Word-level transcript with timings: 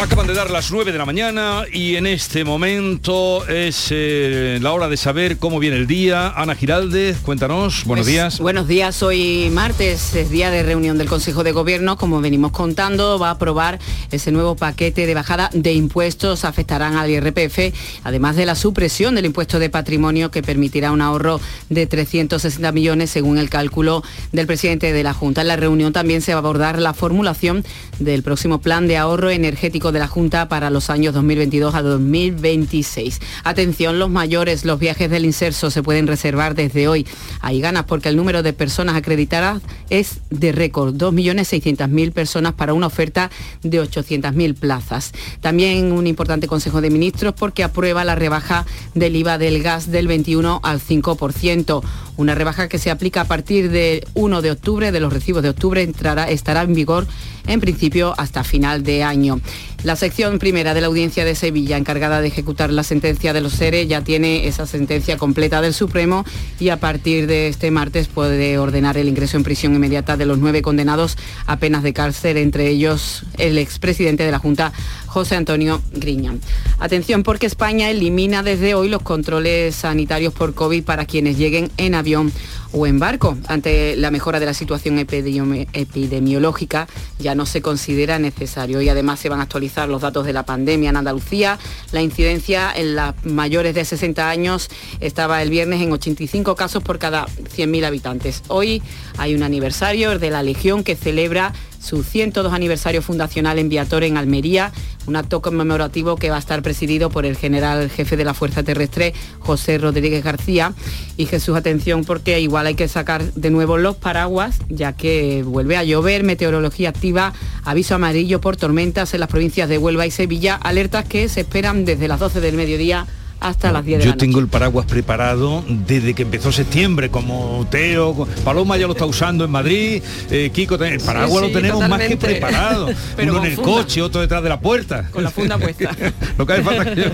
Acaban 0.00 0.28
de 0.28 0.34
dar 0.34 0.48
las 0.48 0.70
9 0.70 0.92
de 0.92 0.98
la 0.98 1.04
mañana 1.04 1.64
y 1.72 1.96
en 1.96 2.06
este 2.06 2.44
momento 2.44 3.44
es 3.48 3.88
eh, 3.90 4.60
la 4.62 4.72
hora 4.72 4.88
de 4.88 4.96
saber 4.96 5.38
cómo 5.38 5.58
viene 5.58 5.76
el 5.76 5.88
día. 5.88 6.28
Ana 6.36 6.54
Giraldez, 6.54 7.18
cuéntanos, 7.18 7.84
buenos 7.84 8.04
Pues, 8.06 8.12
días. 8.14 8.38
Buenos 8.38 8.68
días, 8.68 9.02
hoy 9.02 9.50
martes 9.52 10.14
es 10.14 10.30
día 10.30 10.52
de 10.52 10.62
reunión 10.62 10.98
del 10.98 11.08
Consejo 11.08 11.42
de 11.42 11.50
Gobierno. 11.50 11.96
Como 11.98 12.20
venimos 12.20 12.52
contando, 12.52 13.18
va 13.18 13.30
a 13.30 13.32
aprobar 13.32 13.80
ese 14.12 14.30
nuevo 14.30 14.54
paquete 14.54 15.04
de 15.04 15.14
bajada 15.14 15.50
de 15.52 15.72
impuestos. 15.72 16.44
Afectarán 16.44 16.94
al 16.94 17.10
IRPF, 17.10 17.74
además 18.04 18.36
de 18.36 18.46
la 18.46 18.54
supresión 18.54 19.16
del 19.16 19.26
impuesto 19.26 19.58
de 19.58 19.68
patrimonio 19.68 20.30
que 20.30 20.44
permitirá 20.44 20.92
un 20.92 21.00
ahorro 21.02 21.40
de 21.70 21.88
360 21.88 22.70
millones 22.70 23.10
según 23.10 23.36
el 23.36 23.50
cálculo 23.50 24.04
del 24.30 24.46
presidente 24.46 24.92
de 24.92 25.02
la 25.02 25.12
Junta. 25.12 25.40
En 25.40 25.48
la 25.48 25.56
reunión 25.56 25.92
también 25.92 26.22
se 26.22 26.34
va 26.34 26.38
a 26.38 26.42
abordar 26.42 26.78
la 26.78 26.94
formulación 26.94 27.64
del 27.98 28.22
próximo 28.22 28.60
plan 28.60 28.86
de 28.86 28.96
ahorro 28.96 29.30
energético 29.30 29.87
de 29.92 29.98
la 29.98 30.08
Junta 30.08 30.48
para 30.48 30.70
los 30.70 30.90
años 30.90 31.14
2022 31.14 31.74
a 31.74 31.82
2026. 31.82 33.20
Atención, 33.44 33.98
los 33.98 34.10
mayores, 34.10 34.64
los 34.64 34.78
viajes 34.78 35.10
del 35.10 35.24
inserso 35.24 35.70
se 35.70 35.82
pueden 35.82 36.06
reservar 36.06 36.54
desde 36.54 36.88
hoy. 36.88 37.06
Hay 37.40 37.60
ganas 37.60 37.84
porque 37.84 38.08
el 38.08 38.16
número 38.16 38.42
de 38.42 38.52
personas 38.52 38.96
acreditadas 38.96 39.62
es 39.90 40.20
de 40.30 40.52
récord, 40.52 40.94
2.600.000 40.94 42.12
personas 42.12 42.54
para 42.54 42.74
una 42.74 42.86
oferta 42.86 43.30
de 43.62 43.82
800.000 43.82 44.54
plazas. 44.54 45.12
También 45.40 45.92
un 45.92 46.06
importante 46.06 46.46
Consejo 46.46 46.80
de 46.80 46.90
Ministros 46.90 47.34
porque 47.34 47.64
aprueba 47.64 48.04
la 48.04 48.14
rebaja 48.14 48.66
del 48.94 49.16
IVA 49.16 49.38
del 49.38 49.62
gas 49.62 49.90
del 49.90 50.08
21 50.08 50.60
al 50.62 50.80
5%. 50.80 51.82
Una 52.16 52.34
rebaja 52.34 52.68
que 52.68 52.78
se 52.78 52.90
aplica 52.90 53.22
a 53.22 53.24
partir 53.24 53.70
del 53.70 54.04
1 54.14 54.42
de 54.42 54.50
octubre, 54.50 54.90
de 54.90 55.00
los 55.00 55.12
recibos 55.12 55.42
de 55.42 55.50
octubre, 55.50 55.82
entrará, 55.82 56.28
estará 56.28 56.62
en 56.62 56.74
vigor 56.74 57.06
en 57.48 57.60
principio 57.60 58.14
hasta 58.16 58.44
final 58.44 58.84
de 58.84 59.02
año. 59.02 59.40
La 59.84 59.94
sección 59.94 60.38
primera 60.38 60.74
de 60.74 60.80
la 60.80 60.88
audiencia 60.88 61.24
de 61.24 61.36
Sevilla, 61.36 61.76
encargada 61.76 62.20
de 62.20 62.28
ejecutar 62.28 62.72
la 62.72 62.82
sentencia 62.82 63.32
de 63.32 63.40
los 63.40 63.52
SERE, 63.52 63.86
ya 63.86 64.02
tiene 64.02 64.48
esa 64.48 64.66
sentencia 64.66 65.16
completa 65.16 65.60
del 65.60 65.72
Supremo 65.72 66.24
y 66.58 66.70
a 66.70 66.78
partir 66.78 67.28
de 67.28 67.46
este 67.48 67.70
martes 67.70 68.08
puede 68.08 68.58
ordenar 68.58 68.96
el 68.98 69.08
ingreso 69.08 69.36
en 69.36 69.44
prisión 69.44 69.74
inmediata 69.74 70.16
de 70.16 70.26
los 70.26 70.38
nueve 70.38 70.62
condenados 70.62 71.16
a 71.46 71.58
penas 71.58 71.84
de 71.84 71.92
cárcel, 71.92 72.36
entre 72.38 72.68
ellos 72.68 73.24
el 73.38 73.56
expresidente 73.56 74.24
de 74.24 74.32
la 74.32 74.40
Junta, 74.40 74.72
José 75.08 75.36
Antonio 75.36 75.80
Griñán. 75.92 76.40
Atención 76.78 77.22
porque 77.22 77.46
España 77.46 77.90
elimina 77.90 78.42
desde 78.42 78.74
hoy 78.74 78.88
los 78.88 79.02
controles 79.02 79.74
sanitarios 79.74 80.32
por 80.34 80.54
COVID 80.54 80.84
para 80.84 81.06
quienes 81.06 81.38
lleguen 81.38 81.70
en 81.78 81.94
avión 81.94 82.30
o 82.72 82.86
en 82.86 82.98
barco. 82.98 83.36
Ante 83.46 83.96
la 83.96 84.10
mejora 84.10 84.38
de 84.38 84.46
la 84.46 84.54
situación 84.54 84.98
epidemiológica 84.98 86.86
ya 87.18 87.34
no 87.34 87.46
se 87.46 87.62
considera 87.62 88.18
necesario 88.18 88.82
y 88.82 88.88
además 88.88 89.18
se 89.20 89.28
van 89.28 89.40
a 89.40 89.44
actualizar 89.44 89.88
los 89.88 90.02
datos 90.02 90.26
de 90.26 90.32
la 90.34 90.44
pandemia 90.44 90.90
en 90.90 90.96
Andalucía. 90.96 91.58
La 91.92 92.02
incidencia 92.02 92.70
en 92.74 92.94
las 92.94 93.14
mayores 93.24 93.74
de 93.74 93.84
60 93.84 94.28
años 94.28 94.68
estaba 95.00 95.42
el 95.42 95.50
viernes 95.50 95.80
en 95.80 95.90
85 95.92 96.54
casos 96.54 96.82
por 96.82 96.98
cada 96.98 97.26
100.000 97.26 97.84
habitantes. 97.86 98.42
Hoy 98.48 98.82
hay 99.16 99.34
un 99.34 99.42
aniversario 99.42 100.18
de 100.18 100.30
la 100.30 100.42
Legión 100.42 100.84
que 100.84 100.96
celebra 100.96 101.54
su 101.80 102.02
102 102.02 102.52
aniversario 102.52 103.02
fundacional 103.02 103.58
en 103.58 103.68
Viator, 103.68 104.04
en 104.04 104.16
Almería, 104.16 104.72
un 105.06 105.16
acto 105.16 105.40
conmemorativo 105.40 106.16
que 106.16 106.30
va 106.30 106.36
a 106.36 106.38
estar 106.38 106.62
presidido 106.62 107.10
por 107.10 107.24
el 107.24 107.36
general 107.36 107.90
jefe 107.90 108.16
de 108.16 108.24
la 108.24 108.34
Fuerza 108.34 108.62
Terrestre, 108.62 109.14
José 109.38 109.78
Rodríguez 109.78 110.22
García. 110.22 110.74
Y 111.16 111.26
Jesús, 111.26 111.56
atención, 111.56 112.04
porque 112.04 112.40
igual 112.40 112.66
hay 112.66 112.74
que 112.74 112.88
sacar 112.88 113.24
de 113.32 113.50
nuevo 113.50 113.78
los 113.78 113.96
paraguas, 113.96 114.58
ya 114.68 114.92
que 114.92 115.42
vuelve 115.44 115.76
a 115.76 115.84
llover, 115.84 116.24
meteorología 116.24 116.90
activa, 116.90 117.32
aviso 117.64 117.94
amarillo 117.94 118.40
por 118.40 118.56
tormentas 118.56 119.14
en 119.14 119.20
las 119.20 119.28
provincias 119.28 119.68
de 119.68 119.78
Huelva 119.78 120.06
y 120.06 120.10
Sevilla, 120.10 120.56
alertas 120.56 121.04
que 121.06 121.28
se 121.28 121.40
esperan 121.40 121.84
desde 121.84 122.08
las 122.08 122.20
12 122.20 122.40
del 122.40 122.56
mediodía 122.56 123.06
hasta 123.40 123.70
las 123.72 123.84
10 123.84 123.98
de 123.98 124.04
Yo 124.04 124.10
la 124.10 124.14
noche. 124.16 124.26
tengo 124.26 124.40
el 124.40 124.48
paraguas 124.48 124.86
preparado 124.86 125.64
desde 125.68 126.14
que 126.14 126.22
empezó 126.22 126.50
septiembre, 126.52 127.08
como 127.10 127.66
Teo, 127.70 128.26
Paloma 128.44 128.76
ya 128.76 128.86
lo 128.86 128.92
está 128.94 129.06
usando 129.06 129.44
en 129.44 129.50
Madrid, 129.50 130.02
eh, 130.30 130.50
Kiko, 130.52 130.74
el 130.76 131.00
paraguas 131.00 131.44
Sí, 131.44 131.48
lo 131.52 131.60
tenemos 131.60 131.88
más 131.88 132.00
que 132.02 132.16
preparado. 132.16 132.88
Pero 133.16 133.32
Uno 133.32 133.44
en 133.44 133.50
el 133.50 133.56
funda. 133.56 133.70
coche, 133.72 134.02
otro 134.02 134.20
detrás 134.20 134.42
de 134.42 134.48
la 134.48 134.60
puerta. 134.60 135.08
Con 135.12 135.22
la 135.22 135.30
funda 135.30 135.56
puesta. 135.58 135.90
lo 136.38 136.46
que 136.46 136.52
hace 136.52 136.62
falta 136.62 136.94
que 136.94 137.00
yo- 137.02 137.10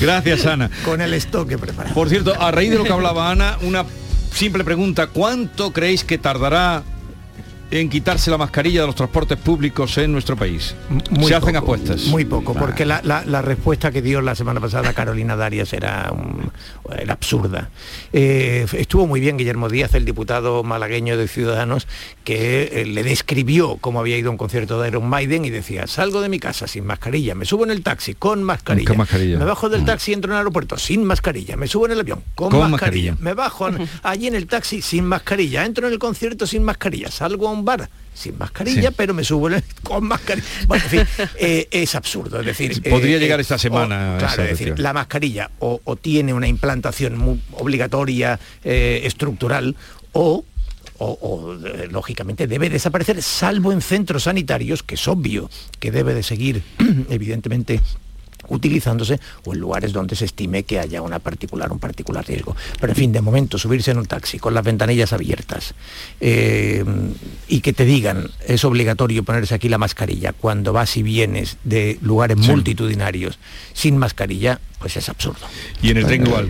Gracias, 0.00 0.46
Ana. 0.46 0.70
Con 0.84 1.00
el 1.00 1.12
estoque 1.14 1.58
preparado. 1.58 1.94
Por 1.94 2.08
cierto, 2.08 2.34
a 2.40 2.50
raíz 2.50 2.70
de 2.70 2.78
lo 2.78 2.84
que 2.84 2.92
hablaba 2.92 3.30
Ana, 3.30 3.58
una 3.62 3.84
simple 4.32 4.64
pregunta. 4.64 5.08
¿Cuánto 5.08 5.72
creéis 5.72 6.04
que 6.04 6.18
tardará 6.18 6.82
en 7.70 7.88
quitarse 7.90 8.30
la 8.30 8.38
mascarilla 8.38 8.80
de 8.80 8.86
los 8.86 8.94
transportes 8.96 9.36
públicos 9.38 9.98
en 9.98 10.12
nuestro 10.12 10.36
país? 10.36 10.74
Muy 11.10 11.24
Se 11.26 11.34
hacen 11.34 11.56
apuestas. 11.56 12.04
Muy 12.06 12.24
poco, 12.24 12.54
porque 12.54 12.86
la, 12.86 13.00
la- 13.04 13.24
la 13.26 13.42
respuesta 13.42 13.90
que 13.90 14.00
dio 14.02 14.20
la 14.22 14.34
semana 14.34 14.60
pasada 14.60 14.92
Carolina 14.94 15.36
Darias 15.36 15.72
era, 15.72 16.12
era 16.98 17.12
absurda. 17.12 17.70
Eh, 18.12 18.66
estuvo 18.72 19.06
muy 19.06 19.20
bien 19.20 19.36
Guillermo 19.36 19.68
Díaz, 19.68 19.94
el 19.94 20.04
diputado 20.04 20.62
malagueño 20.62 21.16
de 21.16 21.28
Ciudadanos, 21.28 21.86
que 22.24 22.70
eh, 22.72 22.86
le 22.86 23.02
describió 23.02 23.76
cómo 23.80 24.00
había 24.00 24.16
ido 24.16 24.28
a 24.28 24.32
un 24.32 24.38
concierto 24.38 24.80
de 24.80 24.88
Iron 24.88 25.06
Maiden 25.08 25.44
y 25.44 25.50
decía, 25.50 25.86
salgo 25.86 26.20
de 26.22 26.28
mi 26.28 26.38
casa 26.38 26.66
sin 26.66 26.86
mascarilla, 26.86 27.34
me 27.34 27.44
subo 27.44 27.64
en 27.64 27.70
el 27.70 27.82
taxi 27.82 28.14
con 28.14 28.42
mascarilla, 28.42 28.88
Con 28.88 28.96
mascarilla. 28.98 29.38
me 29.38 29.44
bajo 29.44 29.68
del 29.68 29.82
Mm. 29.82 29.86
taxi 29.86 30.10
y 30.10 30.14
entro 30.14 30.30
en 30.30 30.36
el 30.36 30.38
aeropuerto 30.38 30.76
sin 30.78 31.04
mascarilla, 31.04 31.56
me 31.56 31.66
subo 31.66 31.86
en 31.86 31.92
el 31.92 32.00
avión 32.00 32.22
con, 32.34 32.50
Con 32.50 32.70
mascarilla, 32.70 33.12
mascarilla. 33.12 33.16
me 33.30 33.34
bajo 33.34 33.68
allí 34.02 34.26
en 34.26 34.34
el 34.34 34.46
taxi 34.46 34.80
sin 34.82 35.04
mascarilla, 35.04 35.64
entro 35.66 35.86
en 35.86 35.92
el 35.92 35.98
concierto 35.98 36.46
sin 36.46 36.62
mascarilla, 36.64 37.10
salgo 37.10 37.48
a 37.48 37.52
un 37.52 37.57
bar 37.64 37.88
sin 38.14 38.36
mascarilla, 38.36 38.88
Sí. 38.90 38.94
pero 38.96 39.14
me 39.14 39.22
subo 39.22 39.48
con 39.84 40.04
mascarilla. 40.08 40.46
Bueno, 40.66 40.82
en 40.84 40.90
fin, 40.90 41.02
eh, 41.38 41.68
es 41.70 41.94
absurdo. 41.94 42.40
Es 42.40 42.46
decir, 42.46 42.82
Podría 42.82 43.16
eh, 43.16 43.20
llegar 43.20 43.38
eh, 43.38 43.42
esta 43.42 43.58
semana 43.58 44.14
o- 44.16 44.18
claro, 44.18 44.42
es 44.42 44.50
decir, 44.58 44.78
la 44.78 44.92
mascarilla 44.92 45.50
o, 45.60 45.80
o 45.84 45.96
tiene 45.96 46.34
una 46.34 46.48
implantación 46.48 47.16
mu- 47.16 47.38
obligatoria, 47.52 48.38
eh, 48.64 49.02
estructural, 49.04 49.76
o 50.12 50.44
o, 51.00 51.06
o, 51.22 51.54
lógicamente 51.92 52.48
debe 52.48 52.68
desaparecer, 52.70 53.22
salvo 53.22 53.70
en 53.70 53.80
centros 53.82 54.24
sanitarios, 54.24 54.82
que 54.82 54.96
es 54.96 55.06
obvio 55.06 55.48
que 55.78 55.92
debe 55.92 56.12
de 56.12 56.24
seguir, 56.24 56.64
evidentemente, 57.08 57.80
utilizándose 58.48 59.20
o 59.44 59.54
en 59.54 59.60
lugares 59.60 59.92
donde 59.92 60.16
se 60.16 60.24
estime 60.24 60.62
que 60.64 60.78
haya 60.78 61.02
una 61.02 61.18
particular, 61.18 61.70
un 61.72 61.78
particular 61.78 62.26
riesgo. 62.26 62.56
Pero 62.80 62.92
en 62.92 62.96
fin, 62.96 63.12
de 63.12 63.20
momento, 63.20 63.58
subirse 63.58 63.90
en 63.90 63.98
un 63.98 64.06
taxi 64.06 64.38
con 64.38 64.54
las 64.54 64.64
ventanillas 64.64 65.12
abiertas 65.12 65.74
eh, 66.20 66.84
y 67.48 67.60
que 67.60 67.72
te 67.72 67.84
digan 67.84 68.30
es 68.46 68.64
obligatorio 68.64 69.22
ponerse 69.22 69.54
aquí 69.54 69.68
la 69.68 69.78
mascarilla 69.78 70.32
cuando 70.32 70.72
vas 70.72 70.96
y 70.96 71.02
vienes 71.02 71.56
de 71.64 71.98
lugares 72.02 72.38
Sí. 72.40 72.50
multitudinarios 72.50 73.38
sin 73.72 73.96
mascarilla, 73.98 74.60
pues 74.78 74.96
es 74.96 75.08
absurdo. 75.08 75.46
Y 75.82 75.90
en 75.90 75.98
el 75.98 76.06
tren 76.06 76.26
igual. 76.26 76.48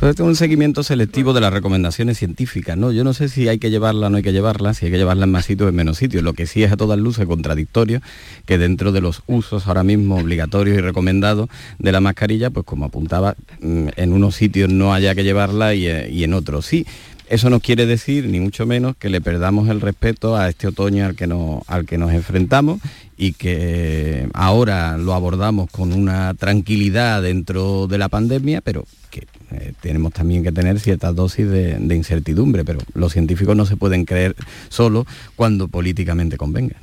Pero 0.00 0.10
esto 0.10 0.22
es 0.22 0.28
un 0.28 0.36
seguimiento 0.36 0.82
selectivo 0.82 1.32
de 1.32 1.40
las 1.40 1.52
recomendaciones 1.52 2.18
científicas, 2.18 2.76
¿no? 2.76 2.92
Yo 2.92 3.04
no 3.04 3.12
sé 3.12 3.28
si 3.28 3.48
hay 3.48 3.58
que 3.58 3.70
llevarla 3.70 4.06
o 4.06 4.10
no 4.10 4.16
hay 4.16 4.22
que 4.22 4.32
llevarla, 4.32 4.74
si 4.74 4.86
hay 4.86 4.92
que 4.92 4.98
llevarla 4.98 5.24
en 5.24 5.30
más 5.30 5.44
sitios 5.44 5.66
o 5.66 5.68
en 5.68 5.76
menos 5.76 5.98
sitios. 5.98 6.22
Lo 6.22 6.32
que 6.32 6.46
sí 6.46 6.62
es 6.62 6.72
a 6.72 6.76
todas 6.76 6.98
luces 6.98 7.26
contradictorio 7.26 8.00
que 8.46 8.58
dentro 8.58 8.92
de 8.92 9.00
los 9.00 9.22
usos 9.26 9.66
ahora 9.66 9.84
mismo 9.84 10.16
obligatorios 10.16 10.78
y 10.78 10.80
recomendados 10.80 11.48
de 11.78 11.92
la 11.92 12.00
mascarilla, 12.00 12.50
pues 12.50 12.64
como 12.64 12.86
apuntaba, 12.86 13.36
mm, 13.60 13.88
en 13.96 14.12
unos 14.12 14.34
sitios 14.34 14.70
no 14.70 14.94
haya 14.94 15.14
que 15.14 15.24
llevarla 15.24 15.74
y, 15.74 15.86
eh, 15.86 16.08
y 16.10 16.24
en 16.24 16.34
otros 16.34 16.66
sí. 16.66 16.86
Eso 17.28 17.50
no 17.50 17.58
quiere 17.58 17.86
decir, 17.86 18.26
ni 18.26 18.38
mucho 18.38 18.66
menos, 18.66 18.96
que 18.96 19.10
le 19.10 19.20
perdamos 19.20 19.68
el 19.68 19.80
respeto 19.80 20.36
a 20.36 20.48
este 20.48 20.68
otoño 20.68 21.06
al 21.06 21.16
que 21.16 21.26
nos, 21.26 21.68
al 21.68 21.84
que 21.84 21.98
nos 21.98 22.12
enfrentamos 22.12 22.80
y 23.16 23.32
que 23.32 24.28
ahora 24.32 24.96
lo 24.96 25.12
abordamos 25.12 25.68
con 25.70 25.92
una 25.92 26.34
tranquilidad 26.34 27.22
dentro 27.22 27.88
de 27.88 27.98
la 27.98 28.08
pandemia, 28.08 28.60
pero 28.60 28.84
que 29.10 29.26
eh, 29.50 29.72
tenemos 29.80 30.12
también 30.12 30.44
que 30.44 30.52
tener 30.52 30.78
ciertas 30.78 31.16
dosis 31.16 31.48
de, 31.48 31.78
de 31.78 31.96
incertidumbre, 31.96 32.64
pero 32.64 32.78
los 32.94 33.12
científicos 33.12 33.56
no 33.56 33.66
se 33.66 33.76
pueden 33.76 34.04
creer 34.04 34.36
solo 34.68 35.04
cuando 35.34 35.66
políticamente 35.66 36.36
convenga. 36.36 36.76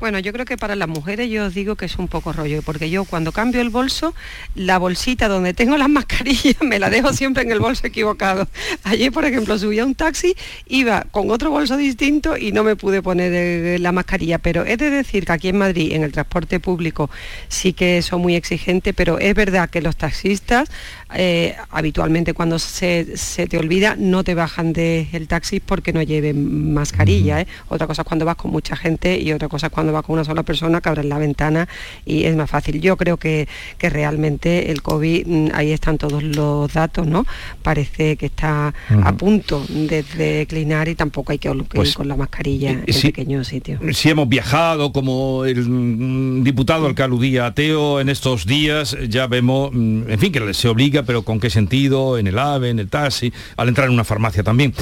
Bueno, 0.00 0.20
yo 0.20 0.32
creo 0.32 0.44
que 0.44 0.56
para 0.56 0.76
las 0.76 0.88
mujeres 0.88 1.28
yo 1.28 1.46
os 1.46 1.54
digo 1.54 1.74
que 1.74 1.86
es 1.86 1.98
un 1.98 2.06
poco 2.06 2.32
rollo, 2.32 2.62
porque 2.62 2.88
yo 2.88 3.04
cuando 3.04 3.32
cambio 3.32 3.60
el 3.60 3.68
bolso, 3.68 4.14
la 4.54 4.78
bolsita 4.78 5.26
donde 5.26 5.54
tengo 5.54 5.76
las 5.76 5.88
mascarillas 5.98 6.56
me 6.60 6.78
la 6.78 6.88
dejo 6.88 7.12
siempre 7.12 7.42
en 7.42 7.50
el 7.50 7.58
bolso 7.58 7.86
equivocado. 7.86 8.46
Ayer, 8.84 9.10
por 9.10 9.24
ejemplo, 9.24 9.58
subí 9.58 9.80
a 9.80 9.84
un 9.84 9.96
taxi, 9.96 10.36
iba 10.66 11.02
con 11.10 11.30
otro 11.32 11.50
bolso 11.50 11.76
distinto 11.76 12.36
y 12.36 12.52
no 12.52 12.62
me 12.62 12.76
pude 12.76 13.02
poner 13.02 13.32
eh, 13.34 13.78
la 13.80 13.90
mascarilla, 13.90 14.38
pero 14.38 14.64
he 14.64 14.76
de 14.76 14.90
decir 14.90 15.24
que 15.24 15.32
aquí 15.32 15.48
en 15.48 15.58
Madrid, 15.58 15.92
en 15.92 16.04
el 16.04 16.12
transporte 16.12 16.60
público, 16.60 17.10
sí 17.48 17.72
que 17.72 18.00
son 18.02 18.20
muy 18.20 18.36
exigentes, 18.36 18.94
pero 18.94 19.18
es 19.18 19.34
verdad 19.34 19.68
que 19.68 19.82
los 19.82 19.96
taxistas 19.96 20.70
eh, 21.14 21.56
habitualmente 21.70 22.34
cuando 22.34 22.58
se, 22.58 23.06
te 23.48 23.58
olvida 23.58 23.96
no 23.98 24.24
te 24.24 24.34
bajan 24.34 24.72
del 24.72 25.26
taxi 25.26 25.60
porque 25.60 25.92
no 25.92 26.02
lleven 26.02 26.72
mascarilla. 26.74 27.40
¿eh? 27.40 27.46
Otra 27.68 27.86
cosa 27.86 28.02
es 28.02 28.08
cuando 28.08 28.24
vas 28.24 28.36
con 28.36 28.50
mucha 28.50 28.76
gente 28.76 29.18
y 29.18 29.32
otra 29.32 29.48
cosa 29.48 29.68
es 29.68 29.72
cuando 29.72 29.92
vas 29.92 30.04
con 30.04 30.14
una 30.14 30.24
sola 30.24 30.42
persona 30.42 30.80
que 30.80 30.88
abres 30.88 31.06
la 31.06 31.18
ventana 31.18 31.68
y 32.04 32.24
es 32.24 32.36
más 32.36 32.50
fácil. 32.50 32.80
Yo 32.80 32.96
creo 32.96 33.16
que, 33.16 33.48
que 33.78 33.90
realmente 33.90 34.70
el 34.70 34.82
COVID, 34.82 35.26
mm, 35.26 35.48
ahí 35.54 35.72
están 35.72 35.98
todos 35.98 36.22
los 36.22 36.72
datos, 36.72 37.06
¿no? 37.06 37.26
Parece 37.62 38.16
que 38.16 38.26
está 38.26 38.74
a 39.02 39.12
punto 39.12 39.64
de 39.68 40.02
declinar 40.02 40.88
y 40.88 40.94
tampoco 40.94 41.32
hay 41.32 41.38
que, 41.38 41.48
ir 41.48 41.64
pues, 41.64 41.94
con 41.94 42.08
la 42.08 42.16
mascarilla 42.16 42.70
en 42.70 42.84
pequeños 42.84 43.48
sitios. 43.48 43.80
Si 43.96 44.10
hemos 44.10 44.28
viajado, 44.28 44.92
como 44.92 45.44
el 45.44 45.68
mm, 45.68 46.44
diputado 46.44 46.86
al 46.86 46.94
que 46.94 47.02
aludía 47.02 47.46
ateo 47.46 48.00
en 48.00 48.08
estos 48.08 48.46
días, 48.46 48.96
ya 49.08 49.26
vemos, 49.26 49.70
mm, 49.72 50.10
en 50.10 50.18
fin, 50.18 50.32
que 50.32 50.54
se 50.54 50.68
obliga, 50.68 50.97
pero 51.02 51.22
con 51.22 51.40
qué 51.40 51.50
sentido, 51.50 52.18
en 52.18 52.26
el 52.26 52.38
AVE, 52.38 52.70
en 52.70 52.78
el 52.78 52.88
taxi, 52.88 53.32
al 53.56 53.68
entrar 53.68 53.88
en 53.88 53.94
una 53.94 54.04
farmacia 54.04 54.42
también. 54.42 54.74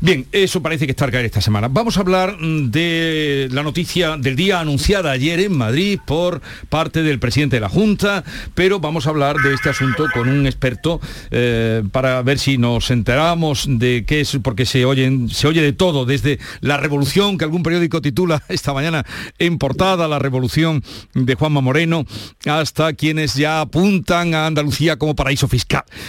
Bien, 0.00 0.26
eso 0.32 0.62
parece 0.62 0.86
que 0.86 0.92
está 0.92 1.04
al 1.04 1.10
caer 1.10 1.26
esta 1.26 1.40
semana. 1.40 1.68
Vamos 1.68 1.96
a 1.96 2.00
hablar 2.00 2.36
de 2.38 3.48
la 3.50 3.62
noticia 3.62 4.16
del 4.16 4.36
día 4.36 4.60
anunciada 4.60 5.10
ayer 5.10 5.40
en 5.40 5.56
Madrid 5.56 5.98
por 6.06 6.40
parte 6.68 7.02
del 7.02 7.18
presidente 7.18 7.56
de 7.56 7.60
la 7.60 7.68
Junta, 7.68 8.24
pero 8.54 8.80
vamos 8.80 9.06
a 9.06 9.10
hablar 9.10 9.36
de 9.36 9.54
este 9.54 9.70
asunto 9.70 10.06
con 10.12 10.28
un 10.28 10.46
experto 10.46 11.00
eh, 11.30 11.82
para 11.92 12.22
ver 12.22 12.38
si 12.38 12.58
nos 12.58 12.90
enteramos 12.90 13.66
de 13.68 14.04
qué 14.06 14.20
es, 14.20 14.38
porque 14.42 14.66
se, 14.66 14.84
oyen, 14.84 15.28
se 15.28 15.46
oye 15.46 15.62
de 15.62 15.72
todo, 15.72 16.04
desde 16.04 16.38
la 16.60 16.76
revolución 16.76 17.38
que 17.38 17.44
algún 17.44 17.62
periódico 17.62 18.00
titula 18.02 18.42
esta 18.48 18.72
mañana 18.72 19.04
en 19.38 19.58
portada, 19.58 20.08
la 20.08 20.18
revolución 20.18 20.82
de 21.14 21.34
Juanma 21.34 21.60
Moreno, 21.60 22.04
hasta 22.46 22.92
quienes 22.92 23.34
ya 23.34 23.60
apuntan 23.60 24.34
a 24.34 24.46
Andalucía 24.46 24.96
como 24.96 25.14
paraíso 25.14 25.48
fiscal. 25.48 25.61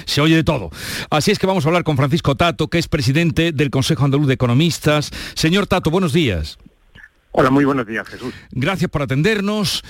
Se 0.06 0.22
oye 0.22 0.36
de 0.36 0.44
todo. 0.44 0.70
Así 1.10 1.32
es 1.32 1.40
que 1.40 1.48
vamos 1.48 1.66
a 1.66 1.70
hablar 1.70 1.84
con 1.84 1.98
Francisco 1.98 2.36
Tato, 2.36 2.68
que 2.68 2.80
es 2.80 2.88
presidente 2.88 3.52
del 3.52 3.70
Consejo 3.70 4.06
Andaluz 4.06 4.28
de 4.28 4.34
Economistas. 4.34 5.12
Señor 5.36 5.68
Tato, 5.68 5.92
buenos 5.92 6.14
días. 6.14 6.58
Hola, 7.32 7.50
muy 7.50 7.66
buenos 7.66 7.88
días, 7.88 8.08
Jesús. 8.08 8.34
Gracias 8.52 8.92
por 8.92 9.02
atendernos 9.02 9.84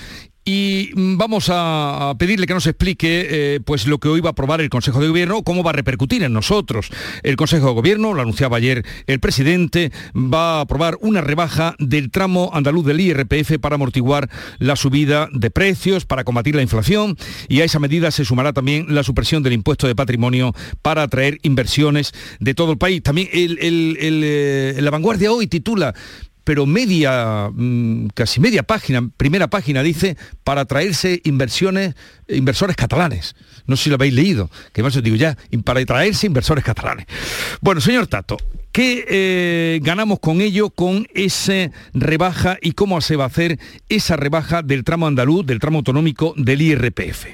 y 0.44 0.90
mm, 0.94 1.16
vamos 1.16 1.50
a 1.50 2.14
pedirle 2.18 2.46
que 2.46 2.54
nos 2.54 2.66
explique 2.66 3.26
eh, 3.30 3.60
pues 3.64 3.86
lo 3.86 3.98
que 3.98 4.08
hoy 4.08 4.20
va 4.20 4.30
a 4.30 4.32
aprobar 4.32 4.60
el 4.60 4.68
Consejo 4.68 5.00
de 5.00 5.08
Gobierno, 5.08 5.42
cómo 5.42 5.62
va 5.62 5.70
a 5.70 5.74
repercutir 5.74 6.22
en 6.22 6.32
nosotros. 6.32 6.90
El 7.22 7.36
Consejo 7.36 7.68
de 7.68 7.72
Gobierno, 7.72 8.12
lo 8.12 8.22
anunciaba 8.22 8.58
ayer 8.58 8.84
el 9.06 9.20
presidente, 9.20 9.90
va 10.14 10.58
a 10.58 10.60
aprobar 10.62 10.98
una 11.00 11.20
rebaja 11.20 11.74
del 11.78 12.10
tramo 12.10 12.50
andaluz 12.52 12.84
del 12.84 13.00
IRPF 13.00 13.58
para 13.60 13.76
amortiguar 13.76 14.28
la 14.58 14.76
subida 14.76 15.28
de 15.32 15.50
precios, 15.50 16.04
para 16.04 16.24
combatir 16.24 16.54
la 16.54 16.62
inflación 16.62 17.16
y 17.48 17.60
a 17.60 17.64
esa 17.64 17.78
medida 17.78 18.10
se 18.10 18.24
sumará 18.24 18.52
también 18.52 18.86
la 18.94 19.02
supresión 19.02 19.42
del 19.42 19.54
impuesto 19.54 19.86
de 19.86 19.94
patrimonio 19.94 20.52
para 20.82 21.02
atraer 21.02 21.38
inversiones 21.42 22.12
de 22.40 22.54
todo 22.54 22.72
el 22.72 22.78
país. 22.78 23.02
También 23.02 23.28
eh, 23.32 24.76
la 24.78 24.90
vanguardia 24.90 25.32
hoy 25.32 25.46
titula 25.46 25.94
pero 26.44 26.66
media, 26.66 27.50
mm, 27.52 28.08
casi 28.14 28.40
media 28.40 28.62
página, 28.62 29.08
primera 29.16 29.48
página 29.48 29.82
dice, 29.82 30.16
para 30.44 30.66
traerse 30.66 31.20
inversiones, 31.24 31.94
inversores 32.28 32.76
catalanes. 32.76 33.34
No 33.66 33.76
sé 33.76 33.84
si 33.84 33.90
lo 33.90 33.96
habéis 33.96 34.14
leído, 34.14 34.50
que 34.72 34.82
más 34.82 34.94
os 34.94 35.02
digo 35.02 35.16
ya, 35.16 35.36
para 35.64 35.84
traerse 35.84 36.26
inversores 36.26 36.62
catalanes. 36.62 37.06
Bueno, 37.62 37.80
señor 37.80 38.06
Tato, 38.06 38.36
¿qué 38.72 39.04
eh, 39.08 39.80
ganamos 39.82 40.20
con 40.20 40.42
ello, 40.42 40.70
con 40.70 41.06
esa 41.14 41.70
rebaja 41.94 42.58
y 42.60 42.72
cómo 42.72 43.00
se 43.00 43.16
va 43.16 43.24
a 43.24 43.28
hacer 43.28 43.58
esa 43.88 44.16
rebaja 44.16 44.62
del 44.62 44.84
tramo 44.84 45.06
andaluz, 45.06 45.46
del 45.46 45.60
tramo 45.60 45.78
autonómico 45.78 46.34
del 46.36 46.60
IRPF? 46.60 47.26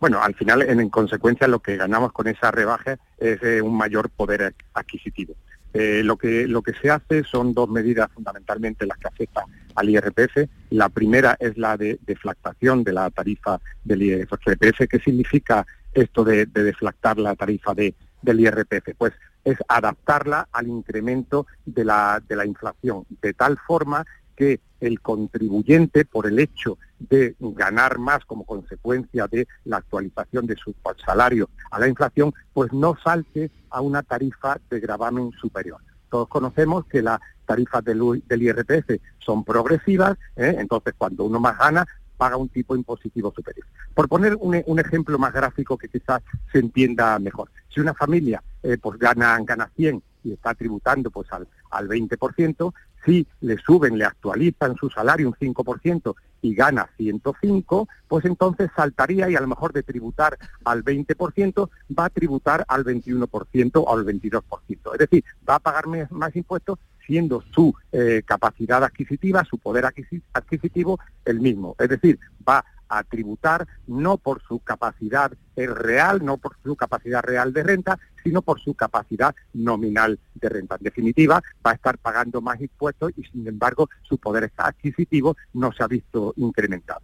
Bueno, 0.00 0.22
al 0.22 0.34
final, 0.34 0.62
en, 0.62 0.88
consecuencia, 0.90 1.48
lo 1.48 1.60
que 1.60 1.76
ganamos 1.76 2.12
con 2.12 2.28
esa 2.28 2.50
rebaja 2.50 2.98
es 3.18 3.42
eh, 3.42 3.60
un 3.60 3.76
mayor 3.76 4.10
poder 4.10 4.54
adquisitivo. 4.74 5.34
Eh, 5.74 6.02
lo, 6.02 6.16
que, 6.16 6.48
lo 6.48 6.62
que 6.62 6.72
se 6.72 6.90
hace 6.90 7.24
son 7.24 7.52
dos 7.52 7.68
medidas 7.68 8.10
fundamentalmente 8.12 8.86
las 8.86 8.98
que 8.98 9.08
afectan 9.08 9.44
al 9.74 9.90
IRPF. 9.90 10.48
La 10.70 10.88
primera 10.88 11.36
es 11.38 11.58
la 11.58 11.76
de 11.76 11.98
deflactación 12.06 12.84
de 12.84 12.92
la 12.92 13.10
tarifa 13.10 13.60
del 13.84 14.02
IRPF. 14.02 14.88
¿Qué 14.88 14.98
significa 14.98 15.66
esto 15.92 16.24
de, 16.24 16.46
deflactar 16.46 17.18
la 17.18 17.34
tarifa 17.34 17.74
de, 17.74 17.94
del 18.22 18.40
IRPF? 18.40 18.96
Pues 18.96 19.12
es 19.44 19.58
adaptarla 19.68 20.48
al 20.52 20.68
incremento 20.68 21.46
de 21.64 21.84
la, 21.84 22.22
de 22.26 22.36
la 22.36 22.46
inflación, 22.46 23.04
de 23.22 23.34
tal 23.34 23.58
forma 23.58 24.04
que 24.36 24.60
el 24.80 25.00
contribuyente, 25.00 26.04
por 26.04 26.26
el 26.26 26.38
hecho 26.38 26.78
de 26.98 27.36
ganar 27.38 27.98
más 27.98 28.24
como 28.24 28.44
consecuencia 28.44 29.26
de 29.26 29.46
la 29.64 29.78
actualización 29.78 30.46
de 30.46 30.56
su 30.56 30.74
salario 31.04 31.48
a 31.70 31.78
la 31.78 31.88
inflación, 31.88 32.32
pues 32.52 32.72
no 32.72 32.96
salte 33.02 33.50
a 33.70 33.80
una 33.80 34.02
tarifa 34.02 34.58
de 34.70 34.80
gravamen 34.80 35.32
superior. 35.32 35.80
Todos 36.10 36.28
conocemos 36.28 36.86
que 36.86 37.02
las 37.02 37.20
tarifas 37.44 37.84
del, 37.84 38.22
IRPF 38.28 39.00
son 39.18 39.44
progresivas, 39.44 40.16
¿eh? 40.36 40.56
entonces 40.58 40.94
cuando 40.96 41.24
uno 41.24 41.40
más 41.40 41.58
gana, 41.58 41.86
paga 42.16 42.36
un 42.36 42.48
tipo 42.48 42.74
impositivo 42.74 43.32
superior. 43.34 43.66
Por 43.94 44.08
poner 44.08 44.36
un, 44.40 44.78
ejemplo 44.78 45.18
más 45.18 45.32
gráfico 45.32 45.78
que 45.78 45.88
quizás 45.88 46.20
se 46.52 46.58
entienda 46.58 47.18
mejor, 47.18 47.50
si 47.72 47.80
una 47.80 47.94
familia 47.94 48.42
eh, 48.62 48.76
pues 48.80 48.98
gana, 48.98 49.38
gana 49.44 49.70
100 49.76 50.02
y 50.24 50.32
está 50.32 50.52
tributando 50.54 51.10
pues 51.10 51.32
al, 51.32 51.46
al 51.70 51.88
20%, 51.88 52.72
si 53.04 53.26
le 53.40 53.56
suben, 53.58 53.98
le 53.98 54.04
actualizan 54.04 54.76
su 54.76 54.90
salario 54.90 55.28
un 55.28 55.34
5% 55.34 56.14
y 56.42 56.54
gana 56.54 56.88
105, 56.96 57.88
pues 58.06 58.24
entonces 58.24 58.70
saltaría 58.74 59.28
y 59.28 59.36
a 59.36 59.40
lo 59.40 59.48
mejor 59.48 59.72
de 59.72 59.82
tributar 59.82 60.38
al 60.64 60.84
20% 60.84 61.70
va 61.98 62.04
a 62.06 62.10
tributar 62.10 62.64
al 62.68 62.84
21% 62.84 63.72
o 63.74 63.92
al 63.92 64.04
22%. 64.04 64.92
Es 64.92 64.98
decir, 64.98 65.24
va 65.48 65.56
a 65.56 65.60
pagar 65.60 65.86
más 66.10 66.36
impuestos 66.36 66.78
siendo 67.06 67.42
su 67.54 67.74
eh, 67.90 68.22
capacidad 68.24 68.84
adquisitiva, 68.84 69.44
su 69.44 69.58
poder 69.58 69.86
adquisitivo 70.34 71.00
el 71.24 71.40
mismo. 71.40 71.74
Es 71.78 71.88
decir, 71.88 72.18
va 72.46 72.64
a 72.88 73.04
tributar 73.04 73.66
no 73.86 74.18
por 74.18 74.42
su 74.42 74.60
capacidad 74.60 75.32
real, 75.56 76.24
no 76.24 76.38
por 76.38 76.56
su 76.62 76.76
capacidad 76.76 77.22
real 77.22 77.52
de 77.52 77.62
renta, 77.62 77.98
sino 78.22 78.42
por 78.42 78.60
su 78.60 78.74
capacidad 78.74 79.34
nominal 79.54 80.18
de 80.34 80.48
renta. 80.48 80.76
En 80.76 80.84
definitiva, 80.84 81.42
va 81.66 81.72
a 81.72 81.74
estar 81.74 81.98
pagando 81.98 82.40
más 82.40 82.60
impuestos 82.60 83.12
y 83.16 83.24
sin 83.24 83.46
embargo 83.46 83.88
su 84.02 84.18
poder 84.18 84.52
adquisitivo 84.56 85.36
no 85.54 85.72
se 85.72 85.82
ha 85.82 85.88
visto 85.88 86.34
incrementado. 86.36 87.00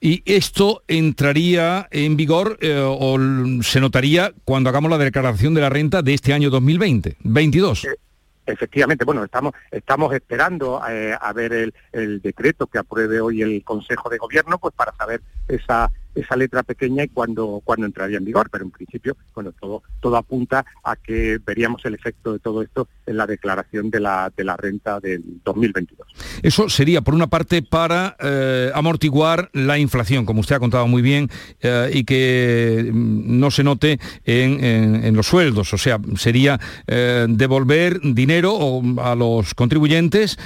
Y 0.00 0.22
esto 0.24 0.82
entraría 0.88 1.88
en 1.90 2.16
vigor 2.16 2.58
eh, 2.60 2.78
o 2.82 3.18
se 3.62 3.80
notaría 3.80 4.32
cuando 4.44 4.70
hagamos 4.70 4.90
la 4.90 4.98
declaración 4.98 5.54
de 5.54 5.60
la 5.60 5.68
renta 5.68 6.02
de 6.02 6.14
este 6.14 6.32
año 6.32 6.50
2020, 6.50 7.16
22. 7.22 7.86
Efectivamente, 8.46 9.04
bueno, 9.04 9.24
estamos, 9.24 9.52
estamos 9.70 10.12
esperando 10.14 10.80
eh, 10.88 11.16
a 11.18 11.32
ver 11.32 11.52
el, 11.52 11.74
el, 11.92 12.20
decreto 12.20 12.66
que 12.66 12.78
apruebe 12.78 13.20
hoy 13.20 13.42
el 13.42 13.62
Consejo 13.62 14.08
de 14.08 14.18
Gobierno, 14.18 14.58
pues 14.58 14.74
para 14.74 14.92
saber 14.96 15.20
esa, 15.46 15.90
esa 16.14 16.36
letra 16.36 16.62
pequeña 16.62 17.04
y 17.04 17.08
cuándo, 17.08 17.60
cuando 17.64 17.86
entraría 17.86 18.18
en 18.18 18.24
vigor, 18.24 18.48
pero 18.50 18.64
en 18.64 18.70
principio, 18.70 19.16
bueno, 19.34 19.52
todo, 19.58 19.82
todo 20.00 20.16
apunta 20.16 20.64
a 20.84 20.96
que 20.96 21.38
veríamos 21.44 21.84
el 21.84 21.94
efecto 21.94 22.32
de 22.32 22.38
todo 22.38 22.62
esto 22.62 22.88
en 23.06 23.16
la 23.16 23.26
declaración 23.26 23.90
de 23.90 24.00
la, 24.00 24.32
de 24.36 24.44
la 24.44 24.56
renta 24.56 25.00
del 25.00 25.22
2022. 25.44 26.06
Eso 26.42 26.68
sería, 26.68 27.00
por 27.00 27.14
una 27.14 27.28
parte, 27.28 27.62
para 27.62 28.16
eh, 28.20 28.70
amortiguar 28.74 29.50
la 29.52 29.78
inflación, 29.78 30.24
como 30.24 30.40
usted 30.40 30.56
ha 30.56 30.60
contado 30.60 30.86
muy 30.86 31.02
bien, 31.02 31.28
eh, 31.60 31.90
y 31.92 32.04
que 32.04 32.90
mm, 32.92 33.38
no 33.38 33.50
se 33.50 33.64
note 33.64 33.98
en, 34.24 35.14
los 35.14 35.26
sueldos, 35.26 35.72
o 35.74 35.78
sea, 35.78 35.98
sería 36.16 36.60
eh, 36.86 37.26
devolver 37.28 38.00
dinero 38.00 38.80
a 38.98 39.14
los 39.14 39.54
contribuyentes 39.54 40.38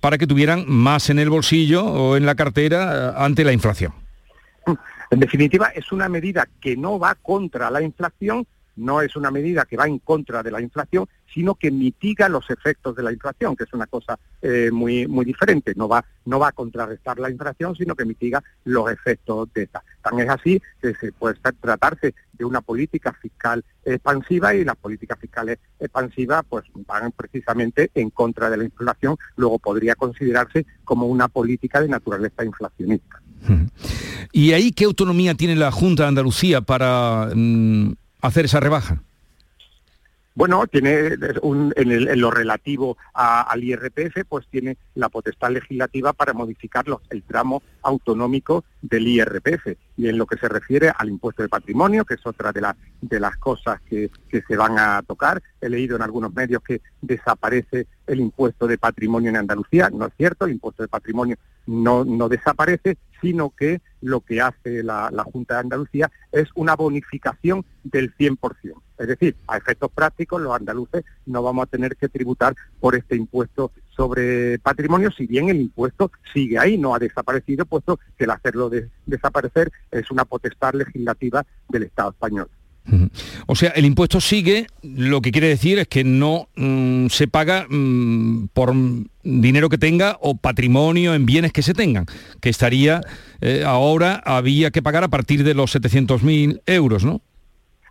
para 0.00 0.18
que 0.18 0.26
tuvieran 0.26 0.64
más 0.68 1.10
en 1.10 1.18
el 1.18 1.30
bolsillo 1.30 1.84
o 1.84 2.16
en 2.16 2.26
la 2.26 2.34
cartera 2.34 3.14
ante 3.24 3.44
la 3.44 3.52
inflación. 3.52 4.03
En 5.10 5.20
definitiva, 5.20 5.68
es 5.68 5.92
una 5.92 6.08
medida 6.08 6.48
que 6.60 6.76
no 6.76 6.98
va 6.98 7.14
contra 7.14 7.70
la 7.70 7.82
inflación, 7.82 8.46
no 8.76 9.00
es 9.00 9.14
una 9.16 9.30
medida 9.30 9.64
que 9.64 9.76
va 9.76 9.86
en 9.86 9.98
contra 9.98 10.42
de 10.42 10.50
la 10.50 10.60
inflación, 10.60 11.06
sino 11.32 11.54
que 11.54 11.70
mitiga 11.70 12.28
los 12.28 12.48
efectos 12.50 12.96
de 12.96 13.02
la 13.02 13.12
inflación, 13.12 13.56
que 13.56 13.64
es 13.64 13.72
una 13.72 13.86
cosa 13.86 14.18
eh, 14.42 14.70
muy, 14.72 15.06
muy 15.06 15.24
diferente. 15.24 15.72
No 15.76 15.88
va, 15.88 16.04
no 16.24 16.38
va 16.38 16.48
a 16.48 16.52
contrarrestar 16.52 17.18
la 17.18 17.30
inflación, 17.30 17.76
sino 17.76 17.94
que 17.94 18.04
mitiga 18.04 18.42
los 18.64 18.90
efectos 18.90 19.52
de 19.52 19.64
esta. 19.64 19.82
Tan 20.02 20.18
es 20.20 20.28
así 20.28 20.60
que 20.80 20.94
se 20.94 21.12
puede 21.12 21.36
tratarse 21.60 22.14
de 22.32 22.44
una 22.44 22.60
política 22.60 23.12
fiscal 23.12 23.64
expansiva 23.84 24.54
y 24.54 24.64
las 24.64 24.76
políticas 24.76 25.18
fiscales 25.18 25.58
expansivas 25.78 26.42
pues 26.48 26.64
van 26.86 27.12
precisamente 27.12 27.90
en 27.94 28.10
contra 28.10 28.50
de 28.50 28.56
la 28.56 28.64
inflación, 28.64 29.16
luego 29.36 29.58
podría 29.58 29.94
considerarse 29.94 30.66
como 30.84 31.06
una 31.06 31.28
política 31.28 31.80
de 31.80 31.88
naturaleza 31.88 32.44
inflacionista. 32.44 33.23
¿Y 34.32 34.52
ahí 34.52 34.72
qué 34.72 34.84
autonomía 34.84 35.34
tiene 35.34 35.56
la 35.56 35.70
Junta 35.70 36.04
de 36.04 36.08
Andalucía 36.10 36.60
para 36.60 37.30
mm, 37.34 37.92
hacer 38.20 38.46
esa 38.46 38.60
rebaja? 38.60 39.02
Bueno, 40.36 40.66
tiene 40.66 41.16
en, 41.16 42.20
lo 42.20 42.30
relativo 42.32 42.96
al 43.12 43.62
IRPF, 43.62 44.24
pues 44.28 44.46
tiene 44.48 44.76
la 44.96 45.08
potestad 45.08 45.52
legislativa 45.52 46.12
para 46.12 46.32
modificar 46.32 46.84
el 47.10 47.22
tramo 47.22 47.62
autonómico 47.82 48.64
del 48.82 49.06
IRPF. 49.06 49.76
Y 49.96 50.08
en 50.08 50.18
lo 50.18 50.26
que 50.26 50.36
se 50.36 50.48
refiere 50.48 50.90
al 50.96 51.08
impuesto 51.08 51.42
de 51.42 51.48
patrimonio, 51.48 52.04
que 52.04 52.14
es 52.14 52.26
otra 52.26 52.52
de, 52.52 52.66
de 53.00 53.20
las 53.20 53.36
cosas 53.36 53.80
que, 53.82 54.10
se 54.28 54.56
van 54.56 54.76
a 54.76 55.02
tocar, 55.02 55.40
he 55.60 55.68
leído 55.68 55.94
en 55.94 56.02
algunos 56.02 56.34
medios 56.34 56.62
que 56.62 56.82
desaparece 57.00 57.86
el 58.08 58.18
impuesto 58.18 58.66
de 58.66 58.76
patrimonio 58.76 59.30
en 59.30 59.36
Andalucía. 59.36 59.88
No 59.90 60.06
es 60.06 60.12
cierto, 60.16 60.46
el 60.46 60.52
impuesto 60.52 60.82
de 60.82 60.88
patrimonio 60.88 61.36
no, 61.66 62.04
no 62.04 62.28
desaparece, 62.28 62.98
sino 63.20 63.50
que 63.50 63.80
lo 64.00 64.20
que 64.20 64.40
hace 64.40 64.82
la, 64.82 65.10
Junta 65.32 65.54
de 65.54 65.60
Andalucía 65.60 66.10
es 66.32 66.48
una 66.54 66.74
bonificación 66.74 67.64
del 67.84 68.14
100%. 68.16 68.74
Es 68.98 69.08
decir, 69.08 69.36
a 69.48 69.56
efectos 69.56 69.90
prácticos, 69.92 70.40
los 70.40 70.54
andaluces 70.54 71.04
no 71.26 71.42
vamos 71.42 71.64
a 71.64 71.66
tener 71.66 71.96
que 71.96 72.08
tributar 72.08 72.54
por 72.80 72.94
este 72.94 73.16
impuesto 73.16 73.72
sobre 73.96 74.58
patrimonio, 74.58 75.10
si 75.10 75.26
bien 75.26 75.48
el 75.48 75.60
impuesto 75.60 76.10
sigue 76.32 76.58
ahí, 76.58 76.78
no 76.78 76.94
ha 76.94 76.98
desaparecido, 76.98 77.64
puesto 77.64 77.98
que 78.16 78.24
el 78.24 78.30
hacerlo 78.30 78.70
desaparecer 79.06 79.70
es 79.90 80.10
una 80.10 80.24
potestad 80.24 80.74
legislativa 80.74 81.44
del 81.68 81.84
Estado 81.84 82.10
español. 82.10 82.48
O 83.46 83.56
sea, 83.56 83.70
el 83.70 83.86
impuesto 83.86 84.20
sigue, 84.20 84.66
lo 84.82 85.22
que 85.22 85.32
quiere 85.32 85.48
decir 85.48 85.78
es 85.78 85.88
que 85.88 86.04
no 86.04 86.48
mm, 86.54 87.06
se 87.06 87.28
paga 87.28 87.66
mm, 87.68 88.48
por 88.52 88.74
dinero 89.22 89.70
que 89.70 89.78
tenga 89.78 90.18
o 90.20 90.36
patrimonio 90.36 91.14
en 91.14 91.24
bienes 91.24 91.52
que 91.52 91.62
se 91.62 91.72
tengan, 91.72 92.04
que 92.42 92.50
estaría, 92.50 93.00
eh, 93.40 93.64
ahora 93.64 94.22
había 94.24 94.70
que 94.70 94.82
pagar 94.82 95.02
a 95.02 95.08
partir 95.08 95.44
de 95.44 95.54
los 95.54 95.74
700.000 95.74 96.60
euros, 96.66 97.04
¿no? 97.04 97.22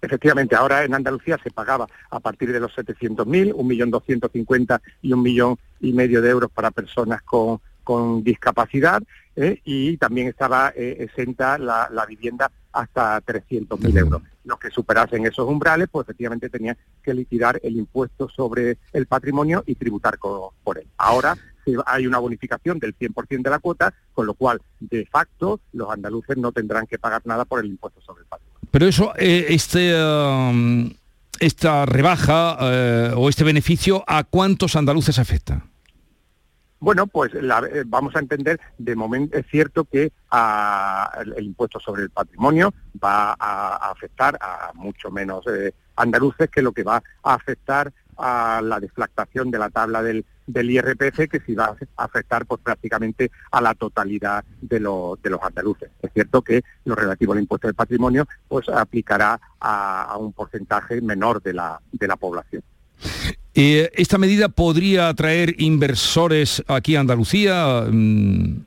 Efectivamente, 0.03 0.53
ahora 0.53 0.83
en 0.83 0.93
Andalucía 0.93 1.39
se 1.41 1.50
pagaba 1.50 1.88
a 2.10 2.19
partir 2.19 2.51
de 2.51 2.60
los 2.60 2.75
700.000, 2.75 3.53
1.250.000 3.53 4.81
y 5.01 5.13
un 5.13 5.22
millón 5.22 5.57
y 5.79 5.93
medio 5.93 6.22
de 6.22 6.29
euros 6.29 6.51
para 6.51 6.72
personas 6.72 7.22
con, 7.24 7.62
discapacidad 8.22 9.01
¿eh? 9.36 9.62
y 9.63 9.98
también 9.98 10.27
estaba 10.27 10.72
eh, 10.75 10.98
exenta 11.00 11.57
la, 11.57 11.89
la 11.91 12.05
vivienda 12.05 12.51
hasta 12.74 13.22
300.000 13.22 13.98
euros. 13.98 14.22
Los 14.43 14.60
que 14.60 14.69
superasen 14.69 15.25
esos 15.25 15.48
umbrales, 15.48 15.88
pues 15.89 16.05
efectivamente 16.05 16.50
tenían 16.50 16.77
que 17.01 17.13
liquidar 17.13 17.62
el 17.63 17.77
impuesto 17.77 18.27
sobre 18.27 18.77
el 18.91 19.05
patrimonio 19.05 19.63
y 19.65 19.75
tributar 19.75 20.17
por 20.17 20.77
él. 20.77 20.88
Ahora 20.98 21.38
hay 21.86 22.07
una 22.07 22.19
bonificación 22.19 22.77
del 22.77 22.98
100% 22.98 23.41
de 23.41 23.50
la 23.50 23.60
cuota, 23.60 23.93
con 24.13 24.25
lo 24.25 24.33
cual, 24.33 24.62
de 24.81 25.05
facto, 25.05 25.62
los 25.72 25.89
andaluces 25.89 26.36
no 26.36 26.51
tendrán 26.51 26.88
que 26.88 27.00
pagar 27.00 27.22
nada 27.25 27.45
por 27.45 27.62
el 27.62 27.67
impuesto 27.67 28.01
sobre 28.01 28.24
el 28.24 28.27
patrimonio. 28.27 28.42
Pero 28.72 28.88
eso, 28.88 29.13
eh, 29.17 29.48
este... 29.50 29.93
Um, 29.96 30.91
esta 31.39 31.86
rebaja 31.86 32.58
eh, 32.62 33.12
o 33.17 33.27
este 33.27 33.43
beneficio, 33.43 34.03
¿a 34.08 34.24
cuántos 34.24 34.77
andaluces 34.77 35.20
afecta? 35.20 35.65
Bueno, 36.79 37.05
pues 37.08 37.34
eh, 37.34 37.84
vamos 37.86 38.15
a 38.15 38.20
entender, 38.20 38.62
de 38.77 38.96
momento 38.96 39.38
es 39.38 39.46
cierto 39.48 39.84
que 39.84 40.13
el, 41.36 41.43
impuesto 41.43 41.82
sobre 41.82 42.03
el 42.03 42.12
patrimonio 42.12 42.74
va 43.03 43.36
a, 43.38 43.91
afectar 43.91 44.38
a 44.39 44.72
mucho 44.75 45.12
menos 45.12 45.43
andaluces 45.98 46.50
que 46.50 46.62
lo 46.62 46.72
que 46.72 46.84
va 46.84 47.03
a 47.24 47.34
afectar 47.34 47.91
a 48.15 48.62
la 48.63 48.79
deflactación 48.79 49.51
de 49.51 49.60
la 49.60 49.70
tabla 49.70 50.01
del, 50.01 50.25
IRPF, 50.47 51.29
que 51.29 51.41
sí 51.45 51.55
va 51.55 51.75
a 51.97 52.03
afectar 52.03 52.45
pues, 52.45 52.62
prácticamente 52.62 53.31
a 53.51 53.62
la 53.62 53.73
totalidad 53.73 54.43
de, 54.62 54.79
los 54.79 55.17
andaluces. 55.41 55.89
Es 56.01 56.12
cierto 56.13 56.41
que 56.41 56.63
lo 56.85 56.95
relativo 56.95 57.33
al 57.33 57.39
impuesto 57.39 57.67
del 57.67 57.75
patrimonio 57.75 58.27
pues 58.47 58.69
aplicará 58.69 59.39
a, 59.59 60.15
un 60.19 60.33
porcentaje 60.33 61.01
menor 61.01 61.41
de 61.41 61.53
la 61.53 61.79
población. 62.19 62.63
Eh, 63.55 63.91
¿Esta 63.93 64.17
medida 64.17 64.50
podría 64.50 65.09
atraer 65.09 65.55
inversores 65.62 66.63
aquí 66.67 66.95
a 66.95 67.01
Andalucía? 67.01 67.85
Mm. 67.89 68.65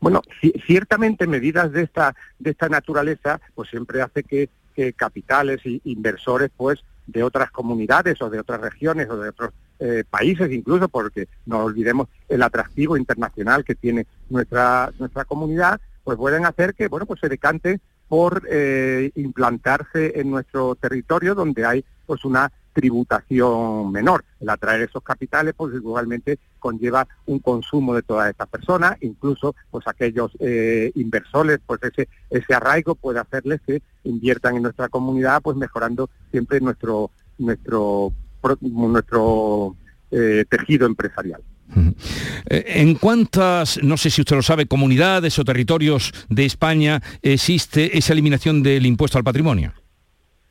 Bueno, 0.00 0.22
ciertamente 0.66 1.28
medidas 1.28 1.70
de 1.70 1.82
esta, 1.82 2.16
de 2.40 2.50
esta 2.50 2.68
naturaleza 2.68 3.40
pues 3.54 3.70
siempre 3.70 4.02
hace 4.02 4.24
que, 4.24 4.48
capitales 4.96 5.60
e 5.64 5.80
inversores 5.84 6.50
pues 6.56 6.82
de 7.06 7.22
otras 7.22 7.50
comunidades 7.50 8.20
o 8.22 8.30
de 8.30 8.40
otras 8.40 8.60
regiones 8.60 9.08
o 9.10 9.18
de 9.18 9.28
otros 9.28 9.52
eh, 9.82 10.04
países 10.08 10.50
incluso, 10.52 10.88
porque 10.88 11.28
no 11.46 11.64
olvidemos 11.64 12.08
el 12.28 12.42
atractivo 12.42 12.96
internacional 12.96 13.64
que 13.64 13.74
tiene 13.74 14.06
nuestra, 14.30 14.92
nuestra 14.98 15.24
comunidad, 15.24 15.80
pues 16.04 16.16
pueden 16.16 16.46
hacer 16.46 16.74
que 16.74 16.88
bueno 16.88 17.06
pues 17.06 17.20
se 17.20 17.28
decante 17.28 17.80
por 18.08 18.42
eh, 18.50 19.10
implantarse 19.14 20.20
en 20.20 20.30
nuestro 20.30 20.74
territorio 20.74 21.34
donde 21.34 21.64
hay 21.64 21.84
pues 22.06 22.24
una 22.24 22.52
tributación 22.72 23.90
menor. 23.92 24.24
El 24.40 24.50
atraer 24.50 24.82
esos 24.82 25.02
capitales, 25.02 25.54
pues 25.56 25.74
igualmente 25.74 26.38
conlleva 26.58 27.06
un 27.26 27.38
consumo 27.38 27.94
de 27.94 28.02
todas 28.02 28.30
estas 28.30 28.48
personas, 28.48 28.96
incluso 29.00 29.54
pues 29.70 29.86
aquellos 29.86 30.32
eh, 30.40 30.90
inversores, 30.94 31.60
pues 31.66 31.80
ese, 31.82 32.08
ese 32.30 32.54
arraigo 32.54 32.94
puede 32.94 33.18
hacerles 33.18 33.60
que 33.66 33.82
inviertan 34.04 34.56
en 34.56 34.62
nuestra 34.62 34.88
comunidad, 34.88 35.42
pues 35.42 35.56
mejorando 35.56 36.08
siempre 36.30 36.60
nuestro, 36.60 37.10
nuestro, 37.38 38.12
nuestro 38.60 39.76
eh, 40.10 40.44
tejido 40.48 40.86
empresarial. 40.86 41.40
Eh, 42.50 42.64
¿En 42.66 42.94
cuántas, 42.96 43.82
no 43.82 43.96
sé 43.96 44.10
si 44.10 44.20
usted 44.20 44.36
lo 44.36 44.42
sabe, 44.42 44.66
comunidades 44.66 45.38
o 45.38 45.44
territorios 45.44 46.12
de 46.28 46.44
España 46.44 47.00
existe 47.22 47.96
esa 47.96 48.12
eliminación 48.12 48.62
del 48.62 48.84
impuesto 48.84 49.18
al 49.18 49.24
patrimonio? 49.24 49.72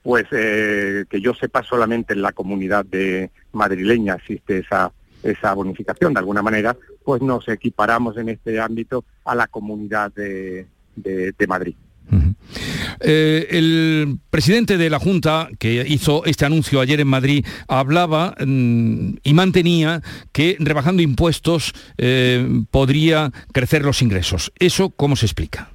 pues 0.04 0.26
eh, 0.32 1.06
que 1.10 1.22
yo 1.22 1.34
sepa 1.34 1.64
solamente 1.64 2.14
en 2.14 2.22
la 2.22 2.32
comunidad 2.32 2.86
de 2.86 3.32
madrileña 3.52 4.16
existe 4.16 4.60
esa 4.60 4.92
esa 5.24 5.54
bonificación 5.54 6.14
de 6.14 6.20
alguna 6.20 6.42
manera 6.42 6.76
pues 7.04 7.22
nos 7.22 7.48
equiparamos 7.48 8.18
en 8.18 8.30
este 8.30 8.60
ámbito 8.60 9.06
a 9.26 9.36
la 9.36 9.48
comunidad 9.48 10.12
de, 10.14 10.68
Madrid. 11.48 11.76
Eh, 13.00 13.48
el 13.52 14.20
presidente 14.30 14.78
de 14.78 14.90
la 14.90 15.00
Junta, 15.00 15.50
que 15.60 15.86
hizo 15.88 16.26
este 16.26 16.46
anuncio 16.46 16.82
ayer 16.82 17.00
en 17.00 17.08
Madrid, 17.08 17.46
hablaba 17.68 18.36
mm, 18.40 19.18
y 19.24 19.34
mantenía 19.34 20.02
que 20.32 20.58
rebajando 20.60 21.02
impuestos 21.02 21.74
eh, 21.98 22.64
podría 22.70 23.32
crecer 23.54 23.84
los 23.84 24.02
ingresos. 24.02 24.52
¿Eso 24.60 24.90
cómo 24.90 25.16
se 25.16 25.26
explica? 25.26 25.70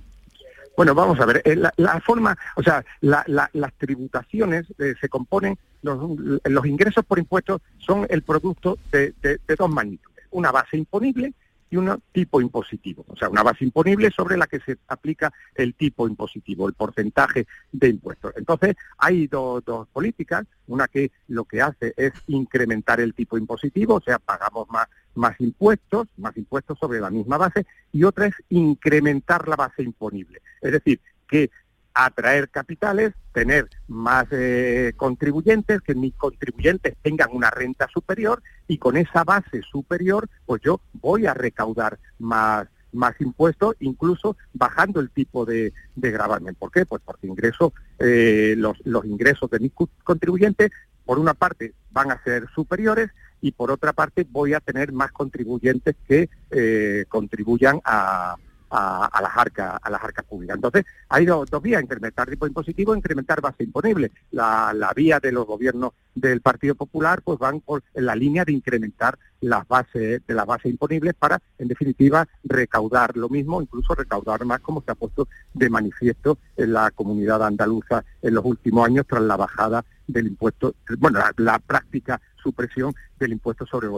Bueno, 0.76 0.95
vamos 0.95 1.19
a 1.21 1.25
ver, 1.25 1.40
eh, 1.47 1.57
la, 1.57 2.00
forma, 2.05 2.37
o 2.55 2.62
sea, 2.62 2.85
las 3.00 3.73
tributaciones 3.78 4.66
se 4.76 5.09
componen, 5.09 5.57
los, 5.81 6.66
ingresos 6.66 7.02
por 7.07 7.19
impuestos 7.19 7.62
son 7.78 8.07
el 8.11 8.21
producto 8.21 8.76
de, 8.93 9.14
dos 9.57 9.71
magnitudes, 9.71 10.26
una 10.33 10.52
base 10.52 10.76
imponible 10.76 11.33
y 11.70 11.76
un 11.76 12.02
tipo 12.12 12.40
impositivo, 12.40 13.04
o 13.08 13.16
sea, 13.16 13.28
una 13.28 13.42
base 13.42 13.64
imponible 13.64 14.11
sobre 14.11 14.37
la 14.37 14.46
que 14.46 14.61
se 14.61 14.78
aplica 14.88 15.32
el 15.54 15.75
tipo 15.75 16.06
impositivo, 16.06 16.68
el 16.68 16.75
porcentaje 16.75 17.46
de 17.73 17.88
impuestos. 17.88 18.32
Entonces, 18.37 18.76
hay 18.99 19.26
dos 19.26 19.88
políticas, 19.92 20.44
una 20.68 20.87
que 20.88 21.11
lo 21.28 21.44
que 21.44 21.62
hace 21.62 21.92
es 21.96 22.12
incrementar 22.28 23.00
el 23.00 23.14
tipo 23.14 23.37
impositivo, 23.37 23.94
o 23.96 24.00
sea, 24.00 24.18
pagamos 24.18 24.68
más 24.70 24.88
más 25.16 25.40
impuestos, 25.40 26.08
más 26.18 26.37
impuestos 26.37 26.78
sobre 26.78 27.00
la 27.00 27.11
misma 27.11 27.38
base, 27.38 27.66
y 27.92 28.04
otra 28.04 28.26
es 28.26 28.35
incrementar 28.50 29.49
la 29.49 29.56
base 29.56 29.82
imponible. 29.82 30.42
Es 30.61 30.73
decir, 30.73 31.00
que 31.26 31.50
atraer 31.97 32.50
capitales, 32.50 33.15
tener 33.33 33.71
más 33.88 34.26
eh, 34.31 34.93
contribuyentes, 34.97 35.81
que 35.81 35.95
mis 35.95 36.15
contribuyentes 36.15 36.95
tengan 37.00 37.31
una 37.33 37.50
renta 37.50 37.88
superior 37.88 38.43
y 38.69 38.76
con 38.76 38.99
esa 38.99 39.25
base 39.25 39.62
superior, 39.62 40.29
pues 40.45 40.61
yo 40.62 40.81
voy 40.93 41.25
a 41.25 41.33
recaudar 41.33 41.99
más, 42.19 42.69
más 42.93 43.19
impuestos, 43.19 43.76
incluso 43.81 44.37
bajando 44.53 45.00
el 45.00 45.11
tipo 45.11 45.47
de, 45.47 45.73
de 45.95 46.11
gravamen. 46.11 46.55
¿Por 46.55 46.71
qué? 46.71 46.85
Pues 46.85 47.00
porque 47.03 47.29
ingreso, 47.29 47.73
eh, 47.99 48.55
los, 48.59 48.76
los 48.85 49.07
ingresos 49.07 49.49
de 49.50 49.61
mis 49.61 49.73
contribuyentes, 50.05 50.71
por 51.07 51.19
una 51.19 51.33
parte, 51.33 51.73
van 51.93 52.11
a 52.11 52.23
ser 52.25 52.47
superiores 52.55 53.11
y 53.41 53.53
por 53.53 53.71
otra 53.71 53.95
parte 53.95 54.26
voy 54.31 54.53
a 54.53 54.61
tener 54.61 54.93
más 54.93 55.12
contribuyentes 55.12 55.97
que 56.07 56.29
eh, 56.50 57.07
contribuyan 57.09 57.81
a, 57.85 58.37
a, 58.70 59.20
las 59.23 59.37
arcas 59.37 59.78
a 59.80 59.90
las 59.90 60.02
arcas 60.02 60.25
públicas. 60.25 60.56
Entonces, 60.56 60.85
hay 61.08 61.25
dos, 61.26 61.49
vías, 61.62 61.82
incrementar 61.82 62.28
tipo 62.28 62.46
impositivo 62.46 62.94
incrementar 62.94 63.40
base 63.40 63.64
imponible. 63.64 64.11
La, 64.30 64.92
vía 64.94 65.20
de 65.20 65.32
los 65.32 65.46
gobiernos 65.46 65.92
del 66.14 66.40
Partido 66.40 66.75
Popular 66.75 67.20
pues 67.23 67.38
van 67.38 67.61
por 67.61 67.82
la 67.94 68.14
línea 68.14 68.44
de 68.44 68.52
incrementar 68.52 69.18
las 69.40 69.68
bases 69.68 70.23
de 70.26 70.35
las 70.35 70.46
bases 70.46 70.70
imponibles 70.73 71.14
para, 71.14 71.40
en 71.58 71.68
definitiva, 71.68 72.26
recaudar 72.44 73.16
lo 73.16 73.28
mismo, 73.28 73.61
incluso 73.61 73.94
recaudar 73.94 74.44
más, 74.44 74.61
como 74.61 74.82
se 74.82 74.90
ha 74.90 74.94
puesto 74.94 75.28
de 75.52 75.68
manifiesto 75.68 76.38
en 76.56 76.73
la 76.73 76.90
comunidad 76.90 77.44
andaluza 77.44 78.04
en 78.23 78.35
los 78.35 78.44
últimos 78.44 78.87
años 78.87 79.06
tras 79.06 79.23
la 79.23 79.37
bajada 79.37 79.85
del 80.06 80.28
impuesto, 80.28 80.75
bueno, 80.99 81.20
la 81.37 81.58
práctica 81.58 82.20
supresión 82.43 82.95
del 83.19 83.33
impuesto 83.33 83.66
sobre, 83.66 83.88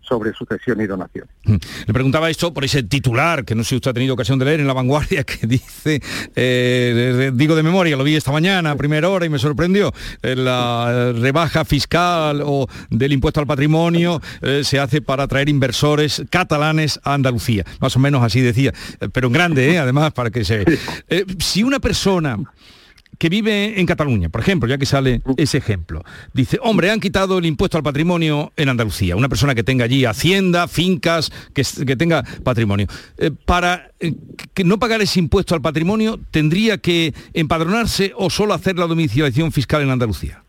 sobre 0.00 0.32
sucesión 0.32 0.80
y 0.80 0.86
donación. 0.86 1.26
Mm. 1.44 1.56
Le 1.86 1.92
preguntaba 1.92 2.30
esto 2.30 2.52
por 2.52 2.64
ese 2.64 2.82
titular 2.82 3.44
que 3.44 3.54
no 3.54 3.64
sé 3.64 3.70
si 3.70 3.76
usted 3.76 3.90
ha 3.90 3.94
tenido 3.94 4.14
ocasión 4.14 4.38
de 4.38 4.44
leer 4.44 4.60
en 4.60 4.66
La 4.66 4.72
Vanguardia 4.72 5.24
que 5.24 5.46
dice, 5.46 6.00
eh, 6.34 7.30
digo 7.34 7.54
de 7.54 7.62
memoria, 7.62 7.96
lo 7.96 8.04
vi 8.04 8.16
esta 8.16 8.32
mañana 8.32 8.72
a 8.72 8.76
primera 8.76 9.08
hora 9.08 9.26
y 9.26 9.28
me 9.28 9.38
sorprendió, 9.38 9.92
eh, 10.22 10.36
la 10.36 11.12
rebaja 11.12 11.64
fiscal 11.64 12.42
o 12.44 12.66
del 12.90 13.12
impuesto 13.12 13.40
al 13.40 13.46
patrimonio 13.46 14.20
eh, 14.42 14.62
se 14.64 14.78
hace 14.78 15.02
para 15.02 15.24
atraer 15.24 15.48
inversores 15.48 16.22
catalanes 16.30 17.00
a 17.04 17.14
Andalucía. 17.14 17.64
Más 17.80 17.96
o 17.96 17.98
menos 17.98 18.22
así 18.22 18.40
decía, 18.40 18.72
pero 19.12 19.28
en 19.28 19.32
grande, 19.32 19.78
además, 19.78 20.12
para 20.12 20.30
que 20.30 20.44
se... 20.44 20.64
si 21.38 21.62
una 21.62 21.80
persona 21.80 22.38
que 23.20 23.28
vive 23.28 23.78
en 23.78 23.84
Cataluña, 23.84 24.30
por 24.30 24.40
ejemplo, 24.40 24.66
ya 24.66 24.78
que 24.78 24.86
sale 24.86 25.20
ese 25.36 25.58
ejemplo, 25.58 26.02
dice, 26.32 26.58
hombre, 26.62 26.90
han 26.90 27.00
quitado 27.00 27.36
el 27.36 27.44
impuesto 27.44 27.76
al 27.76 27.84
patrimonio 27.84 28.50
en 28.56 28.70
Andalucía, 28.70 29.14
una 29.14 29.28
persona 29.28 29.54
que 29.54 29.62
tenga 29.62 29.84
allí 29.84 30.06
hacienda, 30.06 30.66
fincas, 30.66 31.30
que, 31.52 31.62
tenga 31.96 32.24
patrimonio. 32.42 32.86
Eh, 33.18 33.30
para 33.44 33.90
eh, 34.00 34.14
que 34.54 34.64
no 34.64 34.78
pagar 34.78 35.02
ese 35.02 35.18
impuesto 35.18 35.54
al 35.54 35.60
patrimonio, 35.60 36.18
¿tendría 36.30 36.78
que 36.78 37.12
empadronarse 37.34 38.14
o 38.16 38.30
solo 38.30 38.54
hacer 38.54 38.78
la 38.78 38.86
domiciliación 38.86 39.52
fiscal 39.52 39.82
en 39.82 39.90
Andalucía? 39.90 40.42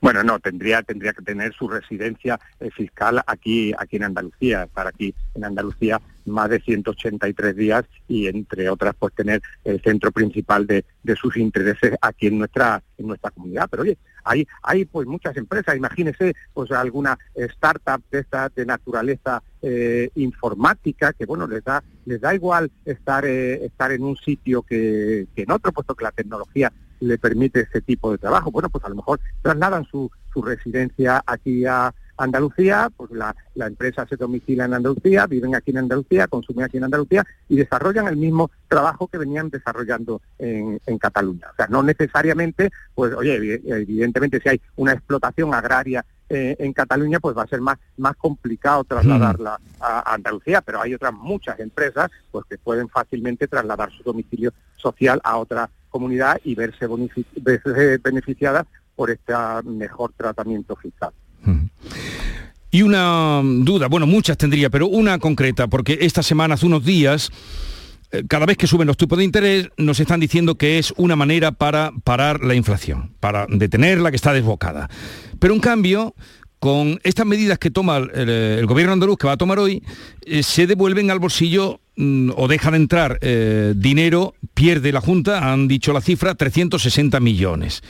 Bueno, 0.00 0.22
no, 0.22 0.38
tendría, 0.38 0.82
tendría 0.82 1.12
que 1.12 1.22
tener 1.22 1.52
su 1.54 1.68
residencia 1.68 2.38
eh, 2.60 2.70
fiscal 2.70 3.20
aquí, 3.26 3.72
aquí 3.76 3.96
en 3.96 4.04
Andalucía, 4.04 4.62
estar 4.62 4.86
aquí 4.86 5.12
en 5.34 5.44
Andalucía 5.44 6.00
más 6.24 6.50
de 6.50 6.60
183 6.60 7.56
días 7.56 7.84
y 8.06 8.26
entre 8.26 8.68
otras 8.68 8.94
pues 8.98 9.14
tener 9.14 9.42
el 9.64 9.80
centro 9.80 10.12
principal 10.12 10.66
de, 10.66 10.84
sus 11.16 11.38
intereses 11.38 11.94
aquí 12.02 12.26
en 12.26 12.38
nuestra 12.38 12.82
en 12.98 13.06
nuestra 13.06 13.30
comunidad. 13.30 13.66
Pero 13.70 13.82
oye 13.82 13.96
hay 14.24 14.46
hay 14.62 14.84
pues 14.84 15.06
muchas 15.06 15.36
empresas 15.38 15.74
imagínese 15.74 16.34
pues 16.52 16.70
alguna 16.70 17.18
startup 17.34 18.02
de 18.10 18.20
esta 18.20 18.50
de 18.54 18.66
naturaleza 18.66 19.42
eh, 19.62 20.10
informática 20.16 21.14
que 21.14 21.24
bueno 21.24 21.46
les 21.46 21.64
da 21.64 21.82
les 22.04 22.20
da 22.20 22.34
igual 22.34 22.70
estar 22.84 23.24
eh, 23.24 23.64
estar 23.64 23.90
en 23.90 24.02
un 24.02 24.16
sitio 24.16 24.62
que, 24.62 25.26
que 25.34 25.42
en 25.42 25.50
otro 25.50 25.72
puesto 25.72 25.94
que 25.94 26.04
la 26.04 26.12
tecnología 26.12 26.70
le 27.00 27.18
permite 27.18 27.60
ese 27.60 27.80
tipo 27.80 28.10
de 28.10 28.18
trabajo 28.18 28.50
bueno 28.50 28.68
pues 28.68 28.84
a 28.84 28.88
lo 28.88 28.96
mejor 28.96 29.20
trasladan 29.42 29.84
su, 29.84 30.10
su 30.32 30.42
residencia 30.42 31.22
aquí 31.26 31.64
a 31.64 31.92
Andalucía, 32.18 32.90
pues 32.96 33.10
la, 33.12 33.34
empresa 33.54 34.06
se 34.06 34.16
domicila 34.16 34.64
en 34.64 34.74
Andalucía, 34.74 35.26
viven 35.26 35.54
aquí 35.54 35.70
en 35.70 35.78
Andalucía, 35.78 36.26
consumen 36.26 36.64
aquí 36.64 36.76
en 36.76 36.84
Andalucía 36.84 37.24
y 37.48 37.56
desarrollan 37.56 38.08
el 38.08 38.16
mismo 38.16 38.50
trabajo 38.66 39.06
que 39.06 39.18
venían 39.18 39.50
desarrollando 39.50 40.20
en, 40.38 40.78
Cataluña. 40.98 41.46
O 41.52 41.54
sea, 41.54 41.68
no 41.68 41.82
necesariamente, 41.82 42.70
pues 42.94 43.14
oye, 43.14 43.60
evidentemente 43.64 44.40
si 44.40 44.48
hay 44.48 44.60
una 44.76 44.92
explotación 44.92 45.54
agraria 45.54 46.04
eh, 46.28 46.56
en 46.58 46.72
Cataluña, 46.72 47.20
pues 47.20 47.36
va 47.36 47.44
a 47.44 47.46
ser 47.46 47.60
más, 47.60 47.78
más 47.96 48.16
complicado 48.16 48.82
trasladarla 48.84 49.58
mm. 49.58 49.82
a, 49.82 50.14
Andalucía, 50.14 50.60
pero 50.60 50.82
hay 50.82 50.94
otras 50.94 51.12
muchas 51.12 51.60
empresas 51.60 52.10
pues 52.32 52.44
que 52.50 52.58
pueden 52.58 52.88
fácilmente 52.88 53.46
trasladar 53.46 53.92
su 53.92 54.02
domicilio 54.02 54.52
social 54.76 55.20
a 55.22 55.36
otra 55.38 55.70
comunidad 55.88 56.40
y 56.44 56.54
verse, 56.54 56.86
verse 57.36 57.98
beneficiadas 57.98 58.66
por 58.94 59.10
este 59.10 59.32
mejor 59.64 60.12
tratamiento 60.16 60.76
fiscal. 60.76 61.12
Y 62.70 62.82
una 62.82 63.40
duda, 63.42 63.86
bueno, 63.88 64.06
muchas 64.06 64.36
tendría, 64.36 64.68
pero 64.68 64.88
una 64.88 65.18
concreta, 65.18 65.68
porque 65.68 65.98
esta 66.02 66.22
semana, 66.22 66.54
hace 66.54 66.66
unos 66.66 66.84
días, 66.84 67.30
eh, 68.10 68.24
cada 68.28 68.44
vez 68.44 68.56
que 68.58 68.66
suben 68.66 68.86
los 68.86 68.96
tipos 68.96 69.16
de 69.16 69.24
interés, 69.24 69.70
nos 69.78 70.00
están 70.00 70.20
diciendo 70.20 70.56
que 70.56 70.78
es 70.78 70.92
una 70.96 71.16
manera 71.16 71.52
para 71.52 71.92
parar 72.04 72.44
la 72.44 72.54
inflación, 72.54 73.14
para 73.20 73.46
detenerla 73.48 74.10
que 74.10 74.16
está 74.16 74.32
desbocada. 74.32 74.90
Pero 75.38 75.54
en 75.54 75.60
cambio, 75.60 76.14
con 76.58 77.00
estas 77.04 77.24
medidas 77.24 77.58
que 77.58 77.70
toma 77.70 77.98
el, 77.98 78.66
gobierno 78.66 78.92
andaluz, 78.92 79.16
que 79.16 79.26
va 79.26 79.34
a 79.34 79.38
tomar 79.38 79.58
hoy, 79.58 79.82
eh, 80.26 80.42
se 80.42 80.66
devuelven 80.66 81.10
al 81.10 81.20
bolsillo 81.20 81.80
mm, 81.98 82.30
o 82.34 82.48
deja 82.48 82.70
de 82.70 82.76
entrar 82.78 83.18
eh, 83.20 83.74
dinero, 83.76 84.34
pierde 84.54 84.90
la 84.92 85.02
Junta, 85.02 85.52
han 85.52 85.68
dicho 85.68 85.92
la 85.92 86.00
cifra, 86.00 86.34
360 86.34 87.20
millones 87.20 87.82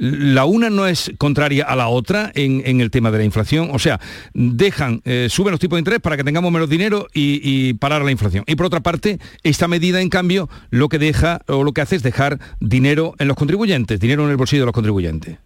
la 0.00 0.46
una 0.46 0.70
no 0.70 0.86
es 0.86 1.12
contraria 1.18 1.64
a 1.64 1.76
la 1.76 1.88
otra 1.88 2.32
en, 2.34 2.80
el 2.80 2.90
tema 2.90 3.10
de 3.10 3.18
la 3.18 3.24
inflación. 3.24 3.68
O 3.72 3.78
sea, 3.78 4.00
dejan, 4.32 5.02
eh, 5.04 5.28
suben 5.30 5.50
los 5.50 5.60
tipos 5.60 5.76
de 5.76 5.80
interés 5.80 6.00
para 6.00 6.16
que 6.16 6.24
tengamos 6.24 6.50
menos 6.50 6.70
dinero 6.70 7.06
y, 7.12 7.74
parar 7.74 8.02
la 8.02 8.10
inflación. 8.10 8.44
Y 8.46 8.56
por 8.56 8.66
otra 8.66 8.80
parte, 8.80 9.18
esta 9.42 9.68
medida, 9.68 10.00
en 10.00 10.08
cambio, 10.08 10.48
lo 10.70 10.88
que 10.88 10.98
deja 10.98 11.42
o 11.46 11.64
lo 11.64 11.72
que 11.72 11.82
hace 11.82 11.96
es 11.96 12.02
dejar 12.02 12.40
dinero 12.60 13.14
en 13.18 13.28
los 13.28 13.36
contribuyentes, 13.36 14.00
dinero 14.00 14.24
en 14.24 14.30
el 14.30 14.36
bolsillo 14.38 14.62
de 14.62 14.66
los 14.66 14.74
contribuyentes. 14.74 15.36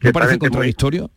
¿No 0.00 0.12
parece 0.12 0.38
contradictorio? 0.38 1.10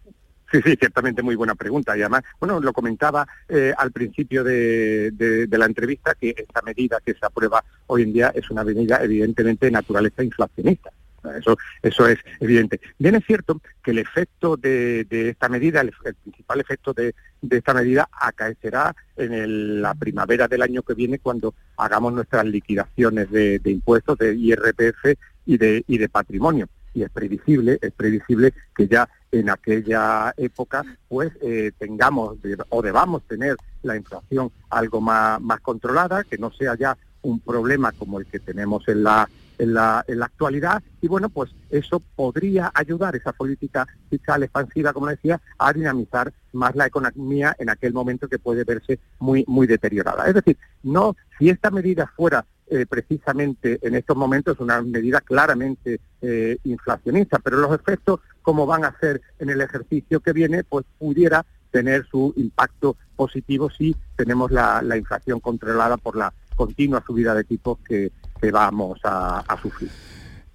Sí, 0.51 0.61
sí, 0.63 0.75
ciertamente 0.75 1.23
muy 1.23 1.35
buena 1.35 1.55
pregunta. 1.55 1.97
Y 1.97 2.01
además, 2.01 2.23
bueno, 2.39 2.59
lo 2.59 2.73
comentaba 2.73 3.25
eh, 3.47 3.73
al 3.77 3.91
principio 3.91 4.43
de, 4.43 5.47
la 5.49 5.65
entrevista 5.65 6.15
que 6.15 6.35
esta 6.37 6.61
medida 6.61 6.99
que 7.05 7.13
se 7.13 7.25
aprueba 7.25 7.63
hoy 7.87 8.03
en 8.03 8.13
día 8.13 8.31
es 8.35 8.49
una 8.51 8.63
medida 8.63 9.01
evidentemente 9.01 9.67
de 9.67 9.71
naturaleza 9.71 10.23
inflacionista. 10.23 10.91
Eso, 11.37 11.55
eso 11.83 12.07
es 12.07 12.17
evidente. 12.39 12.81
Bien 12.97 13.15
es 13.15 13.23
cierto 13.25 13.61
que 13.83 13.91
el 13.91 13.99
efecto 13.99 14.57
de, 14.57 15.05
esta 15.11 15.47
medida, 15.49 15.81
el, 15.81 15.93
principal 16.23 16.59
efecto 16.59 16.93
de, 16.93 17.13
esta 17.49 17.73
medida 17.73 18.09
acaecerá 18.11 18.95
en 19.15 19.81
la 19.81 19.93
primavera 19.93 20.47
del 20.47 20.63
año 20.63 20.81
que 20.81 20.95
viene 20.95 21.19
cuando 21.19 21.53
hagamos 21.77 22.11
nuestras 22.11 22.43
liquidaciones 22.45 23.29
de, 23.29 23.61
impuestos, 23.65 24.17
de 24.17 24.33
IRPF 24.33 25.15
y 25.45 25.57
de, 25.57 25.83
y 25.87 25.97
de 25.99 26.09
patrimonio. 26.09 26.67
Y 26.93 27.03
es 27.03 27.09
previsible, 27.09 27.79
es 27.81 27.91
previsible 27.91 28.53
que 28.75 28.87
ya 28.87 29.09
en 29.31 29.49
aquella 29.49 30.33
época 30.37 30.83
pues 31.07 31.31
eh, 31.41 31.71
tengamos 31.77 32.37
o 32.69 32.81
debamos 32.81 33.23
tener 33.23 33.55
la 33.83 33.95
inflación 33.95 34.51
algo 34.69 35.01
más, 35.01 35.39
más 35.41 35.61
controlada, 35.61 36.23
que 36.23 36.37
no 36.37 36.51
sea 36.51 36.75
ya 36.75 36.97
un 37.21 37.39
problema 37.39 37.91
como 37.91 38.19
el 38.19 38.25
que 38.25 38.39
tenemos 38.39 38.87
en 38.87 39.03
la 39.03 39.29
en 39.61 39.75
la, 39.75 40.03
en 40.07 40.17
la 40.17 40.25
actualidad 40.25 40.81
y 41.01 41.07
bueno, 41.07 41.29
pues 41.29 41.51
eso 41.69 42.01
podría 42.15 42.71
ayudar 42.73 43.15
esa 43.15 43.31
política 43.31 43.87
fiscal 44.09 44.41
expansiva, 44.41 44.91
como 44.91 45.07
decía, 45.07 45.39
a 45.59 45.71
dinamizar 45.71 46.33
más 46.53 46.75
la 46.75 46.87
economía 46.87 47.55
en 47.59 47.69
aquel 47.69 47.93
momento 47.93 48.27
que 48.27 48.39
puede 48.39 48.63
verse 48.63 48.99
muy, 49.19 49.45
muy 49.47 49.67
deteriorada. 49.67 50.25
Es 50.27 50.33
decir, 50.33 50.57
no, 50.81 51.15
si 51.37 51.49
esta 51.49 51.69
medida 51.69 52.11
fuera 52.15 52.43
eh, 52.71 52.85
precisamente 52.85 53.79
en 53.81 53.95
estos 53.95 54.15
momentos 54.15 54.57
una 54.61 54.81
medida 54.81 55.19
claramente 55.19 55.99
eh, 56.21 56.57
inflacionista, 56.63 57.37
pero 57.39 57.57
los 57.57 57.75
efectos, 57.75 58.21
como 58.41 58.65
van 58.65 58.85
a 58.85 58.97
ser 58.97 59.21
en 59.39 59.49
el 59.49 59.59
ejercicio 59.59 60.21
que 60.21 60.31
viene, 60.31 60.63
pues 60.63 60.85
pudiera 60.97 61.45
tener 61.69 62.07
su 62.09 62.33
impacto 62.37 62.95
positivo 63.17 63.69
si 63.69 63.93
tenemos 64.15 64.51
la, 64.51 64.81
la 64.81 64.95
inflación 64.95 65.41
controlada 65.41 65.97
por 65.97 66.15
la 66.15 66.33
continua 66.55 67.03
subida 67.05 67.35
de 67.35 67.43
tipos 67.43 67.79
que, 67.85 68.13
que 68.39 68.51
vamos 68.51 68.99
a, 69.03 69.43
sufrir. 69.61 69.89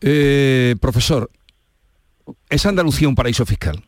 Eh, 0.01 0.75
profesor, 0.81 1.31
¿es 2.49 2.65
Andalucía 2.65 3.09
un 3.09 3.15
paraíso 3.15 3.45
fiscal? 3.45 3.85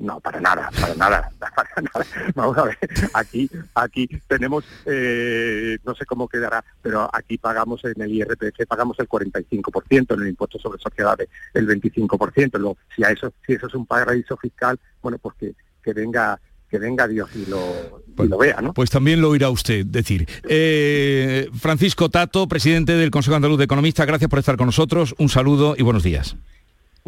No, 0.00 0.20
para 0.20 0.40
nada, 0.40 0.70
para 0.80 0.94
nada, 0.94 1.30
para 1.38 1.70
nada. 1.76 2.06
Vamos 2.34 2.56
a 2.56 2.64
ver, 2.64 2.78
aquí, 3.14 3.50
aquí 3.74 4.08
tenemos, 4.28 4.64
eh, 4.86 5.78
no 5.84 5.94
sé 5.94 6.06
cómo 6.06 6.28
quedará, 6.28 6.64
pero 6.80 7.10
aquí 7.12 7.36
pagamos 7.36 7.84
en 7.84 8.00
el 8.00 8.12
IRPF, 8.12 8.66
pagamos 8.68 8.98
el 9.00 9.08
45%, 9.08 10.14
en 10.14 10.22
el 10.22 10.28
impuesto 10.28 10.58
sobre 10.58 10.80
sociedades 10.80 11.28
el 11.52 11.66
25%. 11.66 12.58
Luego, 12.58 12.78
si, 12.94 13.02
a 13.02 13.10
eso, 13.10 13.32
si 13.44 13.54
eso 13.54 13.66
es 13.66 13.74
un 13.74 13.86
paraíso 13.86 14.36
fiscal, 14.36 14.78
bueno, 15.02 15.18
pues 15.18 15.34
que, 15.36 15.54
que 15.82 15.92
venga 15.92 16.38
que 16.70 16.78
venga 16.78 17.08
Dios 17.08 17.30
y 17.34 17.46
lo, 17.46 18.02
pues, 18.14 18.28
lo 18.28 18.36
vea, 18.36 18.60
¿no? 18.60 18.74
Pues 18.74 18.90
también 18.90 19.22
lo 19.22 19.30
oirá 19.30 19.48
usted 19.48 19.86
decir. 19.86 20.28
Eh, 20.46 21.48
Francisco 21.58 22.10
Tato, 22.10 22.46
presidente 22.46 22.92
del 22.92 23.10
Consejo 23.10 23.36
Andaluz 23.36 23.56
de 23.56 23.64
Economistas, 23.64 24.06
gracias 24.06 24.28
por 24.28 24.38
estar 24.38 24.58
con 24.58 24.66
nosotros. 24.66 25.14
Un 25.16 25.30
saludo 25.30 25.74
y 25.78 25.82
buenos 25.82 26.02
días. 26.02 26.36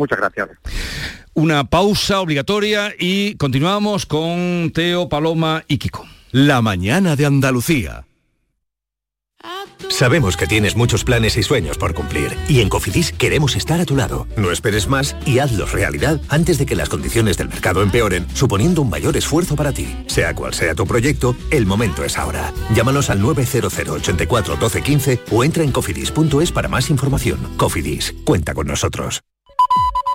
Muchas 0.00 0.18
gracias. 0.18 0.48
Una 1.34 1.64
pausa 1.64 2.20
obligatoria 2.20 2.94
y 2.98 3.34
continuamos 3.34 4.06
con 4.06 4.72
Teo, 4.74 5.10
Paloma 5.10 5.62
y 5.68 5.76
Kiko. 5.76 6.06
La 6.32 6.62
mañana 6.62 7.16
de 7.16 7.26
Andalucía. 7.26 8.06
Sabemos 9.90 10.38
que 10.38 10.46
tienes 10.46 10.74
muchos 10.74 11.04
planes 11.04 11.36
y 11.36 11.42
sueños 11.42 11.76
por 11.76 11.92
cumplir 11.92 12.34
y 12.48 12.60
en 12.60 12.70
Cofidis 12.70 13.12
queremos 13.12 13.56
estar 13.56 13.78
a 13.78 13.84
tu 13.84 13.94
lado. 13.94 14.26
No 14.38 14.50
esperes 14.50 14.88
más 14.88 15.14
y 15.26 15.38
hazlos 15.38 15.72
realidad 15.72 16.18
antes 16.30 16.56
de 16.56 16.64
que 16.64 16.76
las 16.76 16.88
condiciones 16.88 17.36
del 17.36 17.50
mercado 17.50 17.82
empeoren, 17.82 18.26
suponiendo 18.34 18.80
un 18.80 18.88
mayor 18.88 19.18
esfuerzo 19.18 19.54
para 19.54 19.72
ti. 19.72 19.94
Sea 20.06 20.34
cual 20.34 20.54
sea 20.54 20.74
tu 20.74 20.86
proyecto, 20.86 21.36
el 21.50 21.66
momento 21.66 22.04
es 22.04 22.16
ahora. 22.16 22.54
Llámanos 22.74 23.10
al 23.10 23.20
900 23.20 23.78
84 23.78 24.56
12 24.56 24.82
15 24.82 25.20
o 25.30 25.44
entra 25.44 25.62
en 25.62 25.72
cofidis.es 25.72 26.52
para 26.52 26.68
más 26.68 26.88
información. 26.88 27.38
Cofidis, 27.58 28.14
cuenta 28.24 28.54
con 28.54 28.66
nosotros. 28.66 29.22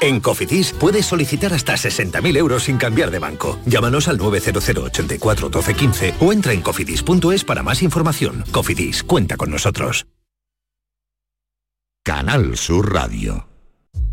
En 0.00 0.20
Cofidis 0.20 0.72
puedes 0.72 1.06
solicitar 1.06 1.52
hasta 1.52 1.74
60.000 1.74 2.36
euros 2.36 2.64
sin 2.64 2.76
cambiar 2.76 3.10
de 3.10 3.18
banco. 3.18 3.58
Llámanos 3.66 4.08
al 4.08 4.18
900 4.18 4.68
84 4.68 5.48
12 5.48 5.74
15 5.74 6.14
o 6.20 6.32
entra 6.32 6.52
en 6.52 6.62
cofidis.es 6.62 7.44
para 7.44 7.62
más 7.62 7.82
información. 7.82 8.44
Cofidis, 8.50 9.02
cuenta 9.02 9.36
con 9.36 9.50
nosotros. 9.50 10.06
Canal 12.04 12.58
Sur 12.58 12.92
Radio. 12.92 13.53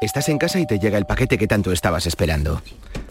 Estás 0.00 0.30
en 0.30 0.38
casa 0.38 0.58
y 0.58 0.66
te 0.66 0.78
llega 0.78 0.96
el 0.96 1.04
paquete 1.04 1.36
que 1.36 1.46
tanto 1.46 1.72
estabas 1.72 2.06
esperando. 2.06 2.62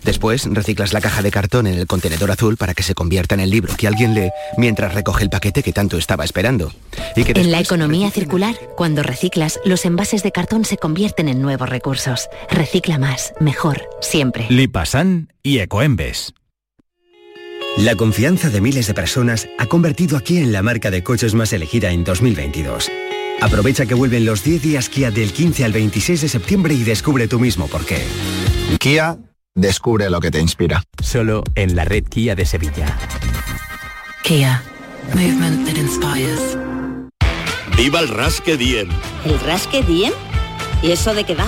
Después 0.04 0.46
reciclas 0.50 0.92
la 0.92 1.02
caja 1.02 1.22
de 1.22 1.30
cartón 1.30 1.68
en 1.68 1.78
el 1.78 1.86
contenedor 1.86 2.32
azul 2.32 2.58
para 2.58 2.74
que 2.74 2.82
se 2.82 2.96
convierta 2.96 3.36
en 3.36 3.42
el 3.42 3.52
libro 3.52 3.76
que 3.78 3.88
alguien 3.88 4.16
lee 4.16 4.32
mientras 4.58 4.96
recoge 4.96 5.24
el 5.24 5.30
paquete 5.30 5.62
que 5.62 5.72
tanto 5.72 5.98
estaba 5.98 6.24
esperando. 6.24 6.72
Y 7.16 7.26
que 7.26 7.40
en 7.40 7.52
la 7.52 7.60
economía 7.60 8.10
circular, 8.10 8.56
cuando 8.76 9.04
reciclas, 9.04 9.60
los 9.66 9.86
envases 9.86 10.24
de 10.24 10.32
cartón 10.32 10.66
se 10.66 10.78
convierten 10.78 11.30
en 11.30 11.44
nuevos 11.44 11.70
recursos. 11.70 12.28
Recicla 12.50 12.98
más, 12.98 13.34
mejor, 13.40 13.88
siempre. 14.02 14.48
Lipasan 14.50 15.32
y 15.44 15.60
Ecoembes. 15.60 16.34
La 17.78 17.96
confianza 17.96 18.50
de 18.50 18.62
miles 18.62 18.88
de 18.88 18.96
personas 18.96 19.48
ha 19.60 19.68
convertido 19.68 20.18
a 20.18 20.22
Kia 20.22 20.42
en 20.42 20.52
la 20.52 20.64
marca 20.64 20.90
de 20.90 21.04
coches 21.04 21.36
más 21.36 21.54
elegida 21.54 21.92
en 21.92 22.04
2022. 22.04 22.90
Aprovecha 23.42 23.86
que 23.86 23.94
vuelven 23.94 24.26
los 24.26 24.44
10 24.44 24.62
días 24.62 24.90
Kia 24.90 25.12
del 25.12 25.32
15 25.32 25.64
al 25.64 25.72
26 25.72 26.22
de 26.22 26.30
septiembre 26.30 26.74
y 26.74 26.84
descubre 26.84 27.28
tú 27.28 27.40
mismo 27.40 27.68
por 27.68 27.86
qué. 27.86 28.04
Kia, 28.80 29.18
descubre 29.56 30.10
lo 30.10 30.20
que 30.20 30.30
te 30.30 30.40
inspira. 30.40 30.84
Solo 31.02 31.44
en 31.56 31.76
la 31.76 31.86
red 31.86 32.04
Kia 32.04 32.36
de 32.36 32.46
Sevilla. 32.46 32.98
Kia, 34.24 34.62
movement 35.14 35.66
that 35.66 35.78
inspires. 35.78 36.58
¡Viva 37.78 38.02
el 38.02 38.10
Rasque 38.10 38.58
Diem! 38.58 38.90
¿El 39.24 39.40
Rasque 39.40 39.84
Diem? 39.84 40.14
¿Y 40.84 40.92
eso 40.92 41.14
de 41.14 41.24
qué 41.24 41.34
va? 41.36 41.48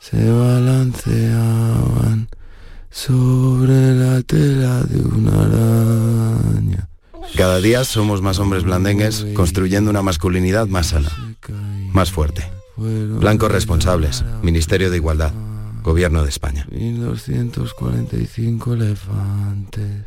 se 0.00 0.30
balanceaban 0.30 2.28
sobre 2.90 3.94
la 3.94 4.22
tela 4.22 4.82
de 4.84 5.02
una 5.02 5.42
araña. 5.42 6.88
Cada 7.36 7.60
día 7.60 7.84
somos 7.84 8.22
más 8.22 8.38
hombres 8.38 8.64
blandengues 8.64 9.26
construyendo 9.34 9.90
una 9.90 10.00
masculinidad 10.02 10.66
más 10.66 10.86
sana, 10.88 11.36
más 11.92 12.10
fuerte. 12.10 12.50
Blancos 12.76 13.52
responsables, 13.52 14.24
Ministerio 14.42 14.90
de 14.90 14.96
Igualdad, 14.96 15.32
Gobierno 15.82 16.22
de 16.22 16.30
España. 16.30 16.66
1245 16.70 18.74
elefantes. 18.74 20.06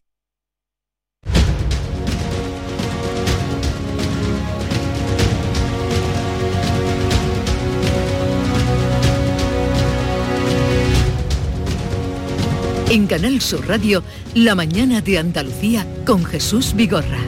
En 12.91 13.07
Canal 13.07 13.39
Sur 13.39 13.65
Radio, 13.69 14.03
La 14.35 14.53
mañana 14.53 14.99
de 14.99 15.17
Andalucía 15.17 15.87
con 16.05 16.25
Jesús 16.25 16.73
Vigorra. 16.75 17.19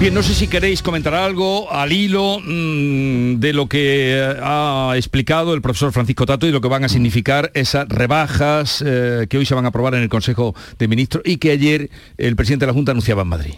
Bien, 0.00 0.12
no 0.12 0.20
sé 0.20 0.34
si 0.34 0.48
queréis 0.48 0.82
comentar 0.82 1.14
algo 1.14 1.72
al 1.72 1.92
hilo 1.92 2.40
mmm, 2.40 3.38
de 3.38 3.52
lo 3.52 3.68
que 3.68 4.20
ha 4.42 4.94
explicado 4.96 5.54
el 5.54 5.62
profesor 5.62 5.92
Francisco 5.92 6.26
Tato 6.26 6.44
y 6.48 6.50
lo 6.50 6.60
que 6.60 6.66
van 6.66 6.82
a 6.82 6.88
significar 6.88 7.52
esas 7.54 7.88
rebajas 7.88 8.82
eh, 8.84 9.28
que 9.30 9.38
hoy 9.38 9.46
se 9.46 9.54
van 9.54 9.64
a 9.64 9.68
aprobar 9.68 9.94
en 9.94 10.02
el 10.02 10.08
Consejo 10.08 10.56
de 10.76 10.88
Ministros 10.88 11.22
y 11.24 11.36
que 11.36 11.52
ayer 11.52 11.88
el 12.16 12.34
presidente 12.34 12.66
de 12.66 12.72
la 12.72 12.74
Junta 12.74 12.90
anunciaba 12.90 13.22
en 13.22 13.28
Madrid. 13.28 13.54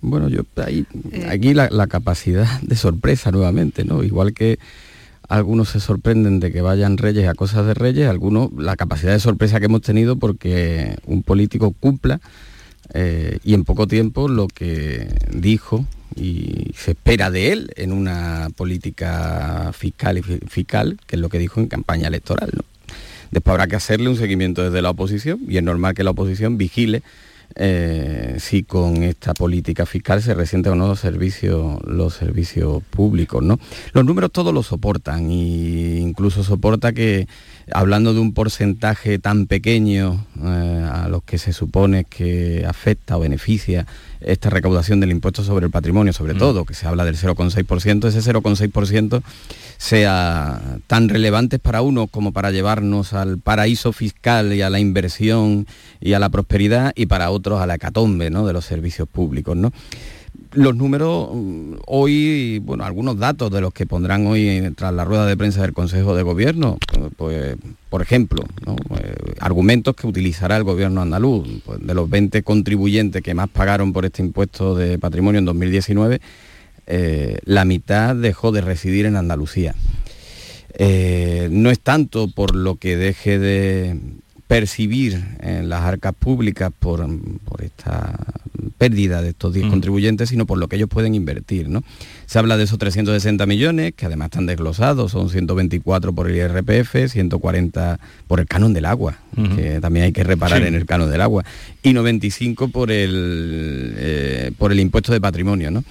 Bueno, 0.00 0.30
yo 0.30 0.44
ahí, 0.64 0.86
aquí 1.28 1.52
la, 1.52 1.68
la 1.70 1.88
capacidad 1.88 2.58
de 2.62 2.76
sorpresa 2.76 3.30
nuevamente, 3.32 3.84
¿no? 3.84 4.02
Igual 4.02 4.32
que 4.32 4.58
algunos 5.32 5.70
se 5.70 5.80
sorprenden 5.80 6.40
de 6.40 6.52
que 6.52 6.60
vayan 6.60 6.98
reyes 6.98 7.26
a 7.26 7.34
cosas 7.34 7.66
de 7.66 7.72
reyes, 7.72 8.06
algunos 8.06 8.50
la 8.54 8.76
capacidad 8.76 9.12
de 9.12 9.18
sorpresa 9.18 9.60
que 9.60 9.66
hemos 9.66 9.80
tenido 9.80 10.16
porque 10.16 10.98
un 11.06 11.22
político 11.22 11.72
cumpla 11.72 12.20
eh, 12.92 13.38
y 13.42 13.54
en 13.54 13.64
poco 13.64 13.86
tiempo 13.86 14.28
lo 14.28 14.46
que 14.46 15.08
dijo 15.32 15.86
y 16.14 16.72
se 16.76 16.90
espera 16.90 17.30
de 17.30 17.52
él 17.52 17.70
en 17.76 17.92
una 17.92 18.48
política 18.54 19.70
fiscal 19.72 20.18
y 20.18 20.22
fiscal, 20.22 20.98
que 21.06 21.16
es 21.16 21.22
lo 21.22 21.30
que 21.30 21.38
dijo 21.38 21.60
en 21.60 21.68
campaña 21.68 22.08
electoral. 22.08 22.50
¿no? 22.52 22.62
Después 23.30 23.52
habrá 23.52 23.66
que 23.66 23.76
hacerle 23.76 24.10
un 24.10 24.16
seguimiento 24.16 24.62
desde 24.62 24.82
la 24.82 24.90
oposición 24.90 25.40
y 25.48 25.56
es 25.56 25.62
normal 25.62 25.94
que 25.94 26.04
la 26.04 26.10
oposición 26.10 26.58
vigile 26.58 27.02
eh, 27.56 28.36
si 28.38 28.62
con 28.62 29.02
esta 29.02 29.34
política 29.34 29.86
fiscal 29.86 30.22
se 30.22 30.34
resienten 30.34 30.72
o 30.72 30.76
no 30.76 30.88
los 30.88 31.00
servicios, 31.00 31.80
los 31.84 32.14
servicios 32.14 32.82
públicos. 32.90 33.42
¿no? 33.42 33.58
Los 33.92 34.04
números 34.04 34.32
todos 34.32 34.52
lo 34.52 34.62
soportan 34.62 35.30
e 35.30 35.98
incluso 36.00 36.44
soporta 36.44 36.92
que 36.92 37.28
hablando 37.70 38.14
de 38.14 38.20
un 38.20 38.32
porcentaje 38.32 39.18
tan 39.18 39.46
pequeño 39.46 40.26
eh, 40.42 40.88
a 40.90 41.08
los 41.08 41.22
que 41.22 41.38
se 41.38 41.52
supone 41.52 42.04
que 42.04 42.64
afecta 42.66 43.16
o 43.16 43.20
beneficia 43.20 43.86
esta 44.20 44.50
recaudación 44.50 45.00
del 45.00 45.10
impuesto 45.10 45.42
sobre 45.42 45.66
el 45.66 45.72
patrimonio, 45.72 46.12
sobre 46.12 46.34
mm. 46.34 46.38
todo, 46.38 46.64
que 46.64 46.74
se 46.74 46.86
habla 46.86 47.04
del 47.04 47.16
0,6%, 47.16 48.08
ese 48.08 48.32
0,6% 48.32 49.22
sea 49.78 50.60
tan 50.86 51.08
relevante 51.08 51.58
para 51.58 51.82
uno 51.82 52.06
como 52.06 52.32
para 52.32 52.52
llevarnos 52.52 53.12
al 53.14 53.38
paraíso 53.38 53.92
fiscal 53.92 54.52
y 54.52 54.62
a 54.62 54.70
la 54.70 54.78
inversión 54.78 55.66
y 56.00 56.12
a 56.12 56.20
la 56.20 56.28
prosperidad 56.28 56.92
y 56.94 57.06
para 57.06 57.30
otros 57.30 57.60
a 57.60 57.66
la 57.66 57.74
hecatombe 57.74 58.30
¿no? 58.30 58.46
de 58.46 58.52
los 58.52 58.64
servicios 58.64 59.08
públicos. 59.08 59.56
¿no? 59.56 59.72
Los 60.52 60.76
números 60.76 61.30
mm, 61.32 61.74
hoy, 61.86 62.58
bueno, 62.60 62.84
algunos 62.84 63.18
datos 63.18 63.50
de 63.50 63.60
los 63.60 63.72
que 63.72 63.86
pondrán 63.86 64.26
hoy 64.26 64.72
tras 64.76 64.92
la 64.92 65.04
rueda 65.04 65.26
de 65.26 65.36
prensa 65.36 65.62
del 65.62 65.72
Consejo 65.72 66.14
de 66.14 66.22
Gobierno, 66.22 66.78
pues, 67.16 67.56
por 67.88 68.02
ejemplo, 68.02 68.44
eh, 68.98 69.14
argumentos 69.40 69.94
que 69.94 70.06
utilizará 70.06 70.56
el 70.56 70.64
gobierno 70.64 71.02
andaluz. 71.02 71.48
Pues, 71.64 71.80
de 71.80 71.94
los 71.94 72.08
20 72.08 72.42
contribuyentes 72.42 73.22
que 73.22 73.34
más 73.34 73.48
pagaron 73.48 73.92
por 73.92 74.04
este 74.04 74.22
impuesto 74.22 74.74
de 74.74 74.98
patrimonio 74.98 75.38
en 75.38 75.44
2019, 75.44 76.20
eh, 76.86 77.38
la 77.44 77.64
mitad 77.64 78.14
dejó 78.16 78.52
de 78.52 78.60
residir 78.60 79.06
en 79.06 79.16
Andalucía. 79.16 79.74
Eh, 80.74 81.48
no 81.50 81.70
es 81.70 81.80
tanto 81.80 82.28
por 82.28 82.56
lo 82.56 82.76
que 82.76 82.96
deje 82.96 83.38
de 83.38 83.98
percibir 84.52 85.18
en 85.40 85.70
las 85.70 85.80
arcas 85.80 86.12
públicas 86.12 86.70
por, 86.78 87.08
esta 87.64 88.18
pérdida 88.76 89.22
de 89.22 89.30
estos 89.30 89.54
10 89.54 89.68
contribuyentes, 89.68 90.28
sino 90.28 90.44
por 90.44 90.58
lo 90.58 90.68
que 90.68 90.76
ellos 90.76 90.90
pueden 90.90 91.14
invertir. 91.14 91.70
¿no? 91.70 91.82
Se 92.26 92.38
habla 92.38 92.58
de 92.58 92.64
esos 92.64 92.78
360 92.78 93.46
millones, 93.46 93.94
que 93.96 94.04
además 94.04 94.26
están 94.26 94.44
desglosados, 94.44 95.12
son 95.12 95.30
124 95.30 96.12
por 96.12 96.30
el 96.30 96.36
IRPF, 96.36 97.08
140 97.08 97.98
por 98.28 98.40
el 98.40 98.46
canon 98.46 98.74
del 98.74 98.84
agua, 98.84 99.16
que 99.56 99.80
también 99.80 100.04
hay 100.04 100.12
que 100.12 100.22
reparar 100.22 100.62
en 100.64 100.74
el 100.74 100.84
canon 100.84 101.10
del 101.10 101.22
agua, 101.22 101.46
y 101.82 101.94
95 101.94 102.68
por 102.68 102.90
el, 102.90 103.94
eh, 103.96 104.52
por 104.58 104.70
el 104.70 104.80
impuesto 104.80 105.14
de 105.14 105.20
patrimonio. 105.22 105.70
¿no? 105.70 105.82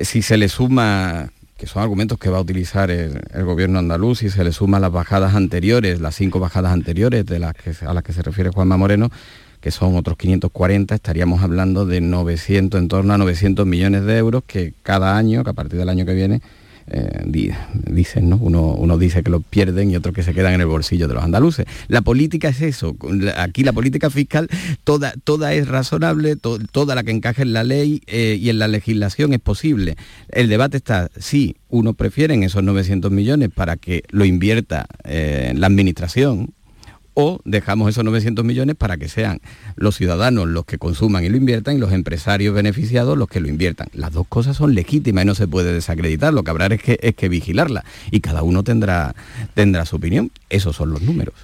Si 0.00 0.22
se 0.22 0.38
le 0.38 0.48
suma 0.48 1.30
que 1.62 1.68
son 1.68 1.80
argumentos 1.80 2.18
que 2.18 2.28
va 2.28 2.38
a 2.38 2.40
utilizar 2.40 2.90
el, 2.90 3.22
gobierno 3.44 3.78
andaluz 3.78 4.24
y 4.24 4.30
se 4.30 4.42
le 4.42 4.50
suman 4.50 4.82
las 4.82 4.90
bajadas 4.90 5.36
anteriores, 5.36 6.00
las 6.00 6.16
cinco 6.16 6.40
bajadas 6.40 6.72
anteriores 6.72 7.24
de 7.24 7.38
las 7.38 7.54
que, 7.54 7.72
a 7.86 7.94
las 7.94 8.02
que 8.02 8.12
se 8.12 8.20
refiere 8.20 8.50
Juanma 8.50 8.76
Moreno, 8.76 9.10
que 9.60 9.70
son 9.70 9.94
otros 9.94 10.16
540, 10.16 10.92
estaríamos 10.92 11.40
hablando 11.40 11.86
de 11.86 12.00
900, 12.00 12.80
en 12.80 12.88
torno 12.88 13.14
a 13.14 13.18
900 13.18 13.64
millones 13.64 14.04
de 14.04 14.18
euros 14.18 14.42
que 14.44 14.74
cada 14.82 15.16
año, 15.16 15.44
que 15.44 15.50
a 15.50 15.52
partir 15.52 15.78
del 15.78 15.88
año 15.88 16.04
que 16.04 16.14
viene, 16.14 16.42
eh, 16.88 17.22
dicen, 17.86 18.28
¿no? 18.28 18.36
Uno, 18.36 18.98
dice 18.98 19.22
que 19.22 19.30
los 19.30 19.42
pierden 19.44 19.90
y 19.90 19.96
otros 19.96 20.14
que 20.14 20.22
se 20.22 20.34
quedan 20.34 20.54
en 20.54 20.60
el 20.60 20.66
bolsillo 20.66 21.08
de 21.08 21.14
los 21.14 21.24
andaluces. 21.24 21.66
La 21.88 22.02
política 22.02 22.48
es 22.48 22.60
eso, 22.60 22.96
aquí 23.36 23.64
la 23.64 23.72
política 23.72 24.10
fiscal 24.10 24.48
toda, 24.84 25.14
toda 25.24 25.54
es 25.54 25.68
razonable, 25.68 26.36
toda 26.36 26.94
la 26.94 27.02
que 27.02 27.10
encaje 27.10 27.42
en 27.42 27.52
la 27.52 27.64
ley 27.64 28.02
eh, 28.06 28.38
y 28.40 28.50
en 28.50 28.58
la 28.58 28.68
legislación 28.68 29.32
es 29.32 29.40
posible. 29.40 29.96
El 30.28 30.48
debate 30.48 30.76
está, 30.76 31.10
si 31.18 31.56
uno 31.68 31.94
prefiere 31.94 32.32
esos 32.44 32.62
900 32.62 33.10
millones 33.10 33.50
para 33.54 33.76
que 33.76 34.02
lo 34.10 34.24
invierta 34.24 34.86
eh, 35.04 35.52
la 35.56 35.66
administración, 35.66 36.54
o 37.14 37.40
dejamos 37.44 37.90
esos 37.90 38.04
900 38.04 38.44
millones 38.44 38.76
para 38.76 38.96
que 38.96 39.08
sean 39.08 39.40
los 39.76 39.96
ciudadanos 39.96 40.48
los 40.48 40.64
que 40.64 40.78
consuman 40.78 41.24
y 41.24 41.28
lo 41.28 41.36
inviertan 41.36 41.76
y 41.76 41.78
los 41.78 41.92
empresarios 41.92 42.54
beneficiados 42.54 43.16
los 43.18 43.28
que 43.28 43.40
lo 43.40 43.48
inviertan. 43.48 43.88
Las 43.92 44.12
dos 44.12 44.26
cosas 44.28 44.56
son 44.56 44.74
legítimas 44.74 45.24
y 45.24 45.26
no 45.26 45.34
se 45.34 45.48
puede 45.48 45.72
desacreditar, 45.72 46.32
lo 46.32 46.44
que 46.44 46.50
habrá 46.50 46.66
es 46.66 46.82
que, 46.82 46.98
es 47.02 47.14
que 47.14 47.28
vigilarla 47.28 47.84
y 48.10 48.20
cada 48.20 48.42
uno 48.42 48.62
tendrá, 48.62 49.14
tendrá 49.54 49.84
su 49.86 49.96
opinión. 49.96 50.30
Esos 50.48 50.76
son 50.76 50.90
los 50.90 51.02
números. 51.02 51.34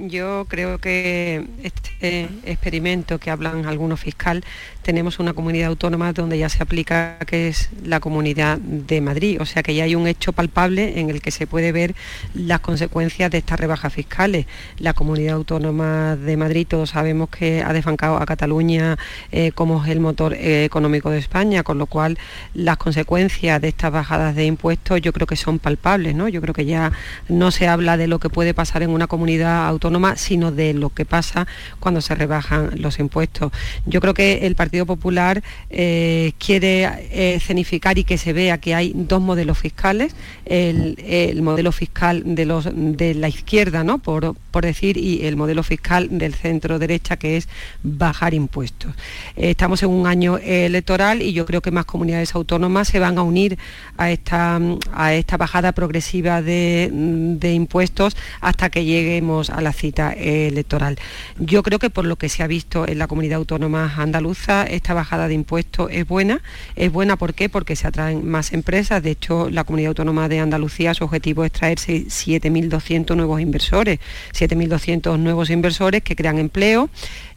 Yo 0.00 0.46
creo 0.48 0.78
que 0.78 1.46
este 1.62 2.26
experimento 2.46 3.18
que 3.18 3.30
hablan 3.30 3.66
algunos 3.66 4.00
fiscal, 4.00 4.42
tenemos 4.80 5.18
una 5.18 5.34
comunidad 5.34 5.68
autónoma 5.68 6.14
donde 6.14 6.38
ya 6.38 6.48
se 6.48 6.62
aplica, 6.62 7.18
que 7.26 7.48
es 7.48 7.68
la 7.84 8.00
comunidad 8.00 8.56
de 8.58 9.02
Madrid. 9.02 9.38
O 9.40 9.44
sea 9.44 9.62
que 9.62 9.74
ya 9.74 9.84
hay 9.84 9.94
un 9.94 10.06
hecho 10.06 10.32
palpable 10.32 10.98
en 10.98 11.10
el 11.10 11.20
que 11.20 11.30
se 11.30 11.46
puede 11.46 11.72
ver 11.72 11.94
las 12.32 12.60
consecuencias 12.60 13.30
de 13.30 13.38
estas 13.38 13.60
rebajas 13.60 13.92
fiscales. 13.92 14.46
La 14.78 14.94
comunidad 14.94 15.34
autónoma 15.34 16.16
de 16.16 16.38
Madrid, 16.38 16.66
todos 16.66 16.90
sabemos 16.90 17.28
que 17.28 17.62
ha 17.62 17.74
desbancado 17.74 18.16
a 18.16 18.24
Cataluña 18.24 18.96
eh, 19.30 19.52
como 19.52 19.84
es 19.84 19.90
el 19.90 20.00
motor 20.00 20.32
eh, 20.32 20.64
económico 20.64 21.10
de 21.10 21.18
España, 21.18 21.62
con 21.64 21.76
lo 21.76 21.84
cual 21.84 22.18
las 22.54 22.78
consecuencias 22.78 23.60
de 23.60 23.68
estas 23.68 23.92
bajadas 23.92 24.34
de 24.34 24.46
impuestos 24.46 25.02
yo 25.02 25.12
creo 25.12 25.26
que 25.26 25.36
son 25.36 25.58
palpables. 25.58 26.14
¿no? 26.14 26.28
Yo 26.28 26.40
creo 26.40 26.54
que 26.54 26.64
ya 26.64 26.92
no 27.28 27.50
se 27.50 27.68
habla 27.68 27.98
de 27.98 28.06
lo 28.06 28.18
que 28.20 28.30
puede 28.30 28.54
pasar 28.54 28.82
en 28.82 28.88
una 28.88 29.06
comunidad 29.06 29.66
autónoma 29.66 29.81
autónoma, 29.82 30.16
sino 30.16 30.52
de 30.52 30.74
lo 30.74 30.90
que 30.90 31.04
pasa 31.04 31.48
cuando 31.80 32.00
se 32.00 32.14
rebajan 32.14 32.70
los 32.76 33.00
impuestos. 33.00 33.50
Yo 33.84 34.00
creo 34.00 34.14
que 34.14 34.46
el 34.46 34.54
Partido 34.54 34.86
Popular 34.86 35.42
eh, 35.70 36.32
quiere 36.38 36.84
eh, 36.84 37.34
escenificar 37.34 37.98
y 37.98 38.04
que 38.04 38.16
se 38.16 38.32
vea 38.32 38.58
que 38.58 38.76
hay 38.76 38.92
dos 38.94 39.20
modelos 39.20 39.58
fiscales, 39.58 40.14
el, 40.44 41.42
modelo 41.42 41.72
fiscal 41.72 42.22
de, 42.24 42.44
los, 42.44 42.68
de 42.72 43.14
la 43.14 43.28
izquierda, 43.28 43.82
¿no? 43.82 43.98
por, 43.98 44.36
por 44.52 44.64
decir, 44.64 44.96
y 44.96 45.26
el 45.26 45.36
modelo 45.36 45.64
fiscal 45.64 46.06
del 46.10 46.34
centro 46.34 46.78
derecha, 46.78 47.16
que 47.16 47.36
es 47.36 47.48
bajar 47.82 48.34
impuestos. 48.34 48.92
Estamos 49.34 49.82
en 49.82 49.90
un 49.90 50.06
año 50.06 50.38
electoral 50.38 51.22
y 51.22 51.32
yo 51.32 51.44
creo 51.44 51.60
que 51.60 51.72
más 51.72 51.86
comunidades 51.86 52.34
autónomas 52.36 52.86
se 52.86 53.00
van 53.00 53.18
a 53.18 53.22
unir 53.22 53.58
a 53.96 54.12
esta, 54.12 54.60
a 54.92 55.14
esta 55.14 55.36
bajada 55.36 55.72
progresiva 55.72 56.40
de 56.42 57.52
impuestos 57.52 58.16
hasta 58.40 58.70
que 58.70 58.84
lleguemos 58.84 59.50
a 59.50 59.60
la 59.62 59.72
cita 59.72 60.12
electoral. 60.12 60.98
Yo 61.38 61.62
creo 61.62 61.78
que 61.78 61.88
por 61.88 62.04
lo 62.04 62.16
que 62.16 62.28
se 62.28 62.42
ha 62.42 62.46
visto 62.46 62.86
en 62.86 62.98
la 62.98 63.06
comunidad 63.06 63.38
autónoma 63.38 63.94
andaluza, 63.96 64.64
esta 64.64 64.92
bajada 64.92 65.28
de 65.28 65.34
impuestos 65.34 65.88
es 65.90 66.06
buena. 66.06 66.42
Es 66.76 66.92
buena. 66.92 67.16
Porque 67.16 67.76
se 67.76 67.86
atraen 67.86 68.28
más 68.28 68.52
empresas. 68.52 69.02
De 69.02 69.10
hecho, 69.10 69.48
la 69.48 69.64
comunidad 69.64 69.90
autónoma 69.90 70.28
de 70.28 70.40
Andalucía, 70.40 70.92
su 70.92 71.04
objetivo 71.04 71.44
es 71.44 71.52
traerse 71.52 72.06
7.200 72.06 73.16
nuevos 73.16 73.40
inversores, 73.40 74.00
7.200 74.32 75.18
nuevos 75.18 75.50
inversores 75.50 76.02
que 76.02 76.16
crean 76.16 76.38
empleo, 76.38 76.90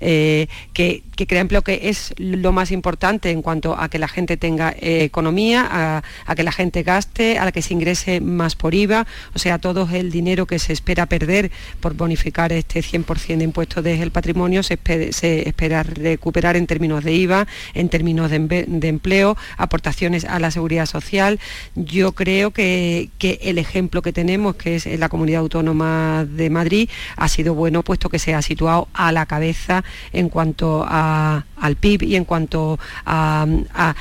eh, 0.08 0.48
que, 0.74 1.02
crea 1.28 1.42
empleo 1.42 1.64
que 1.64 1.90
es 1.90 2.14
lo 2.18 2.52
más 2.52 2.70
importante 2.70 3.32
en 3.32 3.42
cuanto 3.42 3.76
a 3.76 3.90
que 3.90 3.98
la 3.98 4.08
gente 4.08 4.38
tenga 4.38 4.70
eh, 4.80 5.04
economía, 5.04 6.04
a, 6.28 6.36
que 6.36 6.44
la 6.44 6.52
gente 6.52 6.84
gaste, 6.84 7.40
a 7.40 7.52
que 7.52 7.64
se 7.64 7.74
ingrese 7.74 8.22
más 8.22 8.56
por 8.56 8.76
IVA, 8.76 9.08
o 9.34 9.40
sea, 9.40 9.58
todo 9.58 9.90
el 9.92 10.12
dinero 10.12 10.46
que 10.46 10.60
se 10.60 10.74
espera 10.74 11.08
perder 11.08 11.50
por 11.80 11.96
bonificar 11.96 12.54
este 12.54 12.82
100% 12.82 13.38
de 13.38 13.44
impuestos 13.46 13.84
desde 13.84 14.04
el 14.04 14.12
patrimonio 14.12 14.62
se 14.62 14.74
espera, 14.74 15.82
recuperar 15.82 16.56
en 16.56 16.68
términos 16.68 17.04
de 17.04 17.14
IVA, 17.14 17.48
en 17.74 17.90
términos 17.90 18.30
de, 18.30 18.38
empleo, 18.88 19.38
aportaciones 19.58 20.26
a 20.26 20.38
la 20.38 20.52
seguridad 20.52 20.86
social. 20.86 21.40
Yo 21.74 22.12
creo 22.12 22.52
que, 22.52 23.10
el 23.20 23.58
ejemplo 23.58 24.04
que 24.04 24.14
tenemos, 24.14 24.56
que 24.56 24.76
es 24.76 24.86
la 25.00 25.10
comunidad 25.10 25.40
autónoma 25.40 26.28
de 26.30 26.52
Madrid, 26.52 26.90
ha 27.16 27.28
sido 27.28 27.56
bueno 27.56 27.82
puesto 27.82 28.10
que 28.10 28.20
se 28.20 28.36
ha 28.36 28.44
situado 28.44 28.88
a 28.94 29.12
la 29.12 29.26
cabeza 29.26 29.84
en 30.14 30.30
cuanto 30.30 30.86
al 30.88 31.76
PIB 31.80 32.04
y 32.04 32.16
en 32.16 32.26
cuanto 32.26 32.80
a, 33.06 33.94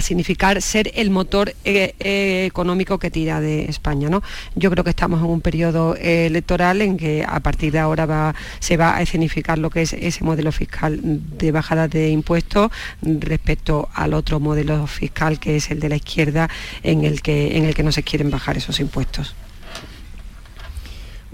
significar 0.00 0.60
ser 0.62 0.90
el 0.94 1.10
motor 1.10 1.54
eh, 1.64 1.94
eh, 1.98 2.44
económico 2.46 2.98
que 2.98 3.10
tira 3.10 3.40
de 3.40 3.64
España. 3.64 4.08
¿no? 4.08 4.22
Yo 4.54 4.70
creo 4.70 4.84
que 4.84 4.90
estamos 4.90 5.20
en 5.20 5.26
un 5.26 5.40
periodo 5.40 5.96
electoral 5.96 6.82
en 6.82 6.96
que 6.96 7.24
a 7.26 7.40
partir 7.40 7.72
de 7.72 7.78
ahora 7.78 8.34
se 8.58 8.76
va 8.76 8.96
a 8.96 9.02
escenificar 9.02 9.58
lo 9.58 9.70
que 9.70 9.82
es 9.82 9.92
ese 9.92 10.24
modelo 10.24 10.52
fiscal 10.52 10.98
de 11.02 11.52
bajada 11.52 11.88
de 11.88 12.10
impuestos 12.10 12.70
respecto 13.02 13.88
al 13.94 14.14
otro 14.14 14.40
modelo 14.40 14.86
fiscal 14.86 15.38
que 15.38 15.56
es 15.56 15.70
el 15.70 15.80
de 15.80 15.88
la 15.88 15.96
izquierda 15.96 16.48
en 16.82 17.04
el 17.04 17.22
que, 17.22 17.56
en 17.56 17.64
el 17.64 17.74
que 17.74 17.82
no 17.82 17.92
se 17.92 18.02
quieren 18.02 18.30
bajar 18.30 18.56
esos 18.56 18.80
impuestos. 18.80 19.34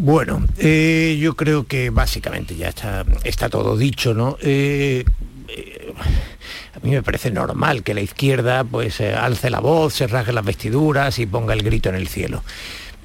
Bueno, 0.00 0.46
eh, 0.58 1.18
yo 1.20 1.34
creo 1.34 1.66
que 1.66 1.90
básicamente 1.90 2.54
ya 2.54 2.68
está, 2.68 3.48
todo 3.48 3.76
dicho, 3.76 4.14
¿no? 4.14 4.38
Eh, 4.40 5.04
eh, 5.48 5.92
a 6.72 6.78
mí 6.78 6.90
me 6.92 7.02
parece 7.02 7.32
normal 7.32 7.82
que 7.82 7.94
la 7.94 8.00
izquierda 8.00 8.62
pues 8.62 9.00
alce 9.00 9.50
la 9.50 9.58
voz, 9.58 9.94
se 9.94 10.06
rasgue 10.06 10.32
las 10.32 10.44
vestiduras 10.44 11.18
y 11.18 11.26
ponga 11.26 11.52
el 11.52 11.64
grito 11.64 11.88
en 11.88 11.96
el 11.96 12.06
cielo. 12.06 12.44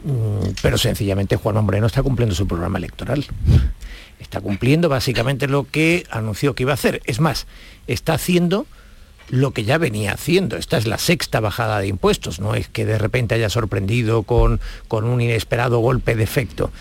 Mm, 0.04 0.50
pero 0.62 0.78
sencillamente 0.78 1.36
Juan 1.36 1.66
Moreno 1.66 1.88
está 1.88 2.04
cumpliendo 2.04 2.36
su 2.36 2.48
programa 2.48 2.78
electoral. 2.78 3.26
Está 4.20 4.40
cumpliendo 4.40 4.88
básicamente 4.88 5.48
lo 5.48 5.68
que 5.68 6.06
anunció 6.12 6.54
que 6.54 6.62
iba 6.62 6.74
a 6.74 6.76
hacer. 6.76 7.02
Es 7.06 7.20
más, 7.20 7.48
está 7.88 8.14
haciendo 8.14 8.68
lo 9.30 9.52
que 9.52 9.64
ya 9.64 9.78
venía 9.78 10.14
haciendo. 10.14 10.58
Esta 10.58 10.78
es 10.78 10.88
la 10.88 10.98
sexta 10.98 11.40
bajada 11.40 11.80
de 11.80 11.88
impuestos, 11.88 12.40
no 12.40 12.56
es 12.56 12.68
que 12.68 12.86
de 12.86 12.98
repente 12.98 13.36
haya 13.36 13.50
sorprendido 13.50 14.24
con, 14.24 14.60
con 14.88 15.06
un 15.06 15.22
inesperado 15.22 15.80
golpe 15.80 16.16
de 16.16 16.24
efecto 16.24 16.72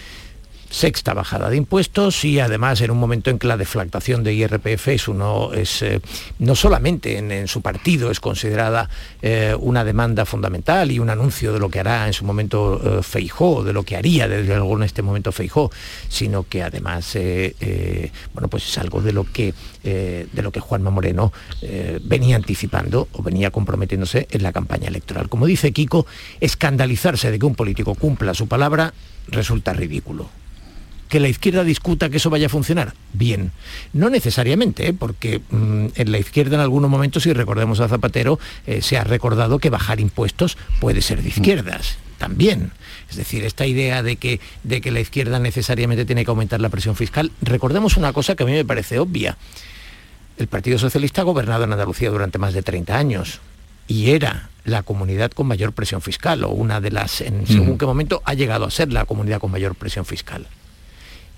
sexta 0.73 1.13
bajada 1.13 1.51
de 1.51 1.57
impuestos 1.57 2.25
y 2.25 2.41
además 2.41 2.81
en 2.81 2.91
un 2.91 2.99
momento 2.99 3.31
en 3.31 3.39
que 3.39 3.47
la 3.47 3.59
deflactación 3.59 4.25
de 4.25 4.33
IRPF 4.33 4.89
es 4.89 5.83
eh, 5.83 6.01
no 6.39 6.55
solamente 6.55 7.19
en, 7.19 7.47
su 7.47 7.61
partido 7.61 8.11
es 8.11 8.21
considerada 8.21 8.89
eh, 9.21 9.55
una 9.59 9.85
demanda 9.85 10.25
fundamental 10.25 10.91
y 10.91 10.99
un 10.99 11.11
anuncio 11.11 11.53
de 11.53 11.59
lo 11.59 11.69
que 11.69 11.81
hará 11.81 12.07
en 12.07 12.15
su 12.15 12.25
momento 12.25 12.81
eh, 12.83 13.03
Feijó, 13.03 13.63
de 13.63 13.75
lo 13.75 13.83
que 13.83 13.97
haría 13.97 14.27
desde 14.27 14.57
luego 14.57 14.77
en 14.77 14.85
este 14.85 15.03
momento 15.03 15.31
Feijó, 15.31 15.71
sino 16.09 16.49
que 16.49 16.63
además 16.63 17.17
bueno 18.33 18.49
pues 18.49 18.67
es 18.67 18.79
algo 18.79 19.03
de 19.03 19.13
lo 19.13 19.25
que 19.31 19.53
de 19.83 20.43
lo 20.43 20.51
que 20.51 20.61
Juanma 20.61 20.91
Moreno 20.91 21.33
venía 22.03 22.37
anticipando 22.37 23.09
o 23.13 23.23
venía 23.23 23.51
comprometiéndose 23.51 24.27
en 24.31 24.43
la 24.43 24.53
campaña 24.53 24.89
electoral. 24.89 25.29
Como 25.29 25.47
dice 25.47 25.73
Kiko, 25.73 26.07
escandalizarse 26.41 27.31
de 27.31 27.39
que 27.39 27.47
un 27.47 27.55
político 27.55 27.95
cumpla 27.95 28.33
su 28.33 28.49
palabra 28.49 28.95
resulta 29.29 29.73
ridículo 29.73 30.42
que 31.13 31.21
la 31.21 31.29
izquierda 31.29 31.63
discuta 31.63 32.09
que 32.09 32.17
eso 32.17 32.31
vaya 32.31 32.47
a 32.47 32.49
funcionar. 32.49 32.95
Bien, 33.13 33.53
no 33.93 34.09
necesariamente, 34.09 34.89
¿eh? 34.89 34.95
porque 34.95 35.43
mm, 35.51 35.89
en 35.95 36.11
la 36.11 36.17
izquierda 36.17 36.55
en 36.55 36.63
algunos 36.63 36.91
momentos, 36.91 37.25
si 37.25 37.35
recordemos 37.35 37.81
a 37.81 37.89
Zapatero, 37.89 38.39
eh, 38.67 38.81
se 38.81 38.97
ha 38.97 39.05
recordado 39.05 39.59
que 39.59 39.69
bajar 39.69 40.01
impuestos 40.01 40.57
puede 40.81 41.03
ser 41.03 41.23
de 41.23 41.29
izquierdas 41.29 41.99
también. 42.17 42.73
Es 43.11 43.17
decir, 43.17 43.45
esta 43.45 43.67
idea 43.67 44.03
de 44.03 44.17
que, 44.17 44.41
de 44.63 44.81
que 44.81 44.91
la 44.91 45.01
izquierda 45.01 45.39
necesariamente 45.39 46.07
tiene 46.07 46.25
que 46.25 46.31
aumentar 46.31 46.63
la 46.63 46.71
presión 46.71 46.97
fiscal, 46.97 47.31
recordemos 47.43 47.99
una 47.99 48.15
cosa 48.15 48.35
que 48.35 48.45
a 48.45 48.47
mí 48.47 48.53
me 48.53 48.65
parece 48.65 48.99
obvia. 48.99 49.37
El 50.39 50.47
Partido 50.47 50.79
Socialista 50.79 51.21
ha 51.21 51.25
gobernado 51.25 51.65
en 51.65 51.73
Andalucía 51.75 52.09
durante 52.09 52.39
más 52.39 52.55
de 52.55 52.63
30 52.63 52.97
años 52.97 53.41
y 53.87 54.13
era 54.13 54.49
la 54.65 54.83
comunidad 54.83 55.31
con 55.33 55.47
mayor 55.47 55.75
presión 55.75 56.01
fiscal, 56.01 56.43
o 56.45 56.53
una 56.53 56.81
de 56.81 56.91
las, 56.91 57.21
en 57.21 57.47
según 57.47 57.77
qué 57.77 57.85
momento 57.85 58.23
ha 58.25 58.33
llegado 58.33 58.65
a 58.65 58.71
ser 58.71 58.91
la 58.91 59.05
comunidad 59.05 59.41
con 59.41 59.51
mayor 59.51 59.75
presión 59.75 60.07
fiscal. 60.07 60.47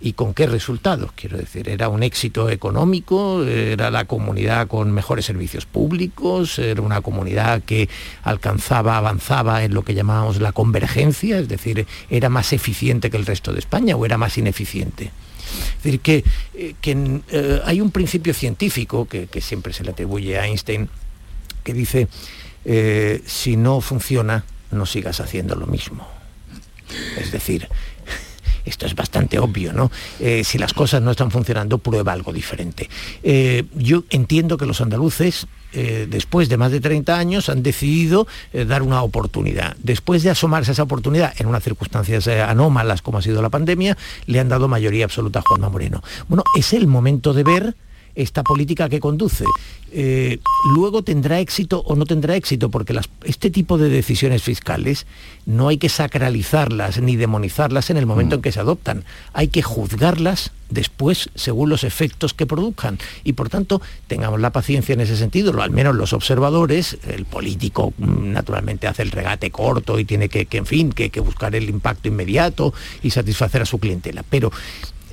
¿Y 0.05 0.13
con 0.13 0.35
qué 0.35 0.47
resultados? 0.47 1.13
Quiero 1.13 1.39
decir, 1.39 1.67
era 1.67 1.89
un 1.89 2.03
éxito 2.03 2.51
económico, 2.51 3.43
era 3.43 3.91
la 3.91 4.05
comunidad 4.05 4.69
con 4.69 4.93
mejores 4.93 5.25
servicios 5.25 5.65
públicos, 5.65 6.59
era 6.59 6.83
una 6.83 7.01
comunidad 7.01 7.63
que 7.63 7.89
alcanzaba, 8.23 8.99
avanzaba 8.99 9.65
en 9.65 9.73
lo 9.73 9.83
que 9.83 9.95
llamábamos 9.95 10.43
la 10.43 10.53
convergencia, 10.53 11.39
es 11.39 11.49
decir, 11.49 11.87
era 12.11 12.29
más 12.29 12.53
eficiente 12.53 13.09
que 13.09 13.17
el 13.17 13.25
resto 13.25 13.55
de 13.55 13.61
España 13.61 13.97
o 13.97 14.05
era 14.05 14.19
más 14.19 14.37
ineficiente. 14.37 15.11
Es 15.79 15.83
decir, 15.85 16.01
que, 16.01 16.23
eh, 16.53 16.75
que 16.83 17.23
eh, 17.31 17.63
hay 17.65 17.81
un 17.81 17.91
principio 17.91 18.35
científico 18.35 19.07
que, 19.07 19.27
que, 19.29 19.41
siempre 19.41 19.73
se 19.73 19.85
le 19.85 19.93
atribuye 19.93 20.39
a 20.39 20.45
Einstein, 20.45 20.91
que 21.63 21.73
dice, 21.73 22.09
eh, 22.67 23.23
si 23.25 23.57
no 23.57 23.81
funciona, 23.81 24.45
no 24.71 24.85
sigas 24.85 25.21
haciendo 25.21 25.55
lo 25.55 25.67
mismo. 25.67 26.07
Es 27.17 27.33
decir, 27.33 27.69
esto 28.65 28.87
es 28.87 28.95
bastante 28.95 29.39
obvio, 29.39 29.73
¿no? 29.73 29.91
Eh, 30.21 30.43
si 30.45 30.59
las 30.59 30.73
cosas 30.73 31.03
no 31.03 31.11
están 31.11 31.31
funcionando, 31.31 31.79
prueba 31.79 32.13
algo 32.13 32.33
diferente. 32.33 32.89
Eh, 33.23 33.65
yo 33.75 34.05
entiendo 34.11 34.57
que 34.57 34.67
los 34.67 34.81
andaluces 34.81 35.47
eh, 35.77 36.07
después 36.09 36.49
de 36.49 36.57
más 36.57 36.71
de 36.71 36.81
30 36.81 37.19
años, 37.19 37.49
han 37.49 37.65
decidido 37.65 38.29
dar 38.53 38.83
una 38.83 39.03
oportunidad. 39.03 39.77
Después 39.83 40.23
de 40.23 40.31
asomarse 40.31 40.71
a 40.71 40.75
esa 40.75 40.85
oportunidad 40.85 41.35
en 41.39 41.49
unas 41.49 41.65
circunstancias 41.65 42.29
anómalas 42.29 43.03
como 43.03 43.19
ha 43.19 43.23
sido 43.23 43.43
la 43.43 43.51
pandemia, 43.51 43.99
le 44.27 44.39
han 44.39 44.49
dado 44.49 44.69
mayoría 44.69 45.05
absoluta 45.05 45.41
a 45.41 45.43
Juanma 45.43 45.71
Moreno. 45.71 46.01
Bueno, 46.29 46.45
es 46.57 46.75
el 46.75 46.87
momento 46.87 47.35
de 47.35 47.43
ver 47.43 47.75
esta 48.15 48.43
política 48.43 48.89
que 48.89 49.01
conduce. 49.01 49.45
Eh, 49.97 50.39
luego 50.75 51.03
tendrá 51.03 51.39
éxito 51.39 51.81
o 51.87 51.95
no 51.95 52.05
tendrá 52.05 52.35
éxito, 52.37 52.71
porque 52.71 52.93
las, 52.93 53.09
este 53.25 53.51
tipo 53.51 53.79
de 53.79 53.89
decisiones 53.89 54.43
fiscales 54.43 55.07
no 55.47 55.69
hay 55.69 55.79
que 55.79 55.89
sacralizarlas 55.89 57.01
ni 57.01 57.17
demonizarlas 57.17 57.91
en 57.91 57.97
el 57.97 58.07
momento 58.07 58.37
en 58.37 58.43
que 58.43 58.53
se 58.53 58.61
adoptan. 58.61 59.05
Hay 59.33 59.49
que 59.49 59.63
juzgarlas 59.63 60.51
después 60.71 61.31
según 61.35 61.69
los 61.69 61.85
efectos 61.85 62.35
que 62.35 62.47
produzcan. 62.47 62.99
Y 63.23 63.35
por 63.35 63.49
tanto, 63.49 63.81
tengamos 64.07 64.41
la 64.41 64.51
paciencia 64.51 64.95
en 64.95 65.01
ese 65.01 65.17
sentido, 65.17 65.63
al 65.63 65.71
menos 65.71 65.95
los 65.95 66.13
observadores, 66.13 66.99
el 67.07 67.25
político 67.25 67.93
mm, 67.97 68.33
naturalmente 68.33 68.89
hace 68.89 69.03
el 69.03 69.11
regate 69.11 69.51
corto 69.51 69.99
y 69.99 70.05
tiene 70.05 70.29
que, 70.29 70.47
que 70.47 70.59
en 70.59 70.67
fin, 70.67 70.93
que, 70.93 71.11
que 71.11 71.21
buscar 71.21 71.55
el 71.55 71.69
impacto 71.69 72.09
inmediato 72.09 72.75
y 73.03 73.11
satisfacer 73.11 73.63
a 73.63 73.67
su 73.67 73.79
clientela. 73.79 74.25
Pero 74.29 74.51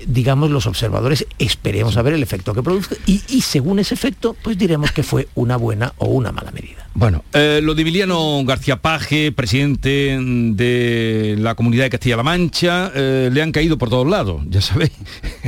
digamos, 0.07 0.49
los 0.51 0.65
observadores 0.67 1.25
esperemos 1.39 1.97
a 1.97 2.01
ver 2.01 2.13
el 2.13 2.23
efecto 2.23 2.53
que 2.53 2.63
produce 2.63 2.97
y, 3.05 3.21
y, 3.29 3.41
según 3.41 3.79
ese 3.79 3.93
efecto, 3.93 4.35
pues 4.41 4.57
diremos 4.57 4.91
que 4.91 5.03
fue 5.03 5.27
una 5.35 5.57
buena 5.57 5.93
o 5.97 6.07
una 6.07 6.31
mala 6.31 6.51
medida. 6.51 6.87
Bueno, 6.93 7.23
eh, 7.31 7.61
lo 7.63 7.73
de 7.73 7.83
Emiliano 7.83 8.43
García 8.43 8.81
Paje, 8.81 9.31
presidente 9.31 10.17
de 10.19 11.37
la 11.39 11.55
Comunidad 11.55 11.85
de 11.85 11.89
Castilla-La 11.89 12.23
Mancha, 12.23 12.91
eh, 12.93 13.29
le 13.31 13.41
han 13.41 13.53
caído 13.53 13.77
por 13.77 13.89
todos 13.89 14.07
lados, 14.07 14.41
ya 14.49 14.59
sabéis. 14.59 14.91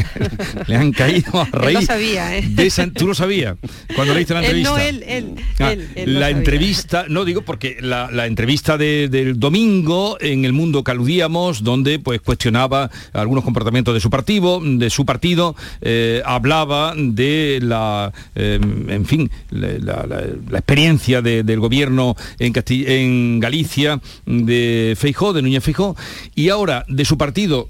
le 0.68 0.76
han 0.78 0.94
caído 0.94 1.42
a 1.42 1.46
raíz. 1.52 1.80
Él 1.80 1.82
lo 1.82 1.82
sabía, 1.82 2.38
¿eh? 2.38 2.46
de 2.48 2.66
esa, 2.66 2.88
¿Tú 2.88 3.08
lo 3.08 3.14
sabías? 3.14 3.58
Cuando 3.94 4.14
leíste 4.14 4.34
la 4.34 4.40
entrevista. 4.40 4.88
Él, 4.88 5.00
no, 5.00 5.04
él, 5.04 5.04
él, 5.06 5.36
ah, 5.60 5.74
él, 5.74 5.90
él 5.96 6.20
la 6.20 6.30
entrevista, 6.30 7.06
no 7.10 7.26
digo 7.26 7.42
porque 7.42 7.78
la, 7.82 8.10
la 8.10 8.26
entrevista 8.26 8.78
de, 8.78 9.10
del 9.10 9.38
domingo 9.38 10.18
en 10.22 10.46
el 10.46 10.54
mundo 10.54 10.84
que 10.84 10.92
aludíamos, 10.92 11.64
donde 11.64 12.00
pues 12.00 12.22
cuestionaba 12.22 12.90
algunos 13.12 13.44
comportamientos 13.44 13.94
de 13.94 14.00
su 14.00 14.10
partido, 14.10 14.43
de 14.62 14.90
su 14.90 15.06
partido, 15.06 15.56
eh, 15.82 16.22
hablaba 16.26 16.94
de 16.98 17.60
la, 17.62 18.12
eh, 18.36 18.60
en 18.62 19.06
fin, 19.06 19.32
la, 19.50 20.04
experiencia 20.52 21.22
de 21.22 21.44
del 21.44 21.60
gobierno 21.60 22.16
en, 22.40 22.54
en 22.68 23.40
Galicia 23.40 24.00
de 24.26 24.96
Feijó, 24.98 25.34
de 25.34 25.42
Núñez 25.42 25.64
Feijó, 25.64 25.96
y 26.36 26.50
ahora 26.50 26.86
de 26.88 27.06
su 27.06 27.18
partido, 27.18 27.68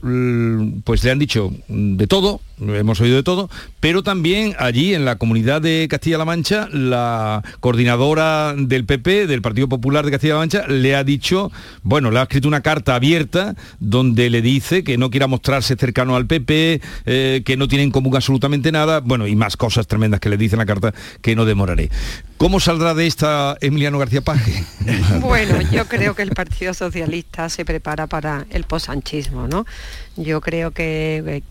pues 0.84 1.04
le 1.04 1.12
han 1.12 1.20
dicho 1.20 1.52
de 1.68 2.08
todo, 2.08 2.42
hemos 2.60 3.00
oído 3.02 3.16
de 3.16 3.24
todo, 3.24 3.50
pero 3.80 4.04
también 4.04 4.56
allí 4.60 4.94
en 4.94 5.06
la 5.06 5.18
comunidad 5.18 5.62
de 5.62 5.88
Castilla-La 5.90 6.26
Mancha, 6.26 6.70
la 6.72 7.44
coordinadora 7.60 8.54
del 8.58 8.86
PP, 8.86 9.28
del 9.28 9.42
Partido 9.42 9.68
Popular 9.68 10.06
de 10.06 10.12
Castilla-La 10.12 10.40
Mancha, 10.40 10.68
le 10.68 10.96
ha 10.96 11.04
dicho, 11.04 11.52
bueno, 11.82 12.12
le 12.12 12.20
ha 12.20 12.24
escrito 12.24 12.48
una 12.48 12.62
carta 12.62 12.96
abierta 12.96 13.56
donde 13.80 14.30
le 14.30 14.42
dice 14.42 14.84
que 14.84 14.98
no 14.98 15.10
quiera 15.10 15.28
mostrarse 15.28 15.76
cercano 15.76 16.16
al 16.16 16.26
PP, 16.26 16.63
eh, 17.06 17.42
que 17.46 17.58
no 17.58 17.68
tiene 17.68 17.84
en 17.84 17.92
común 17.92 18.16
absolutamente 18.16 18.72
nada, 18.72 19.00
bueno, 19.00 19.28
y 19.28 19.36
más 19.36 19.58
cosas 19.58 19.88
tremendas 19.88 20.20
que 20.20 20.30
le 20.30 20.38
dice 20.38 20.56
en 20.56 20.60
la 20.60 20.66
carta 20.66 20.94
que 21.22 21.36
no 21.36 21.46
demoraré. 21.46 21.90
¿Cómo 22.38 22.60
saldrá 22.60 22.94
de 22.94 23.08
esta 23.08 23.58
Emiliano 23.62 24.00
García 24.00 24.22
Paje? 24.22 24.64
Bueno, 25.22 25.62
yo 25.72 25.86
creo 25.88 26.16
que 26.16 26.22
el 26.22 26.32
Partido 26.32 26.74
Socialista 26.74 27.50
se 27.50 27.66
prepara 27.66 28.08
para 28.08 28.46
el 28.50 28.64
posanchismo, 28.66 29.48
¿no? 29.48 29.66
Yo 30.18 30.42
creo 30.42 30.72
que, 30.72 31.44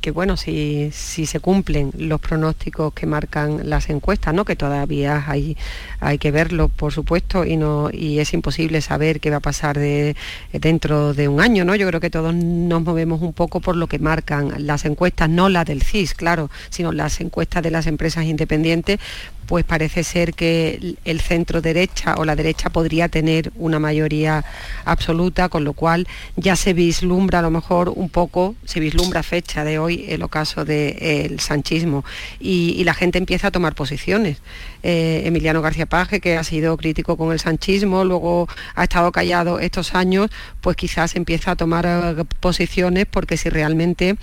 que 0.00 0.10
bueno, 0.10 0.36
si, 0.36 0.90
si, 0.92 1.26
se 1.26 1.40
cumplen 1.40 1.92
los 1.98 2.20
pronósticos 2.20 2.92
que 2.92 3.06
marcan 3.06 3.68
las 3.68 3.88
encuestas, 3.90 4.34
¿no? 4.34 4.44
que 4.44 4.56
todavía 4.56 5.24
hay, 5.26 5.56
hay 6.00 6.18
que 6.18 6.30
verlo, 6.30 6.68
por 6.68 6.92
supuesto, 6.92 7.44
y, 7.44 7.56
no, 7.56 7.90
y 7.92 8.18
es 8.18 8.32
imposible 8.34 8.80
saber 8.80 9.20
qué 9.20 9.30
va 9.30 9.38
a 9.38 9.40
pasar 9.40 9.78
de, 9.78 10.16
dentro 10.52 11.14
de 11.14 11.28
un 11.28 11.40
año. 11.40 11.64
¿no? 11.64 11.74
Yo 11.74 11.86
creo 11.88 12.00
que 12.00 12.10
todos 12.10 12.34
nos 12.34 12.82
movemos 12.82 13.22
un 13.22 13.32
poco 13.32 13.60
por 13.60 13.76
lo 13.76 13.86
que 13.86 13.98
marcan 13.98 14.66
las 14.66 14.84
encuestas, 14.84 15.28
no 15.28 15.48
las 15.48 15.66
del 15.66 15.82
CIS, 15.82 16.14
claro, 16.14 16.50
sino 16.70 16.92
las 16.92 17.20
encuestas 17.20 17.62
de 17.62 17.70
las 17.70 17.86
empresas 17.86 18.24
independientes, 18.24 18.98
pues 19.46 19.64
parece 19.64 20.04
ser 20.04 20.34
que 20.34 20.96
el 21.04 21.20
centro 21.20 21.62
derecha 21.62 22.16
o 22.18 22.24
la 22.24 22.36
derecha 22.36 22.70
podría 22.70 23.08
tener 23.08 23.52
una 23.56 23.78
mayoría 23.78 24.44
absoluta, 24.84 25.48
con 25.48 25.64
lo 25.64 25.72
cual 25.72 26.06
ya 26.36 26.56
se 26.56 26.72
vislumbra 26.72 27.38
a 27.38 27.42
lo 27.42 27.50
mejor 27.50 27.88
un 27.88 28.08
poco, 28.08 28.56
se 28.64 28.80
vislumbra 28.80 29.22
fecha 29.22 29.64
de 29.64 29.78
hoy 29.78 29.85
el 29.88 30.22
ocaso 30.22 30.64
del 30.64 30.96
de, 30.96 31.36
sanchismo 31.38 32.04
y, 32.40 32.74
y, 32.78 32.84
la 32.84 32.94
gente 32.94 33.18
empieza 33.18 33.48
a 33.48 33.50
tomar 33.50 33.74
posiciones. 33.74 34.38
Eh, 34.82 35.22
Emiliano 35.24 35.62
García 35.62 35.86
Paje, 35.86 36.20
que 36.20 36.36
ha 36.36 36.44
sido 36.44 36.76
crítico 36.76 37.16
con 37.16 37.32
el 37.32 37.40
sanchismo, 37.40 38.04
luego 38.04 38.48
ha 38.74 38.84
estado 38.84 39.10
callado 39.10 39.58
estos 39.58 39.94
años, 39.94 40.30
pues 40.60 40.76
quizás 40.76 41.16
empieza 41.16 41.52
a 41.52 41.56
tomar 41.56 41.86
uh, 41.86 42.24
posiciones 42.40 43.06
porque 43.10 43.36
si 43.36 43.48
realmente 43.48 44.16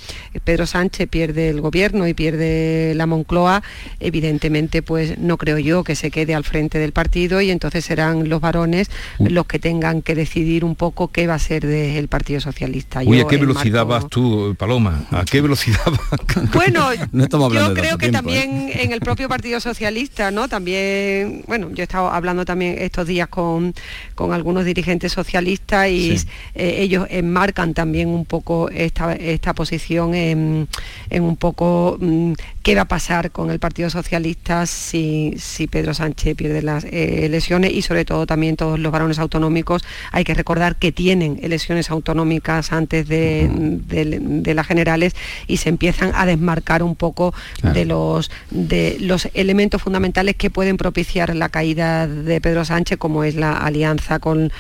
Pedro 0.44 0.66
Sánchez 0.66 1.10
pierde 1.10 1.50
el 1.50 1.60
gobierno 1.60 2.08
y 2.08 2.14
pierde 2.14 2.94
la 2.96 3.06
Moncloa, 3.06 3.62
evidentemente 4.00 4.82
pues 4.82 5.18
no 5.18 5.38
creo 5.38 5.58
yo 5.58 5.84
que 5.84 5.96
se 5.96 6.12
quede 6.12 6.34
al 6.34 6.44
frente 6.44 6.80
del 6.80 6.94
partido 6.94 7.42
y 7.42 7.52
entonces 7.52 7.84
serán 7.84 8.30
los 8.30 8.40
varones 8.40 8.90
los 9.20 9.46
que 9.46 9.60
tengan 9.60 10.02
que 10.02 10.16
decidir 10.16 10.64
un 10.64 10.76
poco 10.76 11.10
qué 11.10 11.28
va 11.28 11.36
a 11.36 11.40
ser 11.40 11.66
del 11.66 12.08
Partido 12.08 12.40
Socialista. 12.40 13.02
Uy, 13.06 13.20
¿a 13.20 13.28
qué 13.28 13.38
velocidad 13.38 13.86
marco... 13.86 14.04
vas 14.04 14.10
tú, 14.10 14.56
Paloma? 14.58 15.04
¿A 15.12 15.26
qué 15.26 15.42
velocidad 15.42 15.53
Bueno, 16.54 16.90
no 17.12 17.28
yo 17.50 17.74
creo 17.74 17.98
que 17.98 18.10
tiempo, 18.10 18.18
también 18.18 18.70
¿eh? 18.70 18.84
en 18.84 18.92
el 18.92 19.00
propio 19.00 19.28
Partido 19.28 19.60
Socialista, 19.60 20.32
¿no? 20.32 20.48
También, 20.48 21.44
bueno, 21.48 21.70
yo 21.72 21.82
he 21.82 21.84
estado 21.84 22.10
hablando 22.10 22.46
también 22.46 22.76
estos 22.80 23.08
días 23.08 23.28
con, 23.28 23.74
con 24.16 24.34
algunos 24.34 24.66
dirigentes 24.66 25.12
socialistas 25.12 25.90
y 25.90 26.18
sí. 26.18 26.28
eh, 26.56 26.76
ellos 26.80 27.08
enmarcan 27.10 27.74
también 27.74 28.10
un 28.10 28.26
poco 28.26 28.70
esta, 28.70 29.14
esta 29.14 29.54
posición 29.54 30.16
en, 30.16 30.68
en 31.10 31.24
un 31.24 31.38
poco 31.38 31.98
mmm, 32.00 32.34
qué 32.62 32.76
va 32.76 32.82
a 32.82 32.88
pasar 32.88 33.32
con 33.32 33.52
el 33.52 33.60
Partido 33.60 33.90
Socialista 33.90 34.66
si, 34.66 35.34
si 35.38 35.68
Pedro 35.68 35.94
Sánchez 35.94 36.36
pierde 36.36 36.62
las 36.62 36.86
eh, 36.86 37.26
elecciones 37.26 37.72
y 37.72 37.82
sobre 37.82 38.06
todo 38.06 38.26
también 38.26 38.56
todos 38.56 38.80
los 38.80 38.92
varones 38.92 39.20
autonómicos. 39.20 39.84
Hay 40.12 40.24
que 40.24 40.34
recordar 40.34 40.78
que 40.78 40.92
tienen 40.92 41.40
elecciones 41.42 41.92
autonómicas 41.92 42.72
antes 42.72 43.08
de, 43.08 43.50
de, 43.52 44.20
de 44.22 44.54
las 44.54 44.68
generales 44.68 45.16
y 45.48 45.58
se 45.58 45.70
empiezan 45.70 46.12
a 46.16 46.26
desmarcar 46.26 46.84
un 46.84 46.96
poco 46.96 47.34
claro. 47.60 47.76
de, 47.76 47.86
los, 47.86 48.32
de 48.52 48.98
los 49.00 49.30
elementos 49.34 49.82
fundamentales 49.82 50.36
que 50.36 50.50
pueden 50.50 50.78
propiciar 50.78 51.36
la 51.36 51.50
caída 51.50 52.08
de 52.08 52.42
Pedro 52.42 52.66
Sánchez, 52.66 52.98
como 52.98 53.24
es 53.24 53.36
la 53.36 53.54
alianza 53.54 54.20
con 54.20 54.52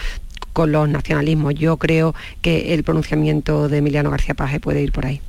con 0.54 0.72
los 0.72 0.88
nacionalismos. 0.88 1.56
Yo 1.56 1.78
creo 1.78 2.13
que 2.41 2.74
el 2.74 2.84
pronunciamiento 2.84 3.67
de 3.67 3.80
Emiliano 3.80 4.12
García 4.12 4.36
Paje 4.36 4.60
puede 4.60 4.82
ir 4.82 4.91
por 4.91 5.06
ahí. 5.06 5.19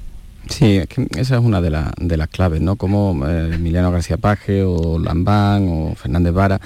Sí, 0.49 0.77
es 0.77 0.89
que 0.89 1.07
esa 1.17 1.37
es 1.37 1.41
una 1.43 1.63
de, 1.63 1.75
de 1.99 2.17
las 2.17 2.29
claves, 2.29 2.61
¿no? 2.61 2.77
Como 2.77 3.27
eh, 3.27 3.55
Emiliano 3.55 3.91
García 3.91 4.19
Paje 4.19 4.63
o 4.63 4.99
Lambán 4.99 5.67
o 5.69 5.95
Fernández 5.95 6.35
Vara 6.35 6.61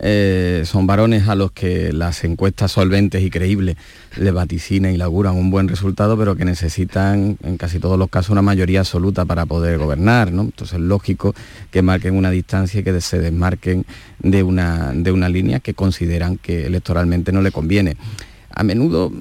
eh, 0.00 0.62
son 0.64 0.86
varones 0.86 1.28
a 1.28 1.34
los 1.34 1.50
que 1.50 1.92
las 1.92 2.22
encuestas 2.24 2.72
solventes 2.72 3.22
y 3.22 3.30
creíbles 3.30 3.76
le 4.16 4.30
vaticinan 4.30 4.94
y 4.94 5.00
auguran 5.00 5.34
un 5.34 5.50
buen 5.50 5.68
resultado, 5.68 6.16
pero 6.16 6.36
que 6.36 6.44
necesitan 6.44 7.36
en 7.42 7.56
casi 7.56 7.78
todos 7.78 7.98
los 7.98 8.08
casos 8.08 8.30
una 8.30 8.42
mayoría 8.42 8.80
absoluta 8.80 9.24
para 9.24 9.46
poder 9.46 9.78
gobernar. 9.78 10.30
¿no? 10.30 10.42
Entonces 10.42 10.74
es 10.74 10.80
lógico 10.80 11.34
que 11.70 11.82
marquen 11.82 12.16
una 12.16 12.30
distancia 12.30 12.80
y 12.80 12.84
que 12.84 13.00
se 13.00 13.18
desmarquen 13.18 13.84
de 14.20 14.42
una, 14.42 14.92
de 14.94 15.10
una 15.10 15.28
línea 15.28 15.60
que 15.60 15.74
consideran 15.74 16.38
que 16.38 16.66
electoralmente 16.66 17.32
no 17.32 17.42
le 17.42 17.50
conviene. 17.50 17.96
A 18.50 18.62
menudo 18.62 19.12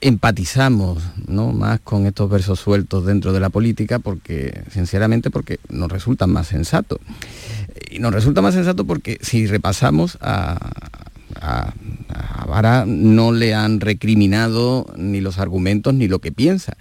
empatizamos 0.00 1.02
¿no? 1.26 1.52
más 1.52 1.80
con 1.80 2.06
estos 2.06 2.30
versos 2.30 2.60
sueltos 2.60 3.04
dentro 3.04 3.32
de 3.32 3.40
la 3.40 3.50
política 3.50 3.98
porque, 3.98 4.62
sinceramente, 4.72 5.30
porque 5.30 5.58
nos 5.68 5.90
resultan 5.90 6.30
más 6.30 6.46
sensatos. 6.48 6.98
Y 7.90 7.98
nos 7.98 8.12
resulta 8.12 8.42
más 8.42 8.54
sensato 8.54 8.84
porque 8.84 9.18
si 9.20 9.46
repasamos 9.46 10.18
a, 10.20 10.58
a, 11.40 11.74
Vara 12.46 12.84
no 12.84 13.30
le 13.30 13.54
han 13.54 13.80
recriminado 13.80 14.86
ni 14.96 15.20
los 15.20 15.38
argumentos 15.38 15.94
ni 15.94 16.08
lo 16.08 16.18
que 16.18 16.32
piensa. 16.32 16.76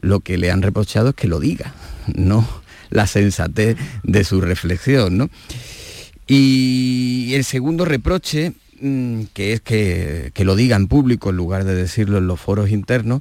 Lo 0.00 0.20
que 0.20 0.38
le 0.38 0.50
han 0.50 0.62
reprochado 0.62 1.10
es 1.10 1.14
que 1.16 1.26
lo 1.26 1.40
diga, 1.40 1.74
no 2.14 2.46
la 2.90 3.06
sensatez 3.06 3.76
de 4.02 4.24
su 4.24 4.40
reflexión. 4.40 5.18
¿no? 5.18 5.30
Y 6.26 7.32
el 7.34 7.44
segundo 7.44 7.84
reproche 7.84 8.52
que 8.80 9.52
es 9.52 9.60
que, 9.60 10.32
lo 10.38 10.56
diga 10.56 10.76
en 10.76 10.88
público 10.88 11.30
en 11.30 11.36
lugar 11.36 11.64
de 11.64 11.74
decirlo 11.74 12.18
en 12.18 12.26
los 12.26 12.40
foros 12.40 12.70
internos, 12.70 13.20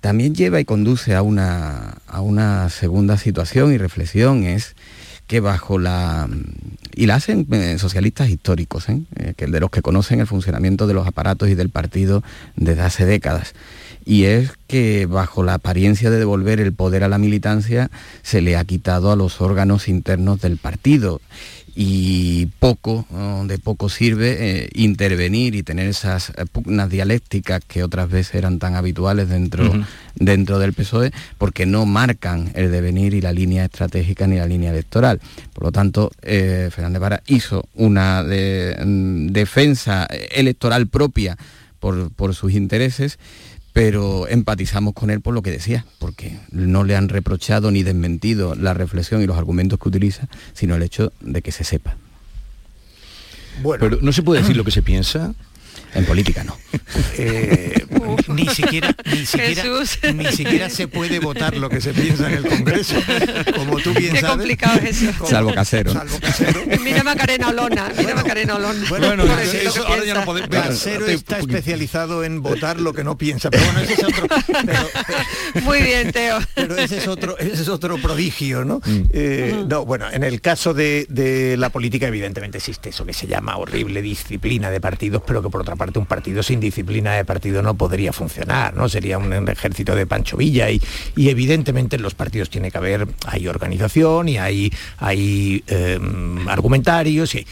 también 0.00 0.34
lleva 0.34 0.60
y 0.60 0.64
conduce 0.64 1.14
a 1.14 1.22
una, 1.22 1.98
a 2.06 2.20
una 2.20 2.70
segunda 2.70 3.16
situación 3.18 3.72
y 3.72 3.78
reflexión, 3.78 4.44
es 4.44 4.74
que 5.26 5.40
bajo 5.40 5.78
la... 5.78 6.28
y 6.92 7.06
la 7.06 7.14
hacen 7.14 7.46
eh, 7.52 7.78
socialistas 7.78 8.30
históricos, 8.30 8.88
¿eh? 8.88 9.02
Eh, 9.16 9.34
que 9.36 9.46
de 9.46 9.60
los 9.60 9.70
que 9.70 9.82
conocen 9.82 10.18
el 10.18 10.26
funcionamiento 10.26 10.88
de 10.88 10.94
los 10.94 11.06
aparatos 11.06 11.48
y 11.48 11.54
del 11.54 11.70
partido 11.70 12.24
desde 12.56 12.82
hace 12.82 13.06
décadas. 13.06 13.54
Y 14.04 14.24
es 14.24 14.50
que 14.66 15.06
bajo 15.06 15.44
la 15.44 15.54
apariencia 15.54 16.10
de 16.10 16.18
devolver 16.18 16.60
el 16.60 16.72
poder 16.72 17.04
a 17.04 17.08
la 17.08 17.18
militancia 17.18 17.92
se 18.22 18.40
le 18.40 18.56
ha 18.56 18.64
quitado 18.64 19.12
a 19.12 19.16
los 19.16 19.40
órganos 19.40 19.86
internos 19.86 20.40
del 20.40 20.56
partido 20.56 21.20
y 21.74 22.46
poco, 22.58 23.06
de 23.44 23.58
poco 23.58 23.88
sirve 23.88 24.36
eh, 24.40 24.68
intervenir 24.74 25.54
y 25.54 25.62
tener 25.62 25.88
esas 25.88 26.32
pugnas 26.52 26.90
dialécticas 26.90 27.62
que 27.66 27.82
otras 27.82 28.10
veces 28.10 28.34
eran 28.34 28.58
tan 28.58 28.74
habituales 28.74 29.28
dentro, 29.28 29.72
dentro 30.14 30.58
del 30.58 30.72
PSOE, 30.72 31.12
porque 31.38 31.66
no 31.66 31.86
marcan 31.86 32.50
el 32.54 32.70
devenir 32.70 33.14
y 33.14 33.20
la 33.20 33.32
línea 33.32 33.64
estratégica 33.64 34.26
ni 34.26 34.36
la 34.36 34.46
línea 34.46 34.70
electoral. 34.70 35.20
Por 35.52 35.64
lo 35.64 35.72
tanto, 35.72 36.10
eh, 36.22 36.70
Fernández 36.72 37.00
Vara 37.00 37.22
hizo 37.26 37.66
una 37.74 38.22
mm, 38.22 39.28
defensa 39.28 40.06
electoral 40.30 40.86
propia 40.86 41.36
por, 41.78 42.10
por 42.12 42.34
sus 42.34 42.52
intereses 42.52 43.18
pero 43.72 44.26
empatizamos 44.28 44.94
con 44.94 45.10
él 45.10 45.20
por 45.20 45.34
lo 45.34 45.42
que 45.42 45.50
decía, 45.50 45.84
porque 45.98 46.38
no 46.50 46.84
le 46.84 46.96
han 46.96 47.08
reprochado 47.08 47.70
ni 47.70 47.82
desmentido 47.82 48.54
la 48.54 48.74
reflexión 48.74 49.22
y 49.22 49.26
los 49.26 49.36
argumentos 49.36 49.78
que 49.78 49.88
utiliza, 49.88 50.28
sino 50.52 50.74
el 50.74 50.82
hecho 50.82 51.12
de 51.20 51.42
que 51.42 51.52
se 51.52 51.64
sepa. 51.64 51.96
Bueno. 53.62 53.80
Pero 53.80 53.98
no 54.02 54.12
se 54.12 54.22
puede 54.22 54.40
decir 54.40 54.56
lo 54.56 54.64
que 54.64 54.70
se 54.70 54.82
piensa. 54.82 55.34
En 55.94 56.04
política 56.04 56.44
no. 56.44 56.56
Eh, 57.16 57.86
ni 58.28 58.46
siquiera, 58.48 58.94
ni 59.04 59.26
siquiera, 59.26 59.64
ni 60.14 60.26
siquiera 60.32 60.70
se 60.70 60.88
puede 60.88 61.18
votar 61.18 61.56
lo 61.56 61.68
que 61.68 61.80
se 61.80 61.92
piensa 61.92 62.28
en 62.28 62.38
el 62.38 62.46
Congreso. 62.46 62.96
Como 63.54 63.78
tú 63.78 63.92
bien 63.92 64.14
Qué 64.14 64.22
complicado 64.22 64.80
es 64.80 65.02
eso. 65.02 65.26
Salvo 65.26 65.52
casero. 65.52 65.92
Salvo 65.92 66.18
casero. 66.18 66.62
mira 66.82 67.02
Macarena 67.02 67.48
Olona, 67.48 67.92
mira 67.96 68.14
Macarena 68.14 68.56
Olona. 68.56 68.88
Bueno, 68.88 69.24
eso, 69.24 69.86
ahora 69.86 70.04
ya 70.04 70.14
no 70.14 70.24
podemos. 70.24 70.50
Casero 70.50 71.06
está 71.06 71.38
especializado 71.38 72.24
en 72.24 72.42
votar 72.42 72.80
lo 72.80 72.92
que 72.92 73.04
no 73.04 73.18
piensa. 73.18 73.50
Pero 73.50 73.64
bueno, 73.64 73.80
ese 73.80 73.94
es 73.94 74.04
otro. 74.04 74.26
Muy 75.62 75.82
bien, 75.82 76.12
Teo. 76.12 76.38
Pero 76.54 76.76
ese 76.76 76.98
es 76.98 77.08
otro, 77.08 77.38
ese 77.38 77.62
es 77.62 77.68
otro 77.68 77.98
prodigio, 77.98 78.64
¿no? 78.64 78.80
Mm. 78.84 79.02
Eh, 79.12 79.64
no, 79.68 79.84
bueno, 79.84 80.06
en 80.10 80.24
el 80.24 80.40
caso 80.40 80.74
de, 80.74 81.06
de 81.08 81.56
la 81.56 81.70
política, 81.70 82.06
evidentemente 82.08 82.58
existe 82.58 82.90
eso 82.90 83.04
que 83.04 83.12
se 83.12 83.26
llama 83.26 83.56
horrible 83.56 84.02
disciplina 84.02 84.70
de 84.70 84.80
partidos, 84.80 85.22
pero 85.26 85.42
que 85.42 85.50
por 85.50 85.60
otra 85.60 85.76
parte 85.80 85.98
un 85.98 86.04
partido 86.04 86.42
sin 86.42 86.60
disciplina 86.60 87.14
de 87.14 87.24
partido 87.24 87.62
no 87.62 87.74
podría 87.74 88.12
funcionar, 88.12 88.76
¿no? 88.76 88.86
Sería 88.86 89.16
un 89.16 89.48
ejército 89.48 89.96
de 89.96 90.04
Pancho 90.04 90.36
Villa 90.36 90.70
y, 90.70 90.78
evidentemente 91.16 91.96
en 91.96 92.02
los 92.02 92.14
partidos 92.14 92.50
tiene 92.50 92.70
que 92.70 92.76
haber, 92.76 93.08
hay 93.26 93.48
organización 93.48 94.28
y 94.28 94.36
hay, 94.36 94.70
hay 94.98 95.64
em, 95.68 96.46
argumentarios. 96.48 97.34
Y... 97.34 97.46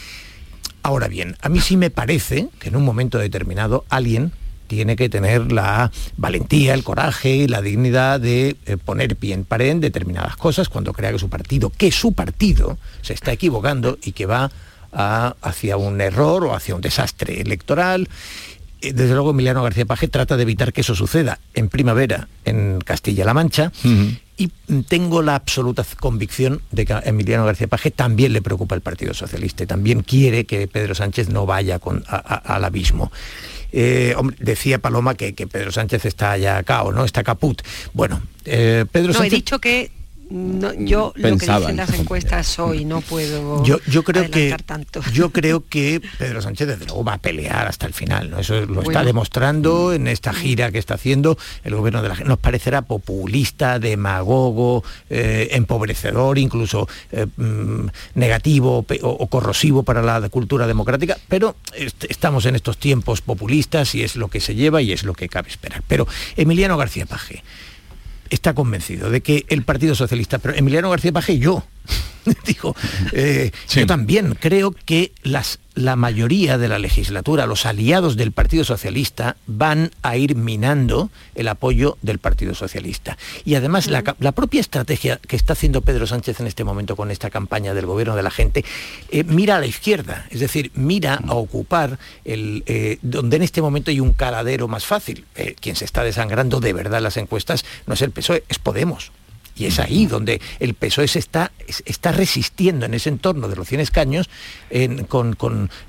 Ahora 0.82 1.08
bien, 1.08 1.36
a 1.40 1.48
mí 1.48 1.60
sí 1.60 1.78
me 1.78 1.88
parece 1.88 2.48
que 2.58 2.68
en 2.68 2.76
un 2.76 2.84
momento 2.84 3.18
determinado 3.18 3.86
alguien 3.88 4.32
tiene 4.66 4.94
que 4.94 5.08
tener 5.08 5.50
la 5.50 5.90
valentía, 6.18 6.74
el 6.74 6.84
coraje 6.84 7.30
y 7.30 7.48
la 7.48 7.62
dignidad 7.62 8.20
de 8.20 8.56
eh, 8.66 8.76
poner 8.76 9.16
pie 9.16 9.32
en 9.32 9.44
pared 9.44 9.70
en 9.70 9.80
determinadas 9.80 10.36
cosas 10.36 10.68
cuando 10.68 10.92
crea 10.92 11.12
que 11.12 11.18
su 11.18 11.30
partido, 11.30 11.70
que 11.70 11.90
su 11.90 12.12
partido 12.12 12.76
se 13.00 13.14
está 13.14 13.32
equivocando 13.32 13.96
y 14.02 14.12
que 14.12 14.26
va 14.26 14.50
hacia 14.92 15.76
un 15.76 16.00
error 16.00 16.44
o 16.44 16.54
hacia 16.54 16.74
un 16.74 16.80
desastre 16.80 17.40
electoral. 17.40 18.08
Eh, 18.80 18.92
desde 18.92 19.14
luego 19.14 19.30
Emiliano 19.30 19.62
García 19.62 19.86
Paje 19.86 20.08
trata 20.08 20.36
de 20.36 20.42
evitar 20.42 20.72
que 20.72 20.82
eso 20.82 20.94
suceda 20.94 21.38
en 21.54 21.68
primavera 21.68 22.28
en 22.44 22.80
Castilla-La 22.84 23.34
Mancha 23.34 23.72
y 24.36 24.52
tengo 24.84 25.20
la 25.20 25.34
absoluta 25.34 25.84
convicción 25.98 26.62
de 26.70 26.86
que 26.86 26.92
a 26.92 27.02
Emiliano 27.04 27.44
García 27.44 27.66
Paje 27.66 27.90
también 27.90 28.32
le 28.32 28.40
preocupa 28.40 28.76
el 28.76 28.80
Partido 28.80 29.14
Socialista 29.14 29.64
y 29.64 29.66
también 29.66 30.02
quiere 30.02 30.44
que 30.44 30.68
Pedro 30.68 30.94
Sánchez 30.94 31.28
no 31.28 31.44
vaya 31.44 31.80
al 32.06 32.64
abismo. 32.64 33.10
Eh, 33.72 34.14
decía 34.38 34.78
Paloma 34.78 35.14
que, 35.14 35.32
Pedro 35.32 35.72
Sánchez 35.72 36.04
está 36.04 36.38
ya 36.38 36.58
acá 36.58 36.84
o 36.84 36.92
no, 36.92 37.04
está 37.04 37.24
caput. 37.24 37.60
Bueno, 37.92 38.22
eh, 38.44 38.84
Pedro 38.90 39.12
no, 39.12 39.24
he 39.24 39.28
dicho 39.28 39.58
que 39.58 39.90
no, 40.30 40.72
yo 40.74 41.12
lo 41.16 41.36
que 41.36 41.46
dicen 41.46 41.76
las 41.76 41.92
encuestas 41.94 42.58
hoy 42.58 42.84
no 42.84 43.00
puedo 43.00 43.64
yo, 43.64 43.78
yo 43.86 44.02
creo 44.02 44.30
que 44.30 44.54
tanto. 44.64 45.00
yo 45.12 45.30
creo 45.32 45.64
que 45.66 46.00
Pedro 46.18 46.42
Sánchez 46.42 46.68
desde 46.68 46.86
luego 46.86 47.04
va 47.04 47.14
a 47.14 47.18
pelear 47.18 47.66
hasta 47.66 47.86
el 47.86 47.94
final 47.94 48.30
¿no? 48.30 48.40
eso 48.40 48.66
lo 48.66 48.82
está 48.82 49.04
demostrando 49.04 49.92
en 49.92 50.06
esta 50.06 50.32
gira 50.32 50.70
que 50.70 50.78
está 50.78 50.94
haciendo 50.94 51.38
el 51.64 51.74
gobierno 51.74 52.02
de 52.02 52.08
la 52.08 52.16
gente 52.16 52.28
nos 52.28 52.38
parecerá 52.38 52.82
populista 52.82 53.78
demagogo 53.78 54.84
eh, 55.10 55.48
empobrecedor 55.52 56.38
incluso 56.38 56.88
eh, 57.12 57.26
mm, 57.36 57.86
negativo 58.14 58.84
o, 59.02 59.26
corrosivo 59.28 59.82
para 59.82 60.02
la 60.02 60.28
cultura 60.28 60.66
democrática 60.66 61.16
pero 61.28 61.56
estamos 62.08 62.46
en 62.46 62.56
estos 62.56 62.78
tiempos 62.78 63.20
populistas 63.20 63.94
y 63.94 64.02
es 64.02 64.16
lo 64.16 64.28
que 64.28 64.40
se 64.40 64.54
lleva 64.54 64.82
y 64.82 64.92
es 64.92 65.04
lo 65.04 65.14
que 65.14 65.28
cabe 65.28 65.48
esperar. 65.48 65.82
Pero 65.86 66.06
Emiliano 66.36 66.76
García 66.76 67.06
Paje 67.06 67.42
está 68.30 68.54
convencido 68.54 69.10
de 69.10 69.20
que 69.20 69.44
el 69.48 69.62
Partido 69.62 69.94
Socialista, 69.94 70.38
pero 70.38 70.54
Emiliano 70.54 70.90
García 70.90 71.12
Paje 71.12 71.34
y 71.34 71.38
yo, 71.38 71.64
digo, 72.46 72.74
eh, 73.12 73.50
yo 73.68 73.86
también 73.86 74.36
creo 74.40 74.72
que 74.72 75.12
las 75.22 75.58
la 75.78 75.94
mayoría 75.94 76.58
de 76.58 76.68
la 76.68 76.80
legislatura, 76.80 77.46
los 77.46 77.64
aliados 77.64 78.16
del 78.16 78.32
Partido 78.32 78.64
Socialista, 78.64 79.36
van 79.46 79.92
a 80.02 80.16
ir 80.16 80.34
minando 80.34 81.10
el 81.36 81.46
apoyo 81.46 81.96
del 82.02 82.18
Partido 82.18 82.54
Socialista. 82.54 83.16
Y 83.44 83.54
además 83.54 83.86
la, 83.86 84.02
propia 84.32 84.60
estrategia 84.60 85.18
que 85.18 85.36
está 85.36 85.52
haciendo 85.52 85.82
Pedro 85.82 86.06
Sánchez 86.06 86.40
en 86.40 86.48
este 86.48 86.64
momento 86.64 86.96
con 86.96 87.12
esta 87.12 87.30
campaña 87.30 87.74
del 87.74 87.86
gobierno 87.86 88.16
de 88.16 88.24
la 88.24 88.30
gente, 88.30 88.64
eh, 89.10 89.22
mira 89.22 89.56
a 89.56 89.60
la 89.60 89.66
izquierda, 89.66 90.26
es 90.30 90.40
decir, 90.40 90.72
mira 90.74 91.20
a 91.26 91.34
ocupar 91.34 91.98
el, 92.24 92.64
eh, 92.66 92.98
donde 93.02 93.36
en 93.36 93.42
este 93.42 93.62
momento 93.62 93.92
hay 93.92 94.00
un 94.00 94.12
caladero 94.12 94.66
más 94.66 94.84
fácil. 94.84 95.26
Eh, 95.36 95.54
quien 95.60 95.76
se 95.76 95.84
está 95.84 96.02
desangrando 96.02 96.58
de 96.58 96.72
verdad 96.72 97.00
las 97.00 97.16
encuestas 97.16 97.64
no 97.86 97.94
es 97.94 98.02
el 98.02 98.10
PSOE, 98.10 98.42
es 98.48 98.58
Podemos. 98.58 99.12
Y 99.58 99.66
es 99.66 99.78
ahí 99.78 100.06
donde 100.06 100.40
el 100.60 100.74
PSOE 100.74 101.08
se 101.08 101.18
está, 101.18 101.52
está 101.84 102.12
resistiendo 102.12 102.86
en 102.86 102.94
ese 102.94 103.08
entorno 103.08 103.48
de 103.48 103.56
los 103.56 103.68
100 103.68 103.80
escaños 103.80 104.30
con, 105.08 105.36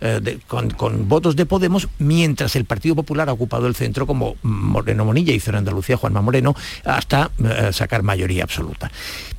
eh, 0.01 0.39
con, 0.47 0.69
con, 0.71 1.07
votos 1.07 1.35
de 1.35 1.45
Podemos, 1.45 1.87
mientras 1.99 2.55
el 2.55 2.65
Partido 2.65 2.95
Popular 2.95 3.29
ha 3.29 3.33
ocupado 3.33 3.67
el 3.67 3.75
centro 3.75 4.07
como 4.07 4.35
Moreno 4.43 5.05
Monilla 5.05 5.33
hizo 5.33 5.51
en 5.51 5.57
Andalucía 5.57 5.97
Juanma 5.97 6.21
Moreno, 6.21 6.55
hasta 6.85 7.31
eh, 7.43 7.69
sacar 7.73 8.03
mayoría 8.03 8.43
absoluta. 8.43 8.91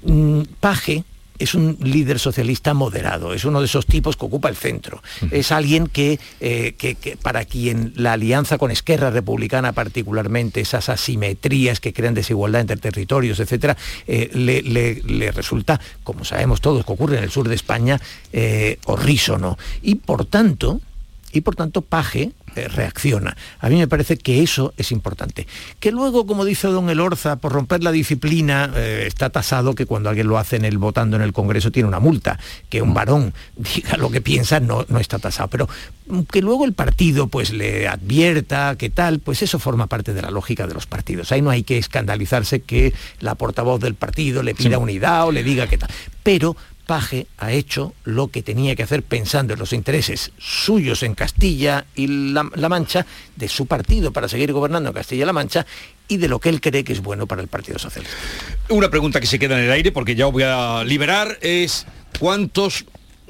Mm, 0.02 0.42
Paje 0.60 1.04
es 1.40 1.54
un 1.54 1.76
líder 1.80 2.18
socialista 2.18 2.74
moderado, 2.74 3.32
es 3.32 3.44
uno 3.44 3.60
de 3.60 3.66
esos 3.66 3.86
tipos 3.86 4.16
que 4.16 4.26
ocupa 4.26 4.48
el 4.48 4.56
centro. 4.56 5.02
Es 5.30 5.50
alguien 5.52 5.90
eh, 5.94 6.74
que, 6.76 7.18
para 7.20 7.46
quien 7.46 7.92
la 7.96 8.12
alianza 8.12 8.58
con 8.58 8.70
Esquerra 8.70 9.10
Republicana 9.10 9.72
particularmente, 9.72 10.60
esas 10.60 10.90
asimetrías 10.90 11.80
que 11.80 11.94
crean 11.94 12.14
desigualdad 12.14 12.60
entre 12.60 12.76
territorios, 12.76 13.40
etcétera, 13.40 13.76
eh, 14.06 14.30
le, 14.34 15.32
resulta, 15.32 15.80
como 16.04 16.24
sabemos 16.24 16.60
todos 16.60 16.84
que 16.84 16.92
ocurre 16.92 17.16
en 17.16 17.24
el 17.24 17.30
sur 17.30 17.48
de 17.48 17.54
España, 17.54 18.00
eh, 18.32 18.78
horrísono. 18.84 19.56
Y 19.80 19.94
por 19.94 20.26
tanto, 20.26 20.80
y 21.32 21.40
por 21.42 21.56
tanto 21.56 21.82
Paje 21.82 22.32
eh, 22.56 22.66
reacciona. 22.66 23.36
A 23.60 23.68
mí 23.68 23.76
me 23.76 23.86
parece 23.86 24.16
que 24.16 24.42
eso 24.42 24.74
es 24.76 24.90
importante. 24.90 25.46
Que 25.78 25.92
luego, 25.92 26.26
como 26.26 26.44
dice 26.44 26.66
don 26.68 26.90
Elorza, 26.90 27.36
por 27.36 27.52
romper 27.52 27.84
la 27.84 27.92
disciplina, 27.92 28.72
eh, 28.74 29.04
está 29.06 29.30
tasado 29.30 29.74
que 29.74 29.86
cuando 29.86 30.08
alguien 30.08 30.26
lo 30.26 30.36
hace 30.36 30.56
en 30.56 30.64
el 30.64 30.78
votando 30.78 31.16
en 31.16 31.22
el 31.22 31.32
Congreso 31.32 31.70
tiene 31.70 31.88
una 31.88 32.00
multa. 32.00 32.40
Que 32.68 32.82
un 32.82 32.92
varón 32.92 33.32
diga 33.56 33.96
lo 33.96 34.10
que 34.10 34.20
piensa 34.20 34.58
no, 34.58 34.84
no 34.88 34.98
está 34.98 35.18
tasado. 35.18 35.48
Pero 35.48 35.68
que 36.32 36.42
luego 36.42 36.64
el 36.64 36.72
partido 36.72 37.28
pues 37.28 37.52
le 37.52 37.86
advierta 37.86 38.74
que 38.76 38.90
tal, 38.90 39.20
pues 39.20 39.42
eso 39.42 39.60
forma 39.60 39.86
parte 39.86 40.12
de 40.12 40.22
la 40.22 40.30
lógica 40.30 40.66
de 40.66 40.74
los 40.74 40.86
partidos. 40.86 41.30
Ahí 41.30 41.42
no 41.42 41.50
hay 41.50 41.62
que 41.62 41.78
escandalizarse 41.78 42.62
que 42.62 42.92
la 43.20 43.36
portavoz 43.36 43.80
del 43.80 43.94
partido 43.94 44.42
le 44.42 44.56
pida 44.56 44.78
unidad 44.78 45.28
o 45.28 45.32
le 45.32 45.44
diga 45.44 45.68
que 45.68 45.78
tal. 45.78 45.90
Pero 46.24 46.56
Paje 46.90 47.28
ha 47.38 47.52
hecho 47.52 47.94
lo 48.02 48.32
que 48.32 48.42
tenía 48.42 48.74
que 48.74 48.82
hacer 48.82 49.04
pensando 49.04 49.52
en 49.52 49.60
los 49.60 49.72
intereses 49.72 50.32
suyos 50.38 51.04
en 51.04 51.14
Castilla 51.14 51.86
y 51.94 52.08
la, 52.32 52.42
Mancha, 52.42 53.06
de 53.36 53.46
su 53.46 53.66
partido 53.66 54.10
para 54.12 54.26
seguir 54.26 54.52
gobernando 54.52 54.88
en 54.88 54.94
Castilla 54.96 55.22
y 55.22 55.26
la 55.26 55.32
Mancha 55.32 55.64
y 56.08 56.16
de 56.16 56.26
lo 56.26 56.40
que 56.40 56.48
él 56.48 56.60
cree 56.60 56.82
que 56.82 56.92
es 56.92 57.00
bueno 57.00 57.28
para 57.28 57.42
el 57.42 57.46
Partido 57.46 57.78
Socialista. 57.78 58.16
Una 58.70 58.90
pregunta 58.90 59.20
que 59.20 59.28
se 59.28 59.38
queda 59.38 59.56
en 59.56 59.66
el 59.66 59.70
aire 59.70 59.92
porque 59.92 60.16
ya 60.16 60.26
os 60.26 60.32
voy 60.32 60.42
a 60.42 60.82
liberar 60.82 61.38
es 61.42 61.86
¿cuántos 62.18 62.84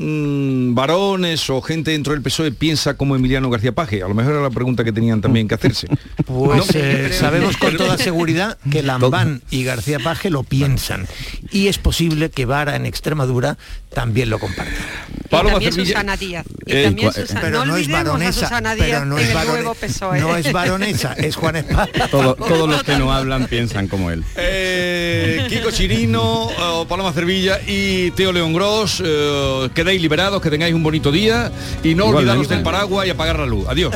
mmm, 0.04 0.74
varones 0.74 1.48
o 1.50 1.60
gente 1.60 1.90
dentro 1.92 2.12
del 2.12 2.22
PSOE 2.22 2.52
piensa 2.52 2.94
como 2.94 3.14
Emiliano 3.16 3.50
García 3.50 3.72
Paje? 3.72 4.02
A 4.02 4.08
lo 4.08 4.14
mejor 4.14 4.32
era 4.34 4.42
la 4.42 4.50
pregunta 4.50 4.82
que 4.84 4.92
tenían 4.92 5.20
también 5.20 5.46
que 5.48 5.54
hacerse. 5.54 5.86
Pues 6.26 6.58
¿No? 6.74 6.80
eh, 6.80 7.10
sabemos 7.12 7.56
con 7.56 7.76
toda 7.76 7.98
seguridad 7.98 8.56
que 8.70 8.82
Lambán 8.82 9.42
y 9.50 9.64
García 9.64 9.98
Paje 9.98 10.30
lo 10.30 10.42
piensan. 10.44 11.06
Y 11.50 11.66
es 11.66 11.78
posible 11.78 12.30
que 12.30 12.44
Vara 12.46 12.76
en 12.76 12.86
Extremadura 12.86 13.58
también 13.92 14.30
lo 14.30 14.38
comparta. 14.38 14.72
Paloma 15.28 15.52
también 15.54 15.72
Cervilla. 15.72 15.92
Susana 15.94 16.16
Díaz. 16.16 16.46
Y 16.66 16.72
Eh, 16.72 16.84
también 16.84 17.12
Susana, 17.12 17.40
pero 17.40 17.58
no, 17.58 17.64
no 17.66 17.76
es 17.76 17.86
olvidemos 17.86 18.00
a 18.00 18.04
baronesa, 18.12 18.40
Susana 18.40 18.72
pero 18.74 18.84
Díaz 18.86 19.06
no 19.06 19.18
es 19.18 19.34
barone- 19.34 20.20
no 20.20 20.36
es 20.36 20.52
baronesa, 20.52 21.12
es 21.14 21.36
Juan 21.36 21.56
Espada. 21.56 21.88
Todo- 22.10 22.34
todos 22.36 22.68
los 22.68 22.82
que 22.84 22.96
no 22.96 23.12
hablan 23.12 23.46
piensan 23.48 23.88
como 23.88 24.10
él. 24.10 24.22
Eh, 24.36 25.19
Kiko 25.50 25.72
Chirino, 25.72 26.48
eh, 26.48 26.84
Paloma 26.88 27.12
Cervilla 27.12 27.58
y 27.66 28.12
Teo 28.12 28.30
León 28.30 28.52
Gross, 28.52 29.02
eh, 29.04 29.68
quedáis 29.74 30.00
liberados, 30.00 30.40
que 30.40 30.48
tengáis 30.48 30.72
un 30.72 30.84
bonito 30.84 31.10
día 31.10 31.50
y 31.82 31.96
no 31.96 32.06
olvidaros 32.06 32.48
del 32.48 32.62
paraguas 32.62 33.08
y 33.08 33.10
apagar 33.10 33.36
la 33.36 33.46
luz. 33.46 33.66
Adiós. 33.68 33.92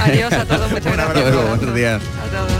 Adiós 0.00 0.32
a 0.32 0.44
todos, 0.44 0.68
muchas 0.68 0.92
gracias. 0.92 1.48
Buenos 1.48 1.74
días. 1.76 2.02
A 2.02 2.36
todos. 2.36 2.59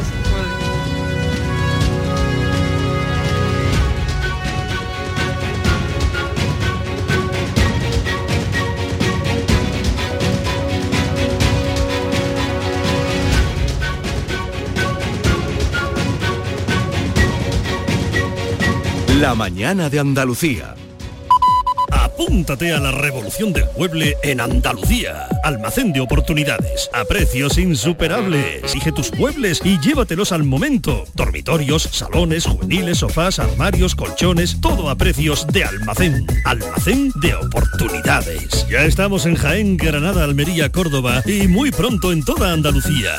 La 19.20 19.34
mañana 19.34 19.90
de 19.90 19.98
Andalucía. 19.98 20.74
Apúntate 21.92 22.72
a 22.72 22.80
la 22.80 22.90
revolución 22.90 23.52
del 23.52 23.66
mueble 23.76 24.16
en 24.22 24.40
Andalucía. 24.40 25.28
Almacén 25.44 25.92
de 25.92 26.00
oportunidades, 26.00 26.88
a 26.94 27.04
precios 27.04 27.58
insuperables. 27.58 28.64
Exige 28.64 28.92
tus 28.92 29.12
muebles 29.12 29.60
y 29.62 29.78
llévatelos 29.78 30.32
al 30.32 30.44
momento. 30.44 31.04
Dormitorios, 31.12 31.82
salones, 31.82 32.46
juveniles, 32.46 32.98
sofás, 32.98 33.38
armarios, 33.38 33.94
colchones, 33.94 34.58
todo 34.62 34.88
a 34.88 34.96
precios 34.96 35.46
de 35.48 35.64
almacén. 35.64 36.26
Almacén 36.46 37.12
de 37.16 37.34
oportunidades. 37.34 38.66
Ya 38.70 38.84
estamos 38.84 39.26
en 39.26 39.34
Jaén, 39.34 39.76
Granada, 39.76 40.24
Almería, 40.24 40.72
Córdoba 40.72 41.22
y 41.26 41.46
muy 41.46 41.70
pronto 41.70 42.10
en 42.10 42.24
toda 42.24 42.54
Andalucía. 42.54 43.18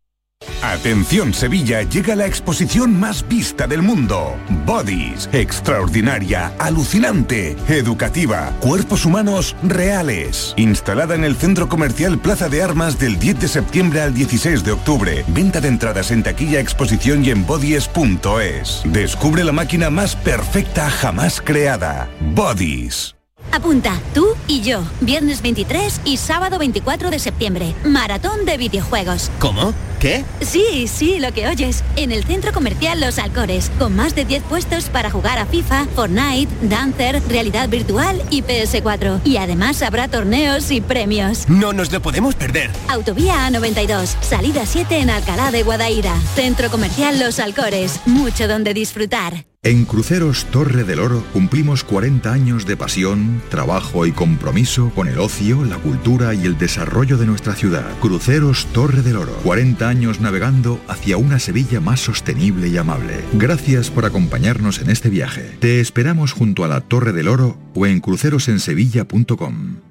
Atención 0.61 1.33
Sevilla, 1.33 1.81
llega 1.81 2.15
la 2.15 2.27
exposición 2.27 2.99
más 2.99 3.27
vista 3.27 3.67
del 3.67 3.81
mundo. 3.81 4.35
Bodies, 4.65 5.27
extraordinaria, 5.33 6.53
alucinante, 6.59 7.55
educativa, 7.67 8.53
cuerpos 8.59 9.05
humanos 9.05 9.55
reales. 9.63 10.53
Instalada 10.57 11.15
en 11.15 11.23
el 11.23 11.35
Centro 11.35 11.67
Comercial 11.67 12.19
Plaza 12.19 12.47
de 12.47 12.61
Armas 12.61 12.99
del 12.99 13.17
10 13.17 13.39
de 13.39 13.47
septiembre 13.47 14.01
al 14.01 14.13
16 14.13 14.63
de 14.63 14.71
octubre. 14.71 15.25
Venta 15.29 15.61
de 15.61 15.67
entradas 15.67 16.11
en 16.11 16.21
taquilla, 16.21 16.59
exposición 16.59 17.25
y 17.25 17.31
en 17.31 17.45
bodies.es. 17.45 18.83
Descubre 18.85 19.43
la 19.43 19.51
máquina 19.51 19.89
más 19.89 20.15
perfecta 20.15 20.89
jamás 20.89 21.41
creada. 21.41 22.07
Bodies. 22.33 23.15
Apunta, 23.51 23.99
tú 24.13 24.27
y 24.47 24.61
yo, 24.61 24.83
viernes 25.01 25.41
23 25.41 26.01
y 26.05 26.17
sábado 26.17 26.59
24 26.59 27.09
de 27.09 27.19
septiembre, 27.19 27.75
maratón 27.83 28.45
de 28.45 28.57
videojuegos. 28.57 29.29
¿Cómo? 29.39 29.73
¿Qué? 30.01 30.25
Sí, 30.41 30.87
sí, 30.87 31.19
lo 31.19 31.31
que 31.31 31.47
oyes, 31.47 31.83
en 31.95 32.11
el 32.11 32.23
centro 32.23 32.51
comercial 32.51 32.99
Los 32.99 33.19
Alcores, 33.19 33.69
con 33.77 33.95
más 33.95 34.15
de 34.15 34.25
10 34.25 34.41
puestos 34.43 34.89
para 34.89 35.11
jugar 35.11 35.37
a 35.37 35.45
FIFA, 35.45 35.85
Fortnite, 35.95 36.51
Dancer, 36.63 37.21
realidad 37.29 37.69
virtual 37.69 38.19
y 38.31 38.41
PS4. 38.41 39.21
Y 39.23 39.37
además 39.37 39.83
habrá 39.83 40.07
torneos 40.07 40.71
y 40.71 40.81
premios. 40.81 41.47
No 41.47 41.71
nos 41.71 41.91
lo 41.91 42.01
podemos 42.01 42.33
perder. 42.33 42.71
Autovía 42.87 43.47
A92, 43.47 44.15
salida 44.21 44.65
7 44.65 44.97
en 44.97 45.11
Alcalá 45.11 45.51
de 45.51 45.61
Guadaira. 45.61 46.19
Centro 46.33 46.71
comercial 46.71 47.19
Los 47.19 47.39
Alcores, 47.39 47.99
mucho 48.07 48.47
donde 48.47 48.73
disfrutar. 48.73 49.45
En 49.63 49.85
Cruceros 49.85 50.45
Torre 50.45 50.83
del 50.83 50.99
Oro 50.99 51.23
cumplimos 51.33 51.83
40 51.83 52.33
años 52.33 52.65
de 52.65 52.75
pasión, 52.75 53.43
trabajo 53.49 54.07
y 54.07 54.11
compromiso 54.11 54.89
con 54.95 55.07
el 55.07 55.19
ocio, 55.19 55.63
la 55.63 55.77
cultura 55.77 56.33
y 56.33 56.47
el 56.47 56.57
desarrollo 56.57 57.15
de 57.17 57.27
nuestra 57.27 57.53
ciudad. 57.53 57.85
Cruceros 57.99 58.65
Torre 58.73 59.03
del 59.03 59.17
Oro, 59.17 59.33
40 59.43 59.87
años 59.91 60.21
navegando 60.21 60.79
hacia 60.87 61.17
una 61.17 61.37
Sevilla 61.37 61.79
más 61.81 61.99
sostenible 61.99 62.69
y 62.69 62.77
amable. 62.77 63.23
Gracias 63.33 63.91
por 63.91 64.05
acompañarnos 64.05 64.79
en 64.79 64.89
este 64.89 65.09
viaje. 65.09 65.51
Te 65.59 65.79
esperamos 65.79 66.31
junto 66.31 66.63
a 66.63 66.67
la 66.67 66.81
Torre 66.81 67.11
del 67.11 67.27
Oro 67.27 67.57
o 67.75 67.85
en 67.85 67.99
crucerosensevilla.com. 67.99 69.90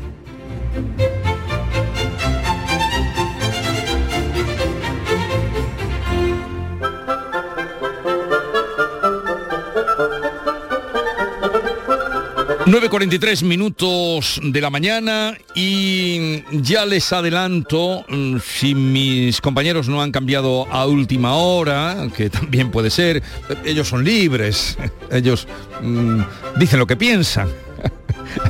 9.43 12.71 13.43
minutos 13.43 14.39
de 14.41 14.61
la 14.61 14.69
mañana 14.69 15.37
y 15.53 16.41
ya 16.53 16.85
les 16.85 17.11
adelanto, 17.11 18.05
mm, 18.07 18.37
si 18.37 18.73
mis 18.75 19.41
compañeros 19.41 19.89
no 19.89 20.01
han 20.01 20.13
cambiado 20.13 20.65
a 20.71 20.85
última 20.85 21.33
hora, 21.33 22.07
que 22.15 22.29
también 22.29 22.71
puede 22.71 22.89
ser, 22.89 23.21
ellos 23.65 23.89
son 23.89 24.05
libres, 24.05 24.77
ellos 25.11 25.49
mm, 25.81 26.21
dicen 26.55 26.79
lo 26.79 26.87
que 26.87 26.95
piensan. 26.95 27.49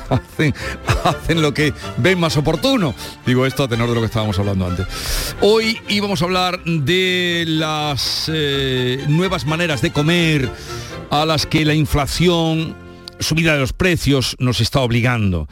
hacen, 1.03 1.41
lo 1.41 1.51
que 1.51 1.73
ven 1.97 2.19
más 2.19 2.37
oportuno. 2.37 2.93
Digo 3.25 3.47
esto 3.47 3.63
a 3.63 3.67
tenor 3.67 3.89
de 3.89 3.95
lo 3.95 4.01
que 4.01 4.05
estábamos 4.05 4.37
hablando 4.37 4.67
antes. 4.67 4.85
Hoy 5.41 5.79
íbamos 5.87 6.21
a 6.21 6.25
hablar 6.25 6.63
de 6.63 7.45
las 7.47 8.29
eh, 8.31 9.03
nuevas 9.07 9.47
maneras 9.47 9.81
de 9.81 9.91
comer 9.91 10.47
a 11.09 11.25
las 11.25 11.47
que 11.47 11.65
la 11.65 11.73
inflación, 11.73 12.75
subida 13.21 13.53
de 13.53 13.59
los 13.59 13.73
precios 13.73 14.35
nos 14.39 14.61
está 14.61 14.81
obligando. 14.81 15.47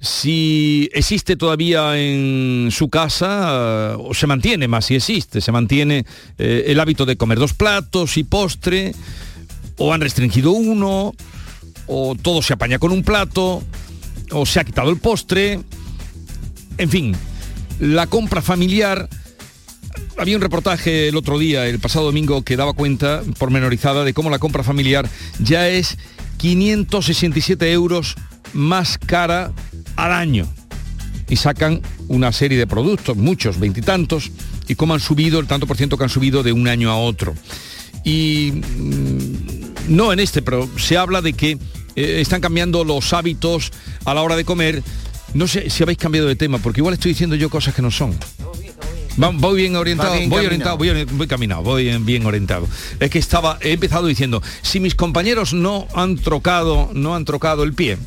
Si 0.00 0.90
existe 0.92 1.34
todavía 1.34 1.98
en 1.98 2.68
su 2.70 2.90
casa, 2.90 3.96
o 3.96 4.12
se 4.12 4.26
mantiene 4.26 4.68
más 4.68 4.84
si 4.84 4.96
existe, 4.96 5.40
se 5.40 5.50
mantiene 5.50 6.04
eh, 6.36 6.64
el 6.66 6.78
hábito 6.78 7.06
de 7.06 7.16
comer 7.16 7.38
dos 7.38 7.54
platos 7.54 8.18
y 8.18 8.24
postre, 8.24 8.92
o 9.78 9.94
han 9.94 10.02
restringido 10.02 10.50
uno, 10.52 11.14
o 11.86 12.14
todo 12.20 12.42
se 12.42 12.52
apaña 12.52 12.78
con 12.78 12.92
un 12.92 13.02
plato, 13.02 13.62
o 14.30 14.44
se 14.44 14.60
ha 14.60 14.64
quitado 14.64 14.90
el 14.90 14.98
postre. 14.98 15.60
En 16.76 16.90
fin, 16.90 17.16
la 17.80 18.06
compra 18.06 18.42
familiar. 18.42 19.08
Había 20.18 20.36
un 20.36 20.42
reportaje 20.42 21.08
el 21.08 21.16
otro 21.16 21.38
día, 21.38 21.66
el 21.66 21.78
pasado 21.78 22.04
domingo, 22.04 22.42
que 22.42 22.56
daba 22.56 22.72
cuenta 22.72 23.22
pormenorizada 23.38 24.04
de 24.04 24.12
cómo 24.12 24.28
la 24.28 24.38
compra 24.38 24.62
familiar 24.62 25.08
ya 25.40 25.68
es 25.68 25.96
567 26.44 27.72
euros 27.72 28.16
más 28.52 28.98
cara 28.98 29.54
al 29.96 30.12
año. 30.12 30.46
Y 31.26 31.36
sacan 31.36 31.80
una 32.08 32.32
serie 32.32 32.58
de 32.58 32.66
productos, 32.66 33.16
muchos, 33.16 33.58
veintitantos, 33.58 34.30
y 34.68 34.74
cómo 34.74 34.92
han 34.92 35.00
subido 35.00 35.40
el 35.40 35.46
tanto 35.46 35.66
por 35.66 35.78
ciento 35.78 35.96
que 35.96 36.04
han 36.04 36.10
subido 36.10 36.42
de 36.42 36.52
un 36.52 36.68
año 36.68 36.90
a 36.90 36.98
otro. 36.98 37.32
Y 38.04 38.52
mm, 38.52 39.94
no 39.96 40.12
en 40.12 40.20
este, 40.20 40.42
pero 40.42 40.68
se 40.78 40.98
habla 40.98 41.22
de 41.22 41.32
que 41.32 41.52
eh, 41.96 42.20
están 42.20 42.42
cambiando 42.42 42.84
los 42.84 43.14
hábitos 43.14 43.72
a 44.04 44.12
la 44.12 44.20
hora 44.20 44.36
de 44.36 44.44
comer. 44.44 44.82
No 45.32 45.48
sé 45.48 45.70
si 45.70 45.82
habéis 45.82 45.98
cambiado 45.98 46.28
de 46.28 46.36
tema, 46.36 46.58
porque 46.58 46.80
igual 46.80 46.92
estoy 46.92 47.12
diciendo 47.12 47.36
yo 47.36 47.48
cosas 47.48 47.74
que 47.74 47.80
no 47.80 47.90
son. 47.90 48.14
Voy 49.16 49.56
bien 49.60 49.76
orientado, 49.76 50.14
bien 50.14 50.28
voy 50.28 50.44
caminado. 50.44 50.74
orientado, 50.74 50.76
voy, 50.78 51.16
voy 51.16 51.26
caminado, 51.26 51.62
voy 51.62 51.88
en- 51.88 52.04
bien 52.04 52.26
orientado. 52.26 52.66
Es 53.00 53.10
que 53.10 53.18
estaba, 53.18 53.58
he 53.60 53.72
empezado 53.72 54.06
diciendo, 54.06 54.42
si 54.62 54.80
mis 54.80 54.94
compañeros 54.94 55.52
no 55.54 55.86
han 55.94 56.16
trocado, 56.16 56.90
no 56.94 57.14
han 57.14 57.24
trocado 57.24 57.62
el 57.62 57.74
pie, 57.74 57.98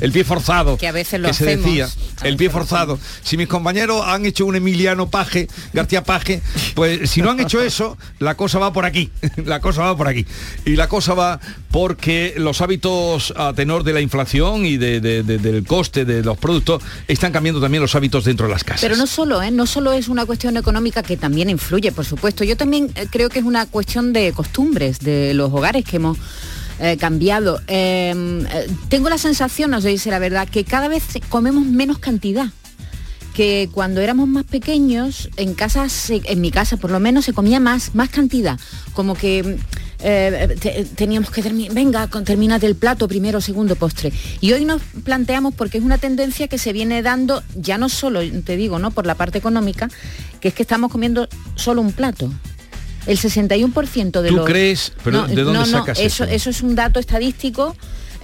el 0.00 0.12
pie 0.12 0.24
forzado, 0.24 0.76
Que 0.78 0.88
a 0.88 0.92
veces 0.92 1.20
lo 1.20 1.32
se 1.32 1.44
hacemos. 1.44 1.64
decía, 1.66 1.88
el 2.22 2.36
pie 2.36 2.50
forzado. 2.50 2.98
Si 3.22 3.36
mis 3.36 3.48
compañeros 3.48 4.02
han 4.06 4.26
hecho 4.26 4.46
un 4.46 4.56
Emiliano 4.56 5.08
Paje, 5.10 5.48
García 5.72 6.04
Paje, 6.04 6.40
pues 6.74 7.10
si 7.10 7.22
no 7.22 7.30
han 7.30 7.40
hecho 7.40 7.60
eso, 7.60 7.96
la 8.18 8.36
cosa 8.36 8.58
va 8.58 8.72
por 8.72 8.84
aquí, 8.84 9.10
la 9.44 9.60
cosa 9.60 9.82
va 9.82 9.96
por 9.96 10.08
aquí. 10.08 10.26
Y 10.64 10.76
la 10.76 10.88
cosa 10.88 11.14
va 11.14 11.40
porque 11.70 12.34
los 12.36 12.60
hábitos 12.60 13.32
a 13.36 13.52
tenor 13.52 13.84
de 13.84 13.92
la 13.92 14.00
inflación 14.00 14.64
y 14.66 14.76
de- 14.76 15.00
de- 15.00 15.22
de- 15.22 15.38
del 15.38 15.64
coste 15.66 16.04
de 16.04 16.22
los 16.22 16.38
productos 16.38 16.82
están 17.06 17.32
cambiando 17.32 17.60
también 17.60 17.82
los 17.82 17.94
hábitos 17.94 18.24
dentro 18.24 18.46
de 18.46 18.52
las 18.52 18.64
casas. 18.64 18.80
Pero 18.80 18.96
no 18.96 19.06
solo, 19.06 19.42
¿eh? 19.42 19.50
no 19.50 19.66
solo 19.66 19.92
es 19.92 20.08
una 20.08 20.24
cuestión 20.26 20.56
económica 20.56 21.02
que 21.02 21.16
también 21.16 21.50
influye, 21.50 21.92
por 21.92 22.04
supuesto. 22.04 22.44
Yo 22.44 22.56
también 22.56 22.90
eh, 22.94 23.06
creo 23.10 23.28
que 23.28 23.38
es 23.38 23.44
una 23.44 23.66
cuestión 23.66 24.12
de 24.12 24.32
costumbres 24.32 25.00
de 25.00 25.34
los 25.34 25.52
hogares 25.52 25.84
que 25.84 25.96
hemos 25.96 26.18
eh, 26.80 26.96
cambiado. 26.96 27.60
Eh, 27.66 28.14
eh, 28.52 28.66
tengo 28.88 29.08
la 29.08 29.18
sensación, 29.18 29.70
no 29.70 29.80
sé 29.80 29.90
si 29.90 29.98
será 29.98 30.18
verdad, 30.18 30.48
que 30.48 30.64
cada 30.64 30.88
vez 30.88 31.04
comemos 31.28 31.64
menos 31.66 31.98
cantidad 31.98 32.48
que 33.34 33.68
cuando 33.72 34.00
éramos 34.00 34.26
más 34.26 34.44
pequeños, 34.44 35.30
en 35.36 35.54
casa, 35.54 35.86
en 36.08 36.40
mi 36.40 36.50
casa 36.50 36.76
por 36.76 36.90
lo 36.90 36.98
menos, 36.98 37.24
se 37.24 37.32
comía 37.32 37.60
más, 37.60 37.94
más 37.94 38.08
cantidad. 38.08 38.58
Como 38.94 39.14
que 39.14 39.58
eh, 40.00 40.56
te- 40.60 40.84
teníamos 40.96 41.30
que 41.30 41.40
terminar, 41.40 41.72
venga, 41.72 42.08
con, 42.08 42.24
termínate 42.24 42.66
el 42.66 42.74
plato, 42.74 43.06
primero, 43.06 43.40
segundo, 43.40 43.76
postre. 43.76 44.12
Y 44.40 44.54
hoy 44.54 44.64
nos 44.64 44.82
planteamos, 45.04 45.54
porque 45.54 45.78
es 45.78 45.84
una 45.84 45.98
tendencia 45.98 46.48
que 46.48 46.58
se 46.58 46.72
viene 46.72 47.00
dando, 47.00 47.44
ya 47.54 47.78
no 47.78 47.88
solo, 47.88 48.22
te 48.42 48.56
digo, 48.56 48.80
¿no? 48.80 48.90
Por 48.90 49.06
la 49.06 49.14
parte 49.14 49.38
económica, 49.38 49.88
que 50.40 50.48
es 50.48 50.54
que 50.54 50.62
estamos 50.62 50.90
comiendo 50.90 51.28
solo 51.54 51.80
un 51.80 51.92
plato. 51.92 52.32
El 53.08 53.18
61% 53.18 54.20
de 54.20 54.28
¿Tú 54.28 54.36
los... 54.36 54.46
crees? 54.46 54.92
Pero, 55.02 55.26
¿de 55.26 55.42
dónde 55.42 55.58
no, 55.60 55.66
no, 55.66 55.66
sacas 55.66 55.98
eso? 55.98 56.24
eso? 56.24 56.32
Eso 56.34 56.50
es 56.50 56.62
un 56.62 56.74
dato 56.76 57.00
estadístico 57.00 57.74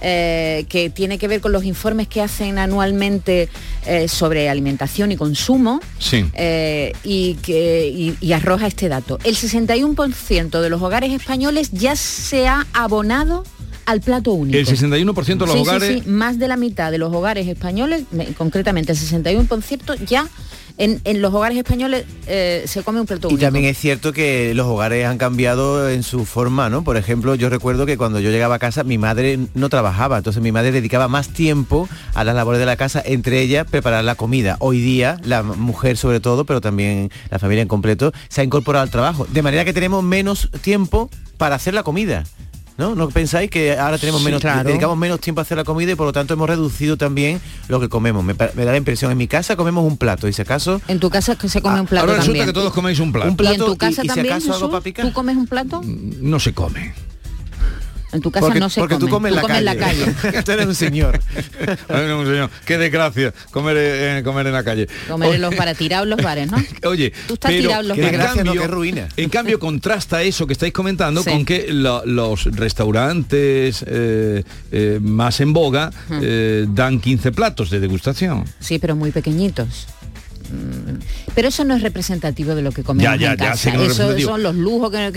eh, 0.01 0.65
que 0.69 0.89
tiene 0.89 1.17
que 1.17 1.27
ver 1.27 1.41
con 1.41 1.51
los 1.51 1.63
informes 1.63 2.07
que 2.07 2.21
hacen 2.21 2.57
anualmente 2.59 3.49
eh, 3.85 4.07
sobre 4.07 4.49
alimentación 4.49 5.11
y 5.11 5.15
consumo 5.17 5.79
Sí. 5.99 6.25
eh, 6.35 6.93
y, 7.03 7.35
que, 7.35 7.87
y- 7.87 8.15
y 8.21 8.33
arroja 8.33 8.67
este 8.67 8.87
dato. 8.89 9.17
El 9.23 9.35
61% 9.35 10.61
de 10.61 10.69
los 10.69 10.81
hogares 10.81 11.11
españoles 11.11 11.71
ya 11.71 11.95
se 11.95 12.47
ha 12.47 12.65
abonado 12.73 13.43
al 13.85 14.01
plato 14.01 14.31
único. 14.33 14.57
El 14.57 14.65
61% 14.67 15.25
de 15.25 15.35
los 15.45 15.51
Sí, 15.53 15.57
hogares 15.59 16.01
sí, 16.03 16.09
más 16.09 16.39
de 16.39 16.47
la 16.47 16.57
mitad 16.57 16.91
de 16.91 16.97
los 16.97 17.13
hogares 17.13 17.47
españoles, 17.47 18.03
me- 18.11 18.25
concretamente 18.33 18.91
el 18.91 18.97
61%, 18.97 19.95
ya 20.05 20.27
en, 20.77 21.01
en 21.03 21.21
los 21.21 21.33
hogares 21.33 21.57
españoles 21.57 22.05
eh, 22.27 22.63
se 22.67 22.83
come 22.83 22.99
un 22.99 23.05
plato 23.05 23.29
Y 23.31 23.37
también 23.37 23.65
es 23.65 23.77
cierto 23.77 24.13
que 24.13 24.53
los 24.53 24.67
hogares 24.67 25.05
han 25.05 25.17
cambiado 25.17 25.89
en 25.89 26.03
su 26.03 26.25
forma, 26.25 26.69
¿no? 26.69 26.83
Por 26.83 26.97
ejemplo, 26.97 27.35
yo 27.35 27.49
recuerdo 27.49 27.85
que 27.85 27.97
cuando 27.97 28.19
yo 28.19 28.31
llegaba 28.31 28.55
a 28.55 28.59
casa 28.59 28.83
mi 28.83 28.97
madre 28.97 29.39
no 29.53 29.69
trabajaba, 29.69 30.17
entonces 30.17 30.41
mi 30.41 30.51
madre 30.51 30.71
dedicaba 30.71 31.07
más 31.07 31.29
tiempo 31.29 31.87
a 32.13 32.23
las 32.23 32.35
labores 32.35 32.59
de 32.59 32.65
la 32.65 32.77
casa, 32.77 33.01
entre 33.05 33.41
ellas 33.41 33.67
preparar 33.69 34.03
la 34.03 34.15
comida. 34.15 34.57
Hoy 34.59 34.81
día 34.81 35.19
la 35.23 35.43
mujer 35.43 35.97
sobre 35.97 36.19
todo, 36.19 36.45
pero 36.45 36.61
también 36.61 37.11
la 37.29 37.39
familia 37.39 37.61
en 37.61 37.67
completo, 37.67 38.11
se 38.27 38.41
ha 38.41 38.43
incorporado 38.43 38.83
al 38.83 38.89
trabajo, 38.89 39.25
de 39.31 39.41
manera 39.41 39.65
que 39.65 39.73
tenemos 39.73 40.03
menos 40.03 40.49
tiempo 40.61 41.09
para 41.37 41.55
hacer 41.55 41.73
la 41.73 41.83
comida. 41.83 42.23
¿No? 42.77 42.93
¿No 42.93 43.07
pensáis 43.09 43.49
que 43.49 43.77
ahora 43.77 43.97
tenemos 43.97 44.19
Sí, 44.21 44.25
menos 44.25 44.41
claro. 44.41 44.67
dedicamos 44.67 44.97
menos 44.97 45.21
tiempo 45.21 45.39
a 45.39 45.43
hacer 45.43 45.57
la 45.57 45.63
comida 45.63 45.93
y 45.93 45.95
por 45.95 46.07
lo 46.07 46.11
tanto 46.13 46.33
hemos 46.33 46.49
reducido 46.49 46.97
también 46.97 47.39
lo 47.69 47.79
que 47.79 47.87
comemos? 47.87 48.23
Me, 48.25 48.33
da 48.33 48.51
la 48.53 48.75
impresión, 48.77 49.11
en 49.11 49.17
mi 49.17 49.27
casa 49.27 49.55
comemos 49.55 49.85
un 49.85 49.95
plato 49.97 50.27
y 50.27 50.33
si 50.33 50.41
acaso 50.41 50.81
En 50.89 50.99
tu 50.99 51.09
casa 51.09 51.37
que 51.37 51.47
se 51.47 51.61
come 51.61 51.79
un 51.79 51.87
plato 51.87 52.01
Ahora 52.03 52.15
resulta 52.17 52.39
también. 52.39 52.47
que 52.47 52.53
todos 52.53 52.73
coméis 52.73 52.99
un 52.99 53.13
plato. 53.13 53.29
Un 53.29 53.37
¿Y 53.45 53.47
en 53.47 53.57
tu 53.65 53.77
casa 53.77 54.01
y- 54.03 54.07
y 54.07 54.09
si 54.09 54.15
también, 54.15 54.33
acaso 54.33 54.47
algo 54.47 54.57
Jesús? 54.59 54.71
para 54.71 54.83
picar. 54.83 55.05
¿Tú 55.05 55.13
comes 55.13 55.37
un 55.37 55.47
plato? 55.47 55.81
no 55.85 56.39
se 56.39 56.53
come. 56.53 56.93
En 58.15 58.21
tu 58.21 58.31
casa 58.31 58.45
Porque- 58.45 58.59
no 58.59 58.69
se 58.69 58.79
porque 58.79 58.95
come. 58.95 59.05
tú 59.05 59.11
comes 59.11 59.29
en 59.31 59.35
la 59.35 59.57
en 59.57 59.65
la 59.65 59.75
calle. 59.75 60.05
Tú 60.45 60.51
eres 60.51 60.65
un 60.65 60.75
señor. 60.75 61.19
Bueno, 61.87 62.25
señor, 62.25 62.49
qué 62.65 62.77
desgracia 62.77 63.33
comer, 63.51 63.75
eh, 63.79 64.21
comer 64.23 64.47
en 64.47 64.53
la 64.53 64.63
calle. 64.63 64.87
Comer 65.07 65.35
en 65.35 65.41
los 65.41 65.53
para 65.55 65.73
tirados 65.73 66.07
los 66.07 66.21
bares, 66.21 66.49
¿no? 66.51 66.57
Oye, 66.89 67.11
Tú 67.27 67.33
estás 67.35 67.51
pero 67.51 67.61
tirado 67.63 67.81
en 67.81 67.87
los 67.89 67.95
Qué 67.97 68.03
bares. 68.03 68.19
no, 68.19 68.25
cambio, 68.35 68.61
qué 68.61 68.67
ruina. 68.67 69.07
en 69.17 69.29
cambio 69.29 69.59
contrasta 69.59 70.21
eso 70.23 70.47
que 70.47 70.53
estáis 70.53 70.71
comentando 70.73 71.23
Sí. 71.23 71.29
con 71.29 71.45
que 71.45 71.67
los 71.71 72.45
restaurantes 72.55 73.83
eh, 73.87 74.43
eh, 74.71 74.99
más 75.01 75.39
en 75.41 75.53
boga 75.53 75.91
eh, 76.21 76.65
dan 76.69 76.99
15 76.99 77.31
platos 77.31 77.69
de 77.69 77.79
degustación. 77.79 78.45
Sí, 78.59 78.79
pero 78.79 78.95
muy 78.95 79.11
pequeñitos. 79.11 79.87
Mm, 80.51 80.99
Pero 81.33 81.47
eso 81.47 81.63
no 81.63 81.75
es 81.75 81.81
representativo 81.81 82.55
de 82.55 82.61
lo 82.61 82.71
que 82.71 82.83
comemos 82.83 83.03
Ya, 83.03 83.15
ya, 83.19 83.33
en 83.33 83.37
ya, 83.39 83.45
casa. 83.51 83.69
es 83.75 83.91
eso 83.91 84.17
son 84.19 84.43
los 84.43 84.55
lujos 84.55 84.91
que, 84.91 85.11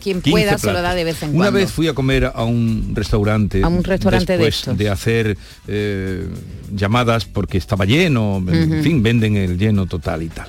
quien 0.00 0.20
15 0.20 0.30
pueda 0.30 0.58
se 0.58 0.66
lo 0.66 0.72
platos. 0.72 0.82
da 0.82 0.94
de 0.94 1.04
vez 1.04 1.22
en 1.22 1.30
Una 1.30 1.38
cuando. 1.38 1.58
vez 1.60 1.70
fui 1.72 1.88
a 1.88 1.94
comer 1.94 2.30
a 2.34 2.44
un 2.44 2.92
restaurante. 2.94 3.62
A 3.62 3.68
un 3.68 3.82
restaurante 3.84 4.36
de 4.36 4.48
estos. 4.48 4.76
de 4.76 4.88
hacer 4.90 5.38
eh, 5.68 6.26
llamadas 6.74 7.24
porque 7.24 7.58
estaba 7.58 7.84
lleno, 7.84 8.42
en 8.48 8.82
fin, 8.82 9.02
venden 9.02 9.36
el 9.36 9.58
lleno 9.58 9.86
total 9.86 10.22
y 10.22 10.28
tal. 10.28 10.48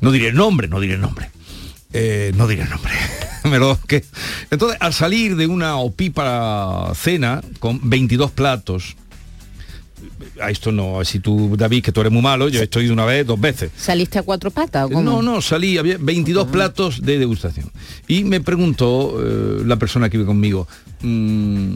No 0.00 0.12
diré 0.12 0.28
el 0.28 0.34
nombre, 0.34 0.68
no 0.68 0.80
diré 0.80 0.94
el 0.94 1.00
nombre. 1.00 1.30
Eh, 1.92 2.32
no 2.36 2.46
diré 2.46 2.62
el 2.62 2.70
nombre. 2.70 2.92
Me 3.44 3.58
lo- 3.58 3.78
que- 3.86 4.04
Entonces, 4.50 4.76
al 4.80 4.92
salir 4.92 5.36
de 5.36 5.46
una 5.46 5.76
opípara 5.76 6.92
cena 6.94 7.40
con 7.60 7.80
22 7.88 8.30
platos, 8.30 8.96
a 10.40 10.50
esto 10.50 10.72
no, 10.72 11.04
si 11.04 11.20
tú, 11.20 11.56
David, 11.56 11.82
que 11.84 11.92
tú 11.92 12.00
eres 12.00 12.12
muy 12.12 12.22
malo, 12.22 12.48
yo 12.48 12.62
estoy 12.62 12.86
de 12.86 12.92
una 12.92 13.04
vez, 13.04 13.26
dos 13.26 13.40
veces. 13.40 13.70
¿Saliste 13.76 14.18
a 14.18 14.22
cuatro 14.22 14.50
patas 14.50 14.86
o 14.86 14.88
cómo? 14.88 15.02
No, 15.02 15.22
no, 15.22 15.40
salí, 15.40 15.78
había 15.78 15.96
22 15.98 16.48
platos 16.48 17.02
de 17.02 17.18
degustación. 17.18 17.70
Y 18.06 18.24
me 18.24 18.40
preguntó 18.40 19.16
eh, 19.18 19.62
la 19.64 19.76
persona 19.76 20.08
que 20.08 20.18
vive 20.18 20.26
conmigo, 20.26 20.66
mm, 21.02 21.74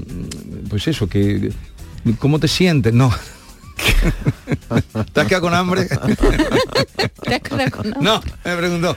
pues 0.68 0.88
eso, 0.88 1.08
que 1.08 1.52
¿cómo 2.18 2.38
te 2.38 2.48
sientes? 2.48 2.92
No. 2.92 3.12
¿Te 5.12 5.20
has 5.20 5.26
quedado 5.26 5.42
con 5.42 5.54
hambre? 5.54 5.86
¿Te 7.22 7.34
has 7.34 7.40
quedado 7.40 7.70
con 7.70 7.86
hambre? 7.86 8.00
No, 8.00 8.22
me 8.44 8.56
preguntó. 8.56 8.96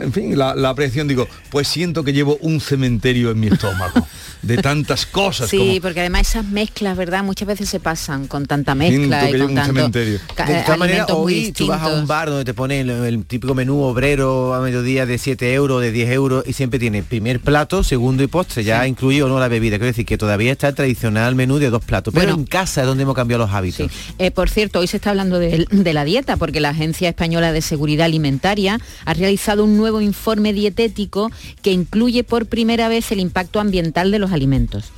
En 0.00 0.12
fin, 0.12 0.36
la, 0.38 0.54
la 0.54 0.70
apreciación, 0.70 1.08
digo, 1.08 1.28
pues 1.50 1.68
siento 1.68 2.04
que 2.04 2.12
llevo 2.12 2.38
un 2.40 2.60
cementerio 2.60 3.30
en 3.30 3.40
mi 3.40 3.48
estómago 3.48 4.06
de 4.42 4.58
tantas 4.58 5.06
cosas. 5.06 5.48
Sí, 5.50 5.56
como- 5.58 5.80
porque 5.80 6.00
además 6.00 6.28
esas 6.28 6.44
mezclas, 6.46 6.96
¿verdad? 6.96 7.24
Muchas 7.24 7.48
veces 7.48 7.68
se 7.68 7.80
pasan 7.80 8.26
con 8.26 8.46
tanta 8.46 8.74
mezcla 8.74 9.20
Siento 9.20 9.26
que 9.26 9.28
y 9.28 9.32
llevo 9.32 9.44
con 9.44 9.50
un 9.50 9.54
tanto 9.56 9.74
cementerio. 9.74 10.20
De 10.46 10.54
alimentos 10.72 11.18
muy 11.18 11.34
hoy 11.34 11.52
tú 11.52 11.66
vas 11.66 11.82
a 11.82 11.88
un 11.88 12.06
bar 12.06 12.28
donde 12.28 12.44
te 12.44 12.54
ponen 12.54 12.88
el, 12.90 13.04
el 13.04 13.24
típico 13.24 13.54
menú 13.54 13.82
obrero 13.82 14.54
a 14.54 14.60
mediodía 14.60 15.06
de 15.06 15.18
7 15.18 15.52
euros, 15.54 15.80
de 15.82 15.90
10 15.92 16.10
euros 16.10 16.44
y 16.46 16.52
siempre 16.52 16.78
tiene 16.78 17.02
primer 17.02 17.40
plato, 17.40 17.82
segundo 17.82 18.22
y 18.22 18.26
postre, 18.26 18.62
ya 18.64 18.86
incluye 18.86 19.22
o 19.22 19.28
no 19.28 19.40
la 19.40 19.48
bebida. 19.48 19.76
Quiero 19.76 19.86
decir 19.86 20.06
que 20.06 20.18
todavía 20.18 20.52
está 20.52 20.68
el 20.68 20.74
tradicional 20.74 21.34
menú 21.34 21.58
de 21.58 21.70
dos 21.70 21.84
platos. 21.84 22.12
Pero 22.14 22.26
Bueno. 22.26 22.38
en 22.40 22.46
casa 22.46 22.82
es 22.82 22.86
donde 22.86 23.02
hemos 23.02 23.14
cambiado 23.16 23.44
los 23.44 23.52
hábitos. 23.54 23.90
Eh, 24.18 24.30
por 24.30 24.48
cierto, 24.50 24.78
hoy 24.80 24.86
se 24.86 24.96
está 24.98 25.10
hablando 25.10 25.38
de, 25.38 25.66
de 25.70 25.92
la 25.92 26.04
dieta 26.04 26.36
porque 26.36 26.60
la 26.60 26.70
Agencia 26.70 27.08
Española 27.08 27.52
de 27.52 27.62
Seguridad 27.62 28.06
Alimentaria 28.06 28.78
ha 29.04 29.14
realizado 29.14 29.64
un 29.64 29.75
nuevo 29.76 30.00
informe 30.00 30.52
dietético 30.52 31.30
que 31.62 31.72
incluye 31.72 32.24
por 32.24 32.46
primera 32.46 32.88
vez 32.88 33.10
el 33.12 33.20
impacto 33.20 33.60
ambiental 33.60 34.10
de 34.10 34.18
los 34.18 34.32
alimentos. 34.32 34.92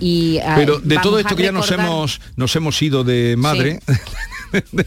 Y, 0.00 0.38
ah, 0.38 0.54
Pero 0.56 0.80
de 0.80 0.98
todo 0.98 1.18
esto 1.20 1.36
que 1.36 1.44
ya 1.44 1.52
nos 1.52 1.70
hemos, 1.70 2.20
nos 2.36 2.56
hemos 2.56 2.82
ido 2.82 3.04
de 3.04 3.36
madre, 3.36 3.80
Tú 4.72 4.84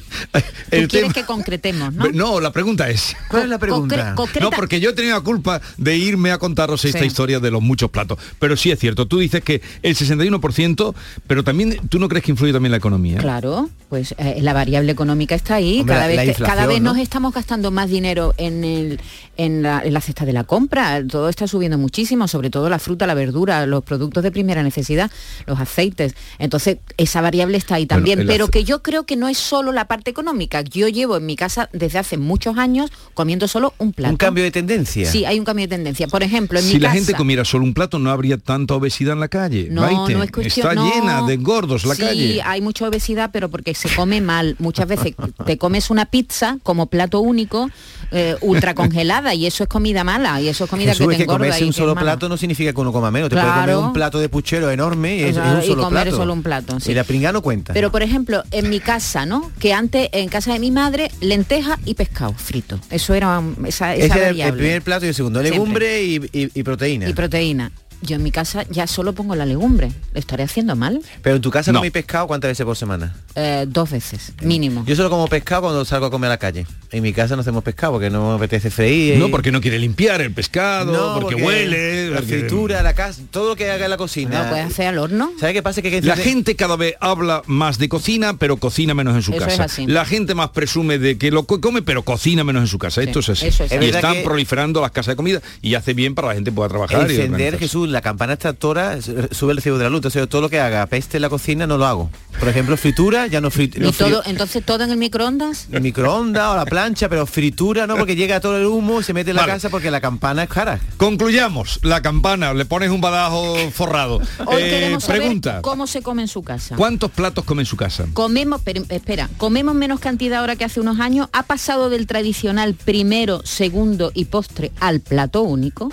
el 0.71 0.87
quieres 0.87 0.91
tema- 0.91 1.13
que 1.13 1.23
concretemos, 1.25 1.93
¿no? 1.93 2.07
No, 2.11 2.39
la 2.39 2.51
pregunta 2.51 2.89
es. 2.89 3.15
¿Cuál 3.29 3.43
es 3.43 3.49
la 3.49 3.57
pregunta? 3.59 4.13
concre-. 4.15 4.41
No, 4.41 4.49
porque 4.51 4.79
yo 4.79 4.91
he 4.91 4.93
tenido 4.93 5.15
la 5.15 5.23
culpa 5.23 5.61
de 5.77 5.97
irme 5.97 6.31
a 6.31 6.37
contaros 6.37 6.83
esta 6.85 6.99
Sí. 6.99 7.05
historia 7.05 7.39
de 7.39 7.51
los 7.51 7.61
muchos 7.61 7.89
platos. 7.89 8.17
Pero 8.39 8.55
sí 8.57 8.71
es 8.71 8.79
cierto, 8.79 9.07
tú 9.07 9.19
dices 9.19 9.43
que 9.43 9.61
el 9.81 9.95
61%, 9.95 10.93
pero 11.27 11.43
también 11.43 11.79
tú 11.89 11.99
no 11.99 12.07
crees 12.07 12.23
que 12.25 12.31
influye 12.31 12.53
también 12.53 12.71
la 12.71 12.77
economía. 12.77 13.17
Claro, 13.19 13.69
pues 13.89 14.13
eh, 14.17 14.39
la 14.41 14.53
variable 14.53 14.91
económica 14.91 15.35
está 15.35 15.55
ahí. 15.55 15.79
Hombre, 15.81 15.95
cada 15.95 16.07
vez, 16.07 16.37
que- 16.37 16.43
cada 16.43 16.67
vez 16.67 16.81
¿no? 16.81 16.93
nos 16.93 17.01
estamos 17.01 17.33
gastando 17.33 17.71
más 17.71 17.89
dinero 17.89 18.33
en, 18.37 18.63
el, 18.63 18.99
en, 19.37 19.61
la, 19.63 19.81
en 19.83 19.93
la 19.93 20.01
cesta 20.01 20.25
de 20.25 20.33
la 20.33 20.43
compra. 20.43 21.01
Todo 21.07 21.29
está 21.29 21.47
subiendo 21.47 21.77
muchísimo, 21.77 22.27
sobre 22.27 22.49
todo 22.49 22.69
la 22.69 22.79
fruta, 22.79 23.07
la 23.07 23.13
verdura, 23.13 23.65
los 23.65 23.83
productos 23.83 24.23
de 24.23 24.31
primera 24.31 24.63
necesidad, 24.63 25.09
los 25.45 25.59
aceites. 25.59 26.15
Entonces, 26.39 26.77
esa 26.97 27.21
variable 27.21 27.57
está 27.57 27.75
ahí 27.75 27.85
también. 27.85 28.25
pero 28.27 28.47
que 28.47 28.63
yo 28.63 28.81
creo 28.83 29.05
que 29.05 29.15
no 29.15 29.27
es 29.27 29.37
solo 29.37 29.54
la 29.63 29.85
parte 29.85 30.11
económica. 30.11 30.61
Yo 30.61 30.87
llevo 30.87 31.17
en 31.17 31.25
mi 31.25 31.35
casa 31.35 31.69
desde 31.73 31.99
hace 31.99 32.17
muchos 32.17 32.57
años 32.57 32.91
comiendo 33.13 33.47
solo 33.47 33.73
un 33.77 33.93
plato. 33.93 34.11
Un 34.11 34.17
cambio 34.17 34.43
de 34.43 34.51
tendencia. 34.51 35.09
Sí, 35.11 35.25
hay 35.25 35.39
un 35.39 35.45
cambio 35.45 35.65
de 35.65 35.69
tendencia. 35.75 36.07
Por 36.07 36.23
ejemplo, 36.23 36.59
en 36.59 36.65
Si 36.65 36.73
mi 36.75 36.79
la 36.79 36.89
casa... 36.89 36.95
gente 36.99 37.13
comiera 37.15 37.45
solo 37.45 37.63
un 37.63 37.73
plato, 37.73 37.99
no 37.99 38.09
habría 38.11 38.37
tanta 38.37 38.73
obesidad 38.75 39.13
en 39.13 39.19
la 39.19 39.27
calle. 39.27 39.67
No, 39.71 39.81
Maite. 39.81 40.13
no 40.13 40.23
es 40.23 40.31
cuestión. 40.31 40.67
Está 40.69 40.75
no. 40.75 40.89
llena 40.93 41.21
de 41.25 41.37
gordos 41.37 41.85
la 41.85 41.95
sí, 41.95 42.01
calle. 42.01 42.41
hay 42.43 42.61
mucha 42.61 42.87
obesidad, 42.87 43.29
pero 43.33 43.49
porque 43.49 43.73
se 43.73 43.89
come 43.95 44.21
mal. 44.21 44.55
Muchas 44.59 44.87
veces 44.87 45.13
te 45.45 45.57
comes 45.57 45.89
una 45.89 46.05
pizza 46.05 46.57
como 46.63 46.87
plato 46.87 47.19
único, 47.21 47.69
eh, 48.11 48.35
ultra 48.41 48.73
congelada, 48.75 49.33
y 49.33 49.45
eso 49.45 49.63
es 49.63 49.69
comida 49.69 50.03
mala, 50.03 50.39
y 50.41 50.47
eso 50.47 50.65
es 50.65 50.69
comida 50.69 50.91
Jesús, 50.91 51.07
que 51.07 51.13
es 51.13 51.17
te 51.17 51.17
que 51.17 51.23
engorda. 51.23 51.37
comerse 51.45 51.59
y 51.61 51.67
un 51.67 51.71
que 51.73 51.77
solo 51.77 51.93
es 51.93 51.99
plato 51.99 52.29
no 52.29 52.37
significa 52.37 52.73
que 52.73 52.81
uno 52.81 52.91
coma 52.91 53.11
menos. 53.11 53.29
Te 53.29 53.35
puede 53.35 53.47
comer 53.53 53.75
un 53.77 53.93
plato 53.93 54.19
de 54.19 54.29
puchero 54.29 54.69
enorme 54.71 55.17
y 55.17 55.23
es, 55.23 55.37
O 55.37 55.43
es 55.43 55.53
un 55.53 55.61
y 55.63 55.65
solo 55.67 55.83
comer 55.83 56.03
plato. 56.03 56.17
solo 56.17 56.33
un 56.33 56.43
plato, 56.43 56.79
sí. 56.79 56.91
Y 56.91 56.93
la 56.95 57.03
pringa 57.03 57.31
no 57.31 57.41
cuenta. 57.41 57.73
Pero 57.73 57.91
por 57.91 58.03
ejemplo, 58.03 58.43
en 58.51 58.69
mi 58.69 58.79
casa, 58.79 59.25
¿no? 59.25 59.44
Que 59.59 59.73
antes 59.73 60.09
en 60.11 60.29
casa 60.29 60.53
de 60.53 60.59
mi 60.59 60.71
madre, 60.71 61.09
lenteja 61.21 61.79
y 61.85 61.93
pescado 61.95 62.33
frito. 62.33 62.79
Eso 62.89 63.13
era 63.13 63.39
um, 63.39 63.65
esa, 63.65 63.95
esa 63.95 64.05
Ese 64.05 64.05
era 64.05 64.15
el- 64.29 64.33
variable. 64.35 64.57
primer 64.61 64.81
plato 64.81 65.05
y 65.05 65.09
el 65.09 65.15
segundo. 65.15 65.41
Legumbre 65.41 66.03
y, 66.03 66.15
y- 66.31 66.51
y 66.53 66.63
proteína. 66.63 67.09
Y 67.09 67.13
proteína. 67.13 67.71
Yo 68.05 68.15
en 68.17 68.23
mi 68.23 68.31
casa 68.31 68.65
ya 68.69 68.87
solo 68.87 69.13
pongo 69.13 69.35
la 69.35 69.45
legumbre. 69.45 69.91
¿Lo 70.13 70.19
estaré 70.19 70.43
haciendo 70.43 70.75
mal? 70.75 71.01
Pero 71.21 71.35
en 71.37 71.41
tu 71.41 71.49
casa 71.51 71.71
No. 71.71 71.79
coméis 71.79 71.91
pescado 71.93 72.27
cuántas 72.27 72.49
veces 72.51 72.65
por 72.65 72.77
semana. 72.77 73.15
Eh, 73.35 73.65
dos 73.67 73.89
veces, 73.89 74.33
mínimo. 74.41 74.83
Yo 74.85 74.95
solo 74.95 75.09
como 75.09 75.27
pescado 75.27 75.63
cuando 75.63 75.83
salgo 75.85 76.05
a 76.05 76.11
comer 76.11 76.27
a 76.27 76.33
la 76.33 76.37
calle. 76.37 76.67
En 76.91 77.01
mi 77.03 77.11
casa 77.13 77.35
no 77.35 77.41
hacemos 77.41 77.63
pescado 77.63 77.93
porque 77.93 78.09
no 78.09 78.29
me 78.29 78.35
apetece 78.35 78.69
freír. 78.69 79.17
No, 79.17 79.29
porque 79.29 79.51
no 79.51 79.59
quiere 79.59 79.79
limpiar 79.79 80.21
el 80.21 80.31
pescado, 80.33 80.93
No, 81.15 81.19
porque, 81.19 81.35
huele. 81.43 82.09
La 82.11 82.17
porque- 82.17 82.39
fritura, 82.39 82.83
la 82.83 82.93
casa, 82.93 83.21
todo 83.31 83.49
lo 83.49 83.55
que 83.55 83.69
haga 83.71 83.85
en 83.85 83.91
la 83.91 83.97
cocina. 83.97 84.43
¿Lo 84.43 84.49
puedes 84.49 84.65
hacer 84.67 84.87
al 84.87 84.97
horno? 84.99 85.31
¿Sabes 85.39 85.53
qué 85.53 85.63
pasa? 85.63 85.81
Que 85.81 85.87
hay 85.89 86.01
que 86.01 86.07
La 86.07 86.15
gente 86.15 86.55
cada 86.55 86.75
vez 86.75 86.95
habla 87.01 87.41
más 87.47 87.77
de 87.79 87.89
cocina, 87.89 88.37
pero 88.37 88.57
cocina 88.57 88.93
menos 88.93 89.15
en 89.15 89.21
su 89.23 89.31
Eso 89.33 89.41
es 89.41 89.47
casa. 89.47 89.63
así. 89.63 89.87
La 89.87 90.05
gente 90.05 90.35
más 90.35 90.49
presume 90.51 90.99
de 90.99 91.17
que 91.17 91.31
lo 91.31 91.43
co- 91.45 91.59
come, 91.59 91.81
pero 91.81 92.03
cocina 92.03 92.43
menos 92.43 92.61
en 92.61 92.67
su 92.67 92.77
casa. 92.77 93.01
Sí, 93.01 93.07
Esto 93.07 93.19
es 93.19 93.29
así. 93.29 93.47
eso 93.47 93.63
es 93.65 93.71
y 93.71 93.85
están 93.85 94.13
que- 94.15 94.21
proliferando 94.23 94.79
las 94.79 94.91
casas 94.91 95.13
de 95.13 95.15
comida 95.15 95.41
y 95.61 95.75
hace 95.75 95.93
bien 95.93 96.15
para 96.15 96.29
la 96.29 96.35
gente 96.35 96.51
pueda 96.51 96.69
trabajar. 96.69 96.99
y 97.01 97.03
Encender, 97.15 97.25
organizarse. 97.25 97.57
Jesús, 97.59 97.89
la 97.95 98.01
campana 98.01 98.33
extractora 98.33 98.93
s- 98.97 99.11
sube 99.31 99.51
el 99.51 99.57
recibo 99.57 99.77
de 99.77 99.85
la 99.85 99.89
luz. 99.89 99.97
Entonces, 99.99 100.29
todo 100.29 100.41
lo 100.41 100.49
que 100.49 100.59
haga 100.59 100.85
peste 100.85 101.17
en 101.17 101.21
la 101.21 101.29
cocina 101.29 101.65
no 101.65 101.77
lo 101.77 101.85
hago. 101.87 102.09
Por 102.39 102.49
ejemplo, 102.49 102.75
fritura, 102.77 103.27
ya 103.27 103.41
no, 103.41 103.49
frit 103.49 103.77
no 103.77 103.87
¿Y 103.89 103.91
todo, 103.93 104.07
frío- 104.09 104.21
entonces 104.25 104.63
todo 104.65 104.83
en 104.83 104.91
el 104.91 104.97
microondas? 104.97 105.67
el 105.71 105.81
microondas 105.81 106.49
o 106.51 106.55
la 106.57 106.65
plancha, 106.65 107.07
pero 107.09 107.25
fritura 107.25 107.87
no, 107.87 107.95
porque 107.95 108.15
llega 108.15 108.39
todo 108.41 108.57
el 108.57 108.65
humo 108.65 108.99
y 108.99 109.03
se 109.03 109.13
mete 109.13 109.29
en 109.31 109.37
la 109.37 109.43
Vale. 109.43 109.53
casa 109.53 109.69
porque 109.69 109.89
la 109.89 110.01
campana 110.01 110.43
es 110.43 110.49
cara. 110.49 110.79
Concluyamos. 110.97 111.79
La 111.83 112.01
campana, 112.01 112.53
le 112.53 112.65
pones 112.65 112.89
un 112.89 112.99
badajo 112.99 113.55
forrado. 113.71 114.17
Hoy 114.45 114.61
Eh, 114.63 114.69
queremos 114.69 115.03
saber 115.05 115.21
pregunta. 115.21 115.61
cómo 115.61 115.87
se 115.87 116.01
come 116.01 116.23
en 116.23 116.27
su 116.27 116.43
casa. 116.43 116.75
¿Cuántos 116.75 117.09
platos 117.11 117.45
come 117.45 117.61
en 117.61 117.65
su 117.65 117.77
casa? 117.77 118.05
Comemos, 118.13 118.61
pero, 118.65 118.83
espera, 118.89 119.29
comemos 119.37 119.73
menos 119.75 119.99
cantidad 120.01 120.39
ahora 120.39 120.55
que 120.57 120.65
hace 120.65 120.81
unos 120.81 120.99
años. 120.99 121.29
¿Ha 121.31 121.43
pasado 121.43 121.89
del 121.89 122.05
tradicional 122.05 122.73
primero, 122.73 123.41
segundo 123.45 124.11
y 124.13 124.25
postre 124.25 124.71
al 124.81 124.99
plato 124.99 125.41
único? 125.43 125.89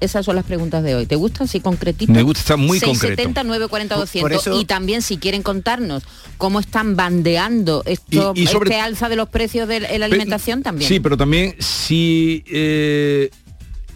Esas 0.00 0.24
son 0.24 0.34
las 0.36 0.44
preguntas 0.46 0.82
de 0.82 0.94
hoy. 0.94 1.06
¿Te 1.06 1.14
gusta 1.16 1.44
así 1.44 1.60
concretito? 1.60 2.10
Me 2.12 2.22
gusta, 2.22 2.40
está 2.40 2.56
muy 2.56 2.78
670 2.80 3.22
concreto. 3.42 3.44
940 3.48 3.94
Por 3.96 4.02
200 4.02 4.40
eso- 4.40 4.60
y 4.60 4.64
también 4.64 5.02
si 5.02 5.18
quieren 5.18 5.42
contarnos 5.42 6.02
cómo 6.38 6.58
están 6.58 6.96
bandeando 6.96 7.82
esto, 7.86 8.32
Y- 8.34 8.42
y 8.42 8.46
sobre- 8.46 8.70
este 8.70 8.80
alza 8.80 9.08
de 9.08 9.16
los 9.16 9.28
precios 9.28 9.68
de 9.68 9.80
la 9.80 10.06
alimentación 10.06 10.62
también. 10.62 10.88
Sí, 10.88 11.00
pero 11.00 11.16
también 11.16 11.54
si 11.58 12.42
eh, 12.50 13.30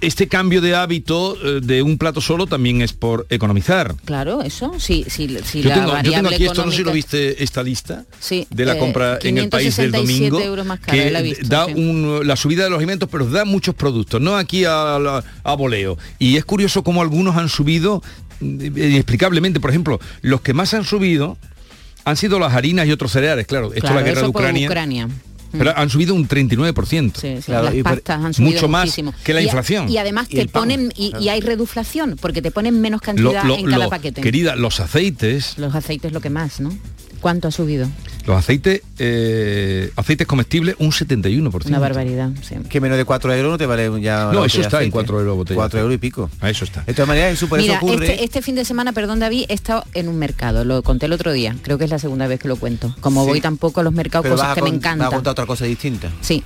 este 0.00 0.28
cambio 0.28 0.60
de 0.60 0.74
hábito 0.74 1.36
eh, 1.42 1.60
de 1.62 1.82
un 1.82 1.98
plato 1.98 2.20
solo 2.20 2.46
también 2.46 2.82
es 2.82 2.92
por 2.92 3.26
economizar. 3.30 3.94
Claro, 4.04 4.42
eso, 4.42 4.72
sí, 4.78 5.04
sí, 5.08 5.36
sí 5.44 5.62
yo, 5.62 5.68
la 5.70 5.74
tengo, 5.76 5.86
yo 5.88 5.92
variable 5.94 6.16
tengo 6.30 6.34
aquí 6.34 6.44
esto, 6.46 6.64
no 6.64 6.70
sé 6.70 6.76
si 6.78 6.84
lo 6.84 6.92
viste, 6.92 7.42
esta 7.42 7.62
lista 7.62 8.04
Sí, 8.20 8.46
de 8.50 8.64
la 8.64 8.74
eh, 8.74 8.78
compra 8.78 9.18
en 9.22 9.38
el 9.38 9.48
país 9.48 9.76
del 9.76 9.90
567 9.92 9.96
domingo, 10.30 10.40
euros 10.40 10.66
más 10.66 10.80
cara, 10.80 10.92
que 10.92 11.10
la 11.10 11.20
visto, 11.22 11.46
da 11.48 11.66
sí. 11.66 11.72
un- 11.74 12.26
la 12.26 12.36
subida 12.36 12.64
de 12.64 12.70
los 12.70 12.76
alimentos, 12.78 13.08
pero 13.10 13.26
da 13.26 13.44
muchos 13.44 13.74
productos, 13.74 14.20
no 14.20 14.36
aquí 14.36 14.64
a, 14.64 14.98
la- 14.98 15.24
a 15.42 15.54
voleo. 15.54 15.96
Y 16.18 16.36
es 16.36 16.44
curioso 16.44 16.82
cómo 16.84 17.00
algunos 17.02 17.36
han 17.36 17.48
subido 17.48 18.02
mm, 18.40 18.60
inexplicablemente. 18.76 19.60
Por 19.60 19.70
ejemplo, 19.70 20.00
los 20.22 20.40
que 20.40 20.54
más 20.54 20.74
han 20.74 20.84
subido 20.84 21.38
han 22.04 22.16
sido 22.18 22.38
las 22.38 22.52
harinas 22.52 22.86
y 22.86 22.92
otros 22.92 23.12
cereales, 23.12 23.46
claro. 23.46 23.68
Esto 23.68 23.80
Claro, 23.80 23.98
es 23.98 24.02
la 24.04 24.06
guerra 24.08 24.26
de 24.26 24.32
por 24.32 24.42
Ucrania. 24.42 25.08
Pero 25.58 25.76
han 25.76 25.90
subido 25.90 26.14
un 26.14 26.26
39%. 26.28 27.12
Sí, 27.20 27.42
sí, 27.42 27.50
las 27.52 27.74
pastas 27.82 28.24
han 28.24 28.34
subido 28.34 28.52
mucho 28.52 28.68
más 28.68 28.84
muchísimo. 28.84 29.14
que 29.24 29.32
la 29.34 29.40
Y 29.40 29.44
a- 29.44 29.46
inflación. 29.46 29.88
Y, 29.88 29.98
además 29.98 30.26
Y 30.30 30.36
te 30.36 30.48
ponen, 30.48 30.92
y, 30.96 31.12
y 31.20 31.28
hay 31.28 31.40
reduflación, 31.40 32.16
porque 32.20 32.42
te 32.42 32.50
ponen 32.50 32.80
menos 32.80 33.00
Lo- 33.00 33.04
cantidad 33.04 33.44
lo- 33.44 33.56
en 33.56 33.66
cada 33.66 33.84
lo- 33.84 33.90
paquete. 33.90 34.20
Querida, 34.20 34.56
los 34.56 34.80
aceites, 34.80 35.56
Los 35.58 35.74
aceites 35.74 36.12
lo 36.12 36.20
que 36.20 36.30
más, 36.30 36.60
¿no? 36.60 36.70
¿Cuánto 37.24 37.48
ha 37.48 37.50
subido? 37.50 37.88
los 38.26 38.36
aceites, 38.36 38.82
eh, 38.98 39.90
aceites 39.96 40.26
comestibles, 40.26 40.76
un 40.78 40.90
71%. 40.92 41.66
Una 41.68 41.78
barbaridad, 41.78 42.30
sí. 42.42 42.54
Que 42.68 42.78
menos 42.82 42.98
de 42.98 43.06
4 43.06 43.32
euros 43.34 43.52
no 43.52 43.56
te 43.58 43.64
vale 43.64 43.90
ya. 44.02 44.30
No, 44.30 44.44
eso 44.44 44.60
está 44.60 44.76
en 44.76 44.88
aceite. 44.88 44.90
4 44.92 45.20
euros 45.20 45.36
botella. 45.36 45.56
4 45.56 45.80
euros 45.80 45.94
y 45.94 45.98
pico. 45.98 46.30
A 46.42 46.50
eso 46.50 46.64
está. 46.66 46.82
De 46.82 46.92
todas 46.92 47.08
maneras, 47.08 47.30
Jesús, 47.30 47.48
por 47.48 47.58
Mira, 47.58 47.76
eso 47.76 47.86
ocurre. 47.86 48.10
este, 48.12 48.24
este 48.24 48.42
fin 48.42 48.54
de 48.56 48.66
semana, 48.66 48.92
perdón 48.92 49.20
David, 49.20 49.46
he 49.48 49.54
estado 49.54 49.84
en 49.94 50.08
un 50.08 50.18
mercado, 50.18 50.66
lo 50.66 50.82
conté 50.82 51.06
el 51.06 51.12
otro 51.14 51.32
día, 51.32 51.56
creo 51.62 51.78
que 51.78 51.84
es 51.84 51.90
la 51.90 51.98
segunda 51.98 52.26
vez 52.26 52.40
que 52.40 52.48
lo 52.48 52.56
cuento. 52.56 52.94
Como 53.00 53.24
Sí. 53.24 53.30
voy 53.30 53.40
tampoco 53.40 53.80
a 53.80 53.82
los 53.84 53.94
mercados, 53.94 54.24
pero 54.24 54.34
cosas 54.34 54.48
vas 54.48 54.52
a 54.52 54.54
que 54.56 54.62
me 54.62 54.68
con- 54.70 54.78
vas 54.80 54.84
a 54.86 54.92
encantan. 54.92 55.10
contar 55.10 55.30
otra 55.32 55.46
cosa 55.46 55.64
distinta. 55.64 56.10
Sí. 56.20 56.42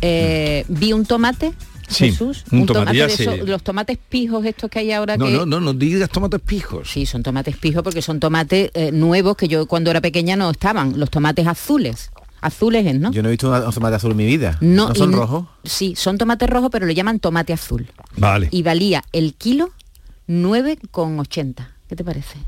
Eh, 0.00 0.64
Vi 0.68 0.92
un 0.94 1.04
tomate, 1.04 1.52
Sí, 1.88 2.10
Jesús, 2.10 2.44
un 2.52 2.66
tomate, 2.66 2.92
de 2.92 3.04
esos- 3.06 3.38
los 3.48 3.62
tomates 3.62 3.96
pijos 4.08 4.44
estos 4.44 4.70
que 4.70 4.78
hay 4.80 4.92
ahora 4.92 5.16
No, 5.16 5.24
que... 5.26 5.32
no, 5.32 5.46
no, 5.46 5.58
no 5.60 5.72
digas 5.72 6.10
tomates 6.10 6.40
pijos. 6.40 6.90
Sí, 6.90 7.06
son 7.06 7.22
tomates 7.22 7.56
pijos 7.56 7.82
porque 7.82 8.02
son 8.02 8.20
tomates 8.20 8.70
eh, 8.74 8.92
nuevos 8.92 9.36
que 9.36 9.48
yo 9.48 9.66
cuando 9.66 9.90
era 9.90 10.00
pequeña 10.02 10.36
no 10.36 10.50
estaban, 10.50 10.98
los 11.00 11.10
tomates 11.10 11.46
azules. 11.46 12.10
Azules 12.40 12.86
es, 12.86 12.94
¿no? 12.94 13.10
Yo 13.10 13.22
no 13.22 13.28
he 13.28 13.32
visto 13.32 13.50
un 13.50 13.72
tomate 13.72 13.96
azul 13.96 14.10
en 14.12 14.16
mi 14.18 14.26
vida. 14.26 14.58
No, 14.60 14.88
¿No 14.88 14.94
y 14.94 14.98
son 14.98 15.12
rojos? 15.12 15.46
Sí, 15.64 15.94
son 15.96 16.18
tomates 16.18 16.48
rojos, 16.48 16.68
pero 16.70 16.86
le 16.86 16.94
llaman 16.94 17.18
tomate 17.18 17.52
azul. 17.52 17.88
Vale. 18.16 18.48
Y 18.52 18.62
valía 18.62 19.02
el 19.12 19.34
kilo 19.34 19.70
9,80. 20.28 21.68
¿Qué 21.88 21.96
te 21.96 22.04
parece? 22.04 22.38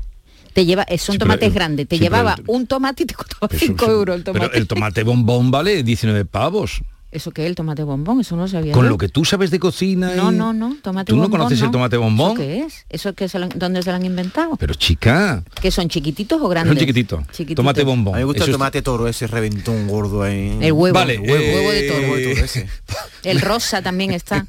Te 0.53 0.65
lleva, 0.65 0.83
eh, 0.83 0.97
son 0.97 1.13
Sí, 1.13 1.19
tomates 1.19 1.53
grandes. 1.53 1.87
Te 1.87 1.97
sí, 1.97 2.03
llevaba 2.03 2.35
un 2.47 2.67
tomate 2.67 3.03
y 3.03 3.05
te 3.05 3.13
costaba 3.15 3.47
Pero 3.47 3.59
5 3.59 3.85
eso- 3.85 3.91
euros 3.93 4.15
el 4.17 4.23
tomate. 4.23 4.47
Pero 4.47 4.57
el 4.61 4.67
tomate 4.67 5.03
bombón 5.03 5.49
vale 5.51 5.81
19 5.83 6.25
pavos. 6.25 6.81
¿Eso 7.11 7.31
qué 7.31 7.43
es 7.43 7.49
el 7.49 7.55
tomate 7.55 7.83
bombón? 7.83 8.21
Eso 8.21 8.35
no 8.37 8.47
sabía. 8.47 8.71
Con 8.73 8.85
yo. 8.85 8.89
lo 8.89 8.97
que 8.97 9.09
tú 9.09 9.25
sabes 9.25 9.51
de 9.51 9.59
cocina. 9.59 10.15
No, 10.15 10.31
y- 10.31 10.35
no, 10.35 10.53
no, 10.53 10.77
tomate 10.81 11.09
¿Tú 11.11 11.17
no 11.17 11.23
bombón. 11.23 11.39
conoces 11.41 11.61
el 11.61 11.69
tomate 11.69 11.97
bombón? 11.97 12.31
¿Eso 12.31 12.37
qué 12.39 12.59
es? 12.63 12.85
¿Eso 12.89 13.13
que 13.13 13.27
se 13.27 13.37
lo- 13.37 13.49
dónde 13.49 13.83
se 13.83 13.89
lo 13.89 13.97
han 13.97 14.05
inventado? 14.05 14.55
Pero 14.55 14.73
chica, 14.75 15.43
¿Que 15.61 15.71
son 15.71 15.89
chiquititos 15.89 16.41
o 16.41 16.47
grandes? 16.47 16.71
son 16.73 16.79
chiquititos. 16.79 17.21
Chiquititos. 17.31 17.55
Tomate 17.57 17.83
bombón. 17.83 18.13
A 18.13 18.17
mí 18.17 18.21
me 18.21 18.25
gusta 18.25 18.39
Eso 18.39 18.45
el 18.45 18.49
es- 18.51 18.55
tomate 18.55 18.81
toro, 18.81 19.07
ese 19.09 19.27
reventón 19.27 19.87
gordo 19.89 20.23
ahí. 20.23 20.57
El 20.61 20.71
huevo, 20.71 20.93
Vale, 20.97 21.15
el 21.15 21.19
huevo, 21.21 21.71
eh, 21.71 21.75
de 21.81 21.87
toro. 21.89 21.99
Huevo 22.01 22.15
de 22.15 22.33
toro 22.33 22.45
ese. 22.45 22.67
El 23.23 23.39
rosa 23.39 23.83
también 23.83 24.11
está. 24.11 24.47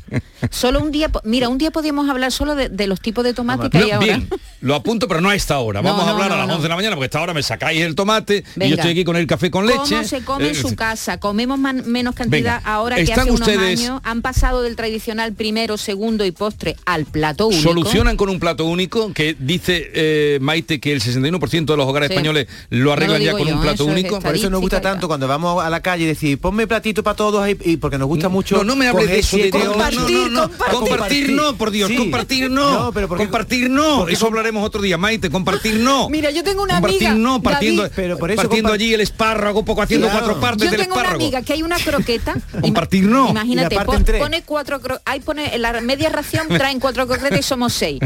Solo 0.50 0.80
un 0.80 0.90
día, 0.92 1.10
mira, 1.24 1.48
un 1.50 1.58
día 1.58 1.70
podíamos 1.70 2.08
hablar 2.08 2.32
solo 2.32 2.54
de, 2.54 2.68
de 2.70 2.86
los 2.86 3.00
tipos 3.02 3.22
de 3.22 3.34
tomate 3.34 3.68
que 3.68 3.78
No, 3.78 3.84
hay 3.84 3.90
ahora. 3.90 4.06
bien, 4.06 4.28
lo 4.62 4.74
apunto, 4.74 5.06
pero 5.08 5.20
no 5.20 5.28
a 5.28 5.34
esta 5.34 5.58
hora. 5.58 5.82
No, 5.82 5.90
Vamos 5.90 6.04
a 6.04 6.06
no, 6.06 6.12
hablar 6.14 6.28
no, 6.30 6.34
a 6.34 6.38
las 6.38 6.46
no. 6.46 6.54
11 6.54 6.62
de 6.62 6.68
la 6.70 6.76
mañana, 6.76 6.96
porque 6.96 7.04
a 7.04 7.06
esta 7.06 7.20
hora 7.20 7.34
me 7.34 7.42
sacáis 7.42 7.80
el 7.82 7.94
tomate 7.94 8.44
y 8.56 8.68
yo 8.68 8.76
estoy 8.76 8.92
aquí 8.92 9.04
con 9.04 9.16
el 9.16 9.26
café 9.26 9.50
con 9.50 9.66
leche. 9.66 9.78
¿Cómo 9.96 10.04
se 10.04 10.24
come 10.24 10.44
en 10.46 10.50
Eh, 10.52 10.54
su 10.54 10.74
casa? 10.74 11.18
Comemos 11.20 11.58
man- 11.58 11.82
menos 11.86 12.14
cantidad 12.14 12.51
Ahora 12.64 12.96
que 12.96 13.02
¿están 13.02 13.20
hace 13.20 13.30
unos 13.30 13.40
ustedes- 13.40 13.80
años. 13.80 14.00
Han 14.04 14.22
pasado 14.22 14.62
del 14.62 14.76
tradicional 14.76 15.32
primero, 15.32 15.76
segundo 15.76 16.24
y 16.24 16.30
postre 16.32 16.76
al 16.84 17.04
plato 17.06 17.46
único. 17.48 17.62
Solucionan 17.62 18.16
con 18.16 18.28
un 18.28 18.38
plato 18.40 18.64
único 18.64 19.12
que 19.12 19.36
dice 19.38 19.90
eh, 19.94 20.38
Maite 20.40 20.80
que 20.80 20.92
el 20.92 21.00
61% 21.00 21.72
de 21.72 21.76
los 21.76 21.86
hogares 21.86 22.08
Sí. 22.08 22.14
españoles 22.14 22.46
lo 22.70 22.92
arreglan 22.92 23.22
ya 23.22 23.32
con 23.32 23.46
un 23.48 23.60
plato 23.60 23.84
único. 23.84 24.20
Por 24.20 24.34
eso 24.34 24.50
nos 24.50 24.60
gusta 24.60 24.80
tanto 24.80 25.06
cuando 25.08 25.28
vamos 25.28 25.62
a 25.64 25.70
la 25.70 25.80
calle 25.80 26.04
y 26.04 26.06
decir, 26.06 26.38
ponme 26.38 26.66
platito 26.66 27.02
para 27.02 27.16
todos 27.16 27.48
y, 27.48 27.56
y 27.64 27.76
porque 27.76 27.98
nos 27.98 28.08
gusta 28.08 28.28
mucho. 28.28 28.56
No, 28.58 28.64
no 28.64 28.76
me 28.76 28.88
hable 28.88 29.06
de 29.06 29.18
eso 29.20 29.36
de 29.36 29.48
ocho- 29.48 29.58
No, 29.76 29.90
no, 29.90 30.08
no, 30.08 30.28
no. 30.48 30.50
Compartir 30.70 31.30
no, 31.32 31.56
por 31.56 31.70
Dios, 31.70 31.88
Sí. 31.88 31.96
compartir 31.96 32.50
no. 32.50 32.90
pero 32.92 33.08
porque- 33.08 33.24
compartir 33.24 33.70
no. 33.70 33.98
porque 33.98 34.14
Eso 34.14 34.26
hablaremos 34.26 34.64
otro 34.64 34.82
día, 34.82 34.98
Maite, 34.98 35.30
compartir 35.30 35.76
no. 35.80 36.08
Mira, 36.10 36.30
yo 36.30 36.42
tengo 36.44 36.62
una 36.62 36.74
compartir 36.74 37.08
amiga, 37.08 37.14
no, 37.22 37.42
partiendo, 37.42 37.82
David. 37.82 37.94
Pero 37.96 38.18
por 38.18 38.30
eso 38.30 38.42
partiendo 38.42 38.72
allí 38.72 38.92
el 38.94 39.00
espárrago, 39.00 39.64
poco 39.64 39.82
haciendo 39.82 40.08
Claro. 40.08 40.24
cuatro 40.26 40.40
partes 40.40 40.64
Yo 40.66 40.70
del 40.70 40.80
tengo 40.80 40.94
una 40.94 41.02
espárrago. 41.02 41.24
amiga 41.24 41.42
que 41.42 41.52
hay 41.52 41.62
una 41.62 41.78
croqueta. 41.78 42.34
Compartir 42.60 43.04
no. 43.04 43.28
Imagínate, 43.30 43.76
pon- 43.80 44.04
pone 44.04 44.42
cuatro 44.42 44.80
ahí 45.04 45.20
pone 45.20 45.56
la 45.58 45.80
media 45.80 46.08
ración 46.10 46.48
traen 46.58 46.80
cuatro 46.80 47.06
croquetas 47.06 47.40
y 47.40 47.42
somos 47.42 47.72
seis. 47.72 48.00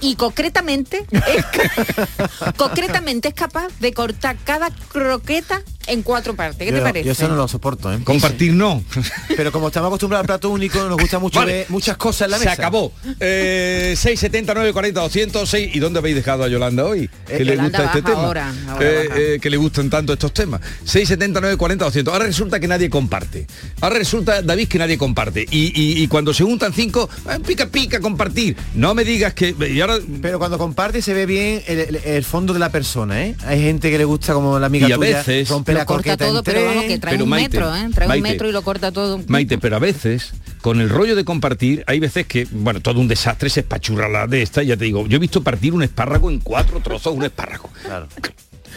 Y 0.00 0.16
concretamente 0.16 1.04
es, 1.10 1.44
concretamente 2.56 3.28
es 3.28 3.34
capaz 3.34 3.68
de 3.80 3.92
cortar 3.92 4.36
cada 4.44 4.70
croqueta 4.88 5.62
en 5.86 6.02
cuatro 6.02 6.34
partes. 6.34 6.58
¿Qué 6.66 6.72
te 6.72 6.78
Yo- 6.78 6.82
parece? 6.84 7.06
Yo 7.06 7.12
eso 7.12 7.28
no 7.28 7.36
lo 7.36 7.48
soporto, 7.48 7.92
¿eh? 7.92 7.98
Compartir 8.04 8.52
no. 8.52 8.84
Pero 9.36 9.50
como 9.52 9.68
estamos 9.68 9.88
acostumbrados 9.88 10.22
al 10.22 10.26
plato 10.26 10.50
único, 10.50 10.78
nos 10.88 10.96
gusta 10.98 11.18
mucho 11.18 11.38
Vale. 11.40 11.52
ver 11.52 11.66
muchas 11.70 11.96
cosas 11.96 12.26
en 12.26 12.30
la 12.32 12.38
Se 12.38 12.44
mesa. 12.46 12.52
acabó. 12.54 12.92
Eh, 13.20 13.94
679 13.96 14.72
40 14.72 15.00
206 15.00 15.74
¿Y 15.74 15.78
dónde 15.78 15.98
habéis 15.98 16.16
dejado 16.16 16.44
a 16.44 16.48
Yolanda 16.48 16.84
hoy? 16.84 17.04
Eh, 17.28 17.38
que 17.38 17.44
le 17.44 17.52
Yolanda 17.56 17.78
gusta 17.80 17.98
este 17.98 18.02
tema. 18.10 18.24
ahora, 18.24 18.52
ahora 18.68 18.84
Eh, 18.90 19.08
eh, 19.34 19.38
que 19.40 19.50
le 19.50 19.56
gustan 19.56 19.90
tanto 19.90 20.12
estos 20.12 20.32
temas. 20.32 20.60
679 20.84 21.56
40 21.56 21.84
200 21.86 22.12
Ahora 22.12 22.26
resulta 22.26 22.60
que 22.60 22.68
nadie 22.68 22.90
comparte. 22.90 23.46
Ahora 23.80 23.96
resulta, 23.98 24.42
David, 24.42 24.68
que 24.68 24.78
nadie 24.78 24.98
comparte. 24.98 25.46
Y, 25.50 25.72
y- 25.80 26.02
y 26.02 26.08
cuando 26.08 26.32
se 26.34 26.44
juntan 26.44 26.72
cinco, 26.72 27.08
pica 27.46 27.66
pica 27.66 28.00
compartir. 28.00 28.56
No 28.74 28.94
me 28.94 29.04
digas 29.04 29.34
que. 29.34 29.54
Y 29.72 29.80
ahora. 29.80 29.98
Pero 30.20 30.38
cuando 30.38 30.58
comparte 30.58 31.02
se 31.02 31.14
ve 31.14 31.26
bien 31.26 31.62
el, 31.66 31.78
el- 31.80 31.96
el 31.96 32.24
fondo 32.24 32.52
de 32.52 32.58
la 32.58 32.70
persona, 32.70 33.24
¿eh? 33.24 33.34
Hay 33.46 33.60
gente 33.62 33.90
que 33.90 33.98
le 33.98 34.04
gusta 34.04 34.32
como 34.34 34.58
la 34.58 34.66
amiga 34.66 34.88
Y 34.88 34.92
a 34.92 34.96
tuya 34.96 35.18
veces- 35.18 35.48
rompe 35.74 35.78
Lo 35.78 35.78
la 35.78 35.86
corta 35.86 36.16
todo, 36.16 36.38
en 36.38 36.44
pero 36.44 36.64
vamos, 36.64 36.84
que 36.84 36.98
trae 36.98 37.14
Pero 37.14 37.24
un 37.24 37.30
Maite, 37.30 37.48
metro, 37.48 37.76
¿eh? 37.76 37.88
Trae 37.94 38.08
Maite. 38.08 38.22
un 38.26 38.32
metro 38.32 38.48
y 38.48 38.52
lo 38.52 38.62
corta 38.62 38.92
todo. 38.92 39.20
Maite, 39.26 39.58
pero 39.58 39.76
a 39.76 39.78
veces, 39.78 40.32
con 40.60 40.80
el 40.80 40.88
rollo 40.88 41.16
de 41.16 41.24
compartir, 41.24 41.84
hay 41.86 42.00
veces 42.00 42.26
que, 42.26 42.46
bueno, 42.50 42.80
todo 42.80 43.00
un 43.00 43.08
desastre 43.08 43.50
se 43.50 43.60
espachurra 43.60 44.08
la 44.08 44.26
de 44.26 44.42
esta, 44.42 44.62
y 44.62 44.66
ya 44.66 44.76
te 44.76 44.84
digo, 44.84 45.06
yo 45.06 45.16
he 45.16 45.20
visto 45.20 45.42
partir 45.42 45.72
un 45.74 45.82
espárrago 45.82 46.30
en 46.30 46.40
cuatro 46.40 46.80
trozos, 46.80 47.14
un 47.14 47.24
espárrago. 47.24 47.70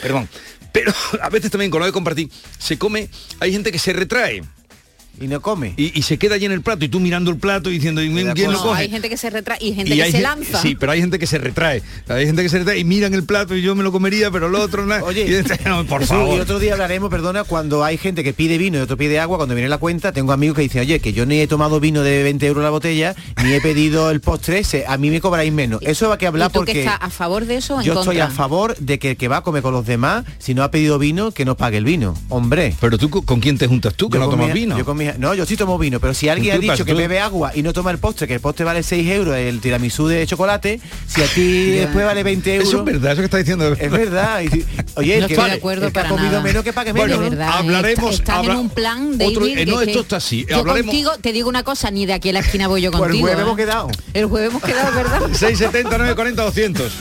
Perdón. 0.01 0.27
Pero 0.71 0.93
a 1.21 1.29
veces 1.29 1.51
también 1.51 1.71
con 1.71 1.79
lo 1.79 1.85
de 1.85 1.91
compartir, 1.91 2.29
se 2.57 2.77
come, 2.77 3.09
hay 3.39 3.51
gente 3.51 3.71
que 3.71 3.79
se 3.79 3.93
retrae. 3.93 4.43
Y 5.21 5.27
no 5.27 5.41
come. 5.41 5.73
Y, 5.77 5.97
y 5.97 6.01
se 6.03 6.17
queda 6.17 6.35
allí 6.35 6.45
en 6.45 6.51
el 6.51 6.61
plato 6.61 6.85
y 6.85 6.89
tú 6.89 6.99
mirando 6.99 7.31
el 7.31 7.37
plato 7.37 7.69
y 7.69 7.73
diciendo, 7.73 8.01
¿y 8.03 8.09
quién 8.33 8.51
lo 8.51 8.57
No, 8.57 8.63
coge? 8.63 8.81
hay 8.83 8.89
gente 8.89 9.09
que 9.09 9.17
se 9.17 9.29
retrae 9.29 9.57
y 9.61 9.73
gente 9.73 9.93
Y 9.93 9.97
que 9.97 10.03
hay 10.03 10.11
se 10.11 10.21
lanza. 10.21 10.61
Sí, 10.61 10.75
pero 10.75 10.91
hay 10.91 10.99
gente 11.01 11.19
que 11.19 11.27
se 11.27 11.37
retrae. 11.37 11.81
Hay 12.07 12.25
gente 12.25 12.43
que 12.43 12.49
se 12.49 12.59
retrae 12.59 12.79
y 12.79 12.83
miran 12.83 13.13
el 13.13 13.23
plato 13.23 13.55
y 13.55 13.61
yo 13.61 13.75
me 13.75 13.83
lo 13.83 13.91
comería, 13.91 14.31
pero 14.31 14.49
lo 14.49 14.61
otro 14.61 14.85
no. 14.85 14.95
Oye, 15.05 15.25
Y- 15.41 15.67
no, 15.69 15.85
por 15.85 16.05
favor. 16.05 16.37
Y 16.37 16.39
otro 16.39 16.59
día 16.59 16.73
hablaremos, 16.73 17.09
perdona, 17.09 17.43
cuando 17.43 17.83
hay 17.83 17.97
gente 17.97 18.23
que 18.23 18.33
pide 18.33 18.57
vino 18.57 18.77
y 18.77 18.81
otro 18.81 18.97
pide 18.97 19.19
agua, 19.19 19.37
cuando 19.37 19.55
viene 19.55 19.69
la 19.69 19.77
cuenta, 19.77 20.11
tengo 20.11 20.31
amigos 20.33 20.55
que 20.57 20.61
dicen, 20.63 20.81
oye, 20.81 20.99
que 20.99 21.13
yo 21.13 21.25
ni 21.25 21.39
he 21.39 21.47
tomado 21.47 21.79
vino 21.79 22.01
de 22.03 22.23
20 22.23 22.45
euros 22.47 22.63
la 22.63 22.69
botella, 22.69 23.15
ni 23.43 23.53
he 23.53 23.61
pedido 23.61 24.11
el 24.11 24.21
postre 24.21 24.59
ese, 24.59 24.85
a 24.87 24.97
mí 24.97 25.09
me 25.09 25.21
cobráis 25.21 25.51
menos. 25.53 25.81
Eso 25.81 26.09
va 26.09 26.17
que 26.17 26.27
hablar 26.27 26.49
¿Y 26.49 26.53
tú 26.53 26.59
porque 26.59 26.73
que 26.73 26.79
estás 26.81 26.97
a 27.01 27.09
favor 27.09 27.45
de 27.45 27.57
eso 27.57 27.75
o 27.75 27.79
en 27.79 27.85
yo 27.85 27.93
contra? 27.93 28.13
estoy 28.13 28.21
a 28.21 28.29
favor 28.29 28.75
de 28.77 28.99
que 28.99 29.11
el 29.11 29.17
que 29.17 29.27
va 29.27 29.37
a 29.37 29.41
comer 29.41 29.61
con 29.61 29.73
los 29.73 29.85
demás, 29.85 30.25
si 30.39 30.53
no 30.53 30.63
ha 30.63 30.71
pedido 30.71 30.99
vino, 30.99 31.31
que 31.31 31.45
no 31.45 31.55
pague 31.55 31.77
el 31.77 31.85
vino. 31.85 32.15
Hombre. 32.29 32.75
Pero 32.79 32.97
tú, 32.97 33.09
¿con 33.09 33.39
quién 33.39 33.57
te 33.57 33.67
juntas 33.67 33.93
tú 33.95 34.09
que 34.09 34.17
Yo 34.17 34.23
no 34.25 34.29
tomas 34.29 34.53
vino? 34.53 34.77
yo 34.77 34.85
con 34.85 34.97
no, 35.17 35.33
yo 35.33 35.45
sí 35.45 35.55
tomo 35.57 35.77
vino, 35.77 35.99
pero 35.99 36.13
si 36.13 36.27
alguien 36.29 36.55
ha 36.55 36.59
dicho 36.59 36.85
que 36.85 36.93
bebe 36.93 37.19
agua 37.19 37.51
y 37.55 37.61
no 37.63 37.73
toma 37.73 37.91
el 37.91 37.97
postre, 37.97 38.27
que 38.27 38.33
el 38.35 38.39
postre 38.39 38.65
vale 38.65 38.83
6 38.83 39.09
euros, 39.11 39.35
el 39.35 39.59
tiramisú 39.61 40.07
de 40.07 40.25
chocolate, 40.27 40.79
si 41.07 41.21
a 41.21 41.27
ti 41.27 41.67
después 41.71 42.05
vale 42.05 42.23
20 42.23 42.53
euros... 42.55 42.67
Eso 42.69 42.79
es 42.79 42.85
verdad, 42.85 43.11
eso 43.13 43.21
que 43.21 43.25
está 43.25 43.37
diciendo. 43.37 43.73
Es 43.73 43.91
verdad. 43.91 44.41
y 44.41 44.49
si- 44.49 44.65
oye, 44.95 45.15
el 45.15 45.21
No 45.21 45.27
que, 45.27 45.33
estoy 45.33 45.49
de 45.49 45.55
acuerdo 45.55 45.87
el 45.87 45.93
que 45.93 45.99
ha 45.99 46.03
para 46.03 46.15
comido 46.15 46.31
nada. 46.31 46.43
menos 46.43 46.63
que 46.63 46.73
pague 46.73 46.91
Bueno, 46.91 47.17
menos. 47.17 47.23
de 47.23 47.29
verdad, 47.37 47.53
hablaremos- 47.59 48.11
est- 48.11 48.19
están 48.19 48.37
habla- 48.39 48.53
en 48.53 48.59
un 48.59 48.69
plan 48.69 49.17
de 49.17 49.25
otro- 49.27 49.45
eh, 49.45 49.65
no, 49.65 49.81
esto 49.81 49.99
está 50.01 50.17
así, 50.17 50.45
Yo 50.49 50.57
hablaremos- 50.57 50.85
contigo 50.91 51.11
te 51.21 51.31
digo 51.33 51.49
una 51.49 51.63
cosa, 51.63 51.91
ni 51.91 52.05
de 52.05 52.13
aquí 52.13 52.29
a 52.29 52.33
la 52.33 52.39
esquina 52.39 52.67
voy 52.67 52.81
yo 52.81 52.91
Pues 52.91 53.01
el 53.01 53.07
contigo. 53.07 53.23
jueves 53.27 53.39
¿eh? 53.39 53.43
hemos 53.43 53.57
quedado. 53.57 53.89
El 54.13 54.25
jueves 54.25 54.49
hemos 54.49 54.63
quedado, 54.63 54.95
¿verdad? 54.95 55.21
670 55.33 56.15
40 56.15 56.43
200 56.43 56.91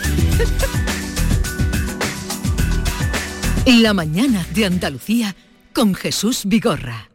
La 3.67 3.95
mañana 3.95 4.47
de 4.55 4.67
Andalucía 4.67 5.35
con 5.73 5.95
Jesús 5.95 6.43
Vigorra. 6.45 7.09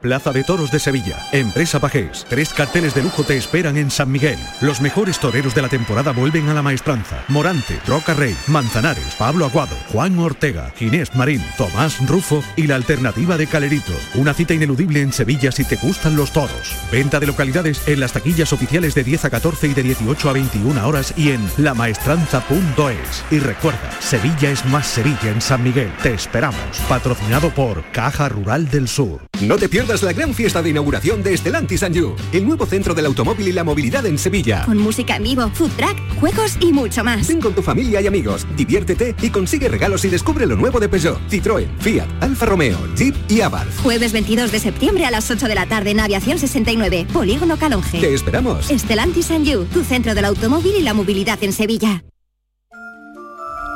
Plaza 0.00 0.32
de 0.32 0.44
Toros 0.44 0.70
de 0.70 0.78
Sevilla, 0.78 1.18
Empresa 1.30 1.78
Pajés. 1.78 2.24
Tres 2.26 2.54
carteles 2.54 2.94
de 2.94 3.02
lujo 3.02 3.22
te 3.22 3.36
esperan 3.36 3.76
en 3.76 3.90
San 3.90 4.10
Miguel. 4.10 4.38
Los 4.62 4.80
mejores 4.80 5.18
toreros 5.18 5.54
de 5.54 5.60
la 5.60 5.68
temporada 5.68 6.12
vuelven 6.12 6.48
a 6.48 6.54
la 6.54 6.62
maestranza. 6.62 7.22
Morante, 7.28 7.78
Roca 7.86 8.14
Rey, 8.14 8.34
Manzanares, 8.46 9.14
Pablo 9.18 9.44
Aguado, 9.44 9.76
Juan 9.92 10.18
Ortega, 10.18 10.72
Ginés 10.74 11.14
Marín, 11.14 11.44
Tomás 11.58 11.98
Rufo 12.08 12.42
y 12.56 12.66
la 12.66 12.76
alternativa 12.76 13.36
de 13.36 13.46
Calerito. 13.46 13.92
Una 14.14 14.32
cita 14.32 14.54
ineludible 14.54 15.02
en 15.02 15.12
Sevilla 15.12 15.52
si 15.52 15.64
te 15.64 15.76
gustan 15.76 16.16
los 16.16 16.32
toros. 16.32 16.74
Venta 16.90 17.20
de 17.20 17.26
localidades 17.26 17.86
en 17.86 18.00
las 18.00 18.14
taquillas 18.14 18.54
oficiales 18.54 18.94
de 18.94 19.04
10 19.04 19.26
a 19.26 19.30
14 19.30 19.66
y 19.66 19.74
de 19.74 19.82
18 19.82 20.30
a 20.30 20.32
21 20.32 20.88
horas 20.88 21.12
y 21.14 21.32
en 21.32 21.46
lamaestranza.es. 21.58 23.24
Y 23.30 23.38
recuerda, 23.38 24.00
Sevilla 24.00 24.50
es 24.50 24.64
más 24.64 24.86
Sevilla 24.86 25.30
en 25.30 25.42
San 25.42 25.62
Miguel. 25.62 25.92
Te 26.02 26.14
esperamos. 26.14 26.58
Patrocinado 26.88 27.50
por 27.50 27.84
Caja 27.92 28.30
Rural 28.30 28.70
del 28.70 28.88
Sur. 28.88 29.28
No 29.42 29.56
te 29.56 29.68
pierdas 29.68 29.89
la 29.90 30.12
gran 30.12 30.32
fiesta 30.32 30.62
de 30.62 30.70
inauguración 30.70 31.20
de 31.20 31.34
Estelantis 31.34 31.82
and 31.82 31.96
You, 31.96 32.14
el 32.32 32.46
nuevo 32.46 32.64
centro 32.64 32.94
del 32.94 33.06
automóvil 33.06 33.48
y 33.48 33.52
la 33.52 33.64
movilidad 33.64 34.06
en 34.06 34.18
Sevilla. 34.18 34.62
Con 34.64 34.78
música 34.78 35.16
en 35.16 35.24
vivo, 35.24 35.50
food 35.52 35.72
track, 35.72 35.98
juegos 36.20 36.56
y 36.60 36.72
mucho 36.72 37.02
más. 37.02 37.26
Ven 37.26 37.40
con 37.40 37.54
tu 37.54 37.60
familia 37.60 38.00
y 38.00 38.06
amigos, 38.06 38.46
diviértete 38.56 39.16
y 39.20 39.30
consigue 39.30 39.68
regalos 39.68 40.04
y 40.04 40.08
descubre 40.08 40.46
lo 40.46 40.54
nuevo 40.54 40.78
de 40.78 40.88
Peugeot, 40.88 41.18
Citroën, 41.28 41.66
Fiat, 41.80 42.06
Alfa 42.20 42.46
Romeo, 42.46 42.78
Jeep 42.96 43.16
y 43.28 43.40
Abarth. 43.40 43.76
Jueves 43.82 44.12
22 44.12 44.52
de 44.52 44.60
septiembre 44.60 45.06
a 45.06 45.10
las 45.10 45.28
8 45.28 45.48
de 45.48 45.56
la 45.56 45.66
tarde 45.66 45.90
en 45.90 45.98
Aviación 45.98 46.38
69, 46.38 47.08
Polígono 47.12 47.56
Calonge. 47.56 48.00
Te 48.00 48.14
esperamos. 48.14 48.70
Estelantis 48.70 49.32
and 49.32 49.44
You, 49.44 49.64
tu 49.64 49.82
centro 49.82 50.14
del 50.14 50.24
automóvil 50.24 50.76
y 50.78 50.82
la 50.82 50.94
movilidad 50.94 51.42
en 51.42 51.52
Sevilla. 51.52 52.04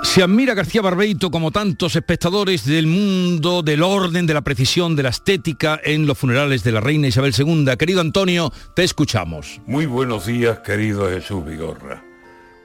Se 0.05 0.23
admira 0.23 0.55
García 0.55 0.81
Barbeito 0.81 1.29
como 1.31 1.51
tantos 1.51 1.97
espectadores 1.97 2.65
del 2.65 2.87
mundo, 2.87 3.63
del 3.63 3.83
orden, 3.83 4.27
de 4.27 4.35
la 4.35 4.43
precisión, 4.43 4.95
de 4.95 5.03
la 5.03 5.09
estética 5.09 5.81
en 5.83 6.07
los 6.07 6.17
funerales 6.17 6.63
de 6.63 6.71
la 6.71 6.81
reina 6.81 7.09
Isabel 7.09 7.35
II. 7.37 7.77
Querido 7.77 8.01
Antonio, 8.01 8.53
te 8.77 8.85
escuchamos. 8.85 9.61
Muy 9.67 9.87
buenos 9.87 10.27
días, 10.27 10.61
querido 10.61 11.09
Jesús 11.09 11.45
Vigorra. 11.45 12.05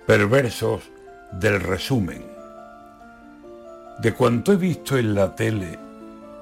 Perversos 0.06 0.84
del 1.32 1.60
resumen. 1.60 2.24
De 4.00 4.14
cuanto 4.14 4.54
he 4.54 4.58
visto 4.58 4.98
en 4.98 5.16
la 5.16 5.36
tele, 5.36 5.80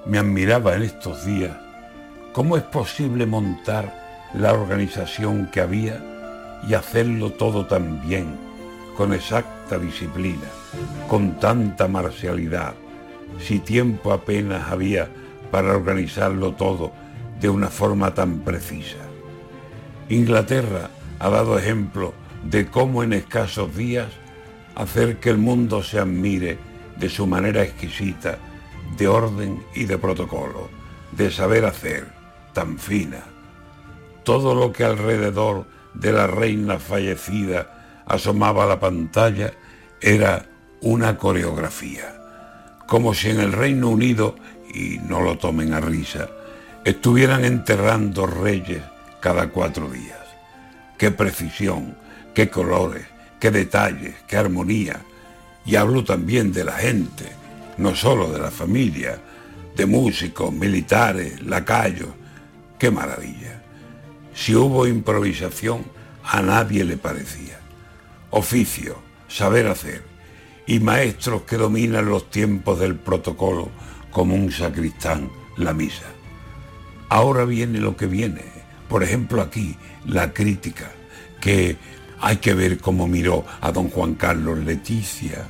me 0.07 0.17
admiraba 0.17 0.75
en 0.75 0.81
estos 0.81 1.25
días 1.25 1.55
cómo 2.33 2.57
es 2.57 2.63
posible 2.63 3.25
montar 3.25 4.27
la 4.33 4.51
organización 4.51 5.49
que 5.53 5.61
había 5.61 6.03
y 6.67 6.73
hacerlo 6.73 7.31
todo 7.31 7.65
tan 7.65 8.05
bien, 8.05 8.35
con 8.97 9.13
exacta 9.67 9.77
disciplina 9.77 10.47
con 11.09 11.39
tanta 11.39 11.87
marcialidad, 11.87 12.73
si 13.39 13.59
tiempo 13.59 14.13
apenas 14.13 14.71
había 14.71 15.09
para 15.51 15.75
organizarlo 15.75 16.53
todo 16.53 16.91
de 17.39 17.49
una 17.49 17.67
forma 17.67 18.13
tan 18.13 18.39
precisa. 18.39 18.97
Inglaterra 20.09 20.89
ha 21.19 21.29
dado 21.29 21.57
ejemplo 21.57 22.13
de 22.43 22.67
cómo 22.67 23.03
en 23.03 23.13
escasos 23.13 23.75
días 23.75 24.07
hacer 24.75 25.19
que 25.19 25.29
el 25.29 25.37
mundo 25.37 25.83
se 25.83 25.99
admire 25.99 26.57
de 26.97 27.09
su 27.09 27.27
manera 27.27 27.63
exquisita, 27.63 28.37
de 28.97 29.07
orden 29.07 29.63
y 29.75 29.85
de 29.85 29.97
protocolo, 29.97 30.69
de 31.11 31.29
saber 31.29 31.65
hacer, 31.65 32.07
tan 32.53 32.77
fina. 32.77 33.23
Todo 34.23 34.55
lo 34.55 34.71
que 34.71 34.83
alrededor 34.83 35.65
de 35.93 36.11
la 36.11 36.27
reina 36.27 36.79
fallecida 36.79 37.76
asomaba 38.07 38.65
la 38.65 38.79
pantalla 38.79 39.53
era 40.01 40.45
una 40.81 41.17
coreografía, 41.17 42.13
como 42.87 43.13
si 43.13 43.29
en 43.29 43.39
el 43.39 43.51
Reino 43.51 43.89
Unido, 43.89 44.35
y 44.73 44.99
no 44.99 45.21
lo 45.21 45.37
tomen 45.37 45.73
a 45.73 45.79
risa, 45.79 46.29
estuvieran 46.85 47.43
enterrando 47.43 48.25
reyes 48.27 48.81
cada 49.19 49.49
cuatro 49.49 49.89
días. 49.89 50.19
Qué 50.97 51.11
precisión, 51.11 51.95
qué 52.33 52.49
colores, 52.49 53.05
qué 53.39 53.51
detalles, 53.51 54.15
qué 54.27 54.37
armonía. 54.37 55.01
Y 55.65 55.75
hablo 55.75 56.03
también 56.03 56.53
de 56.53 56.63
la 56.63 56.73
gente, 56.73 57.25
no 57.77 57.95
solo 57.95 58.31
de 58.31 58.39
la 58.39 58.51
familia, 58.51 59.19
de 59.75 59.85
músicos, 59.85 60.51
militares, 60.53 61.41
lacayos. 61.41 62.09
Qué 62.79 62.89
maravilla. 62.89 63.61
Si 64.33 64.55
hubo 64.55 64.87
improvisación, 64.87 65.83
a 66.23 66.41
nadie 66.41 66.83
le 66.83 66.97
parecía. 66.97 67.59
Oficio, 68.29 68.97
saber 69.27 69.67
hacer 69.67 70.03
y 70.67 70.79
maestros 70.79 71.43
que 71.43 71.57
dominan 71.57 72.09
los 72.09 72.29
tiempos 72.29 72.79
del 72.79 72.95
protocolo 72.95 73.69
como 74.11 74.35
un 74.35 74.51
sacristán 74.51 75.29
la 75.55 75.73
misa. 75.73 76.05
Ahora 77.09 77.45
viene 77.45 77.79
lo 77.79 77.95
que 77.95 78.05
viene. 78.05 78.41
Por 78.89 79.03
ejemplo 79.03 79.41
aquí, 79.41 79.77
la 80.05 80.33
crítica, 80.33 80.91
que 81.39 81.77
hay 82.19 82.37
que 82.37 82.53
ver 82.53 82.79
cómo 82.79 83.07
miró 83.07 83.45
a 83.61 83.71
don 83.71 83.89
Juan 83.89 84.15
Carlos 84.15 84.59
Leticia, 84.59 85.45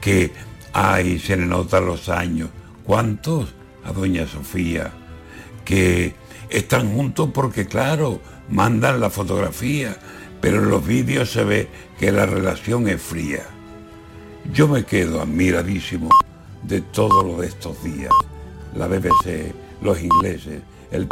que 0.00 0.32
ay, 0.72 1.18
se 1.18 1.36
le 1.36 1.46
notan 1.46 1.86
los 1.86 2.08
años. 2.08 2.50
¿Cuántos? 2.84 3.54
A 3.84 3.92
doña 3.92 4.26
Sofía, 4.26 4.92
que 5.64 6.14
están 6.50 6.94
juntos 6.94 7.30
porque 7.32 7.66
claro, 7.66 8.20
mandan 8.48 9.00
la 9.00 9.10
fotografía, 9.10 9.96
pero 10.40 10.58
en 10.58 10.70
los 10.70 10.86
vídeos 10.86 11.30
se 11.30 11.44
ve 11.44 11.68
que 12.04 12.12
la 12.12 12.26
relación 12.26 12.86
es 12.86 13.00
fría. 13.00 13.46
Yo 14.52 14.68
me 14.68 14.84
quedo 14.84 15.22
admiradísimo 15.22 16.10
de 16.62 16.82
todo 16.82 17.22
lo 17.22 17.38
de 17.38 17.46
estos 17.46 17.82
días. 17.82 18.12
La 18.76 18.88
BBC, 18.88 19.54
los 19.80 20.02
ingleses, 20.02 20.60
el 20.90 21.08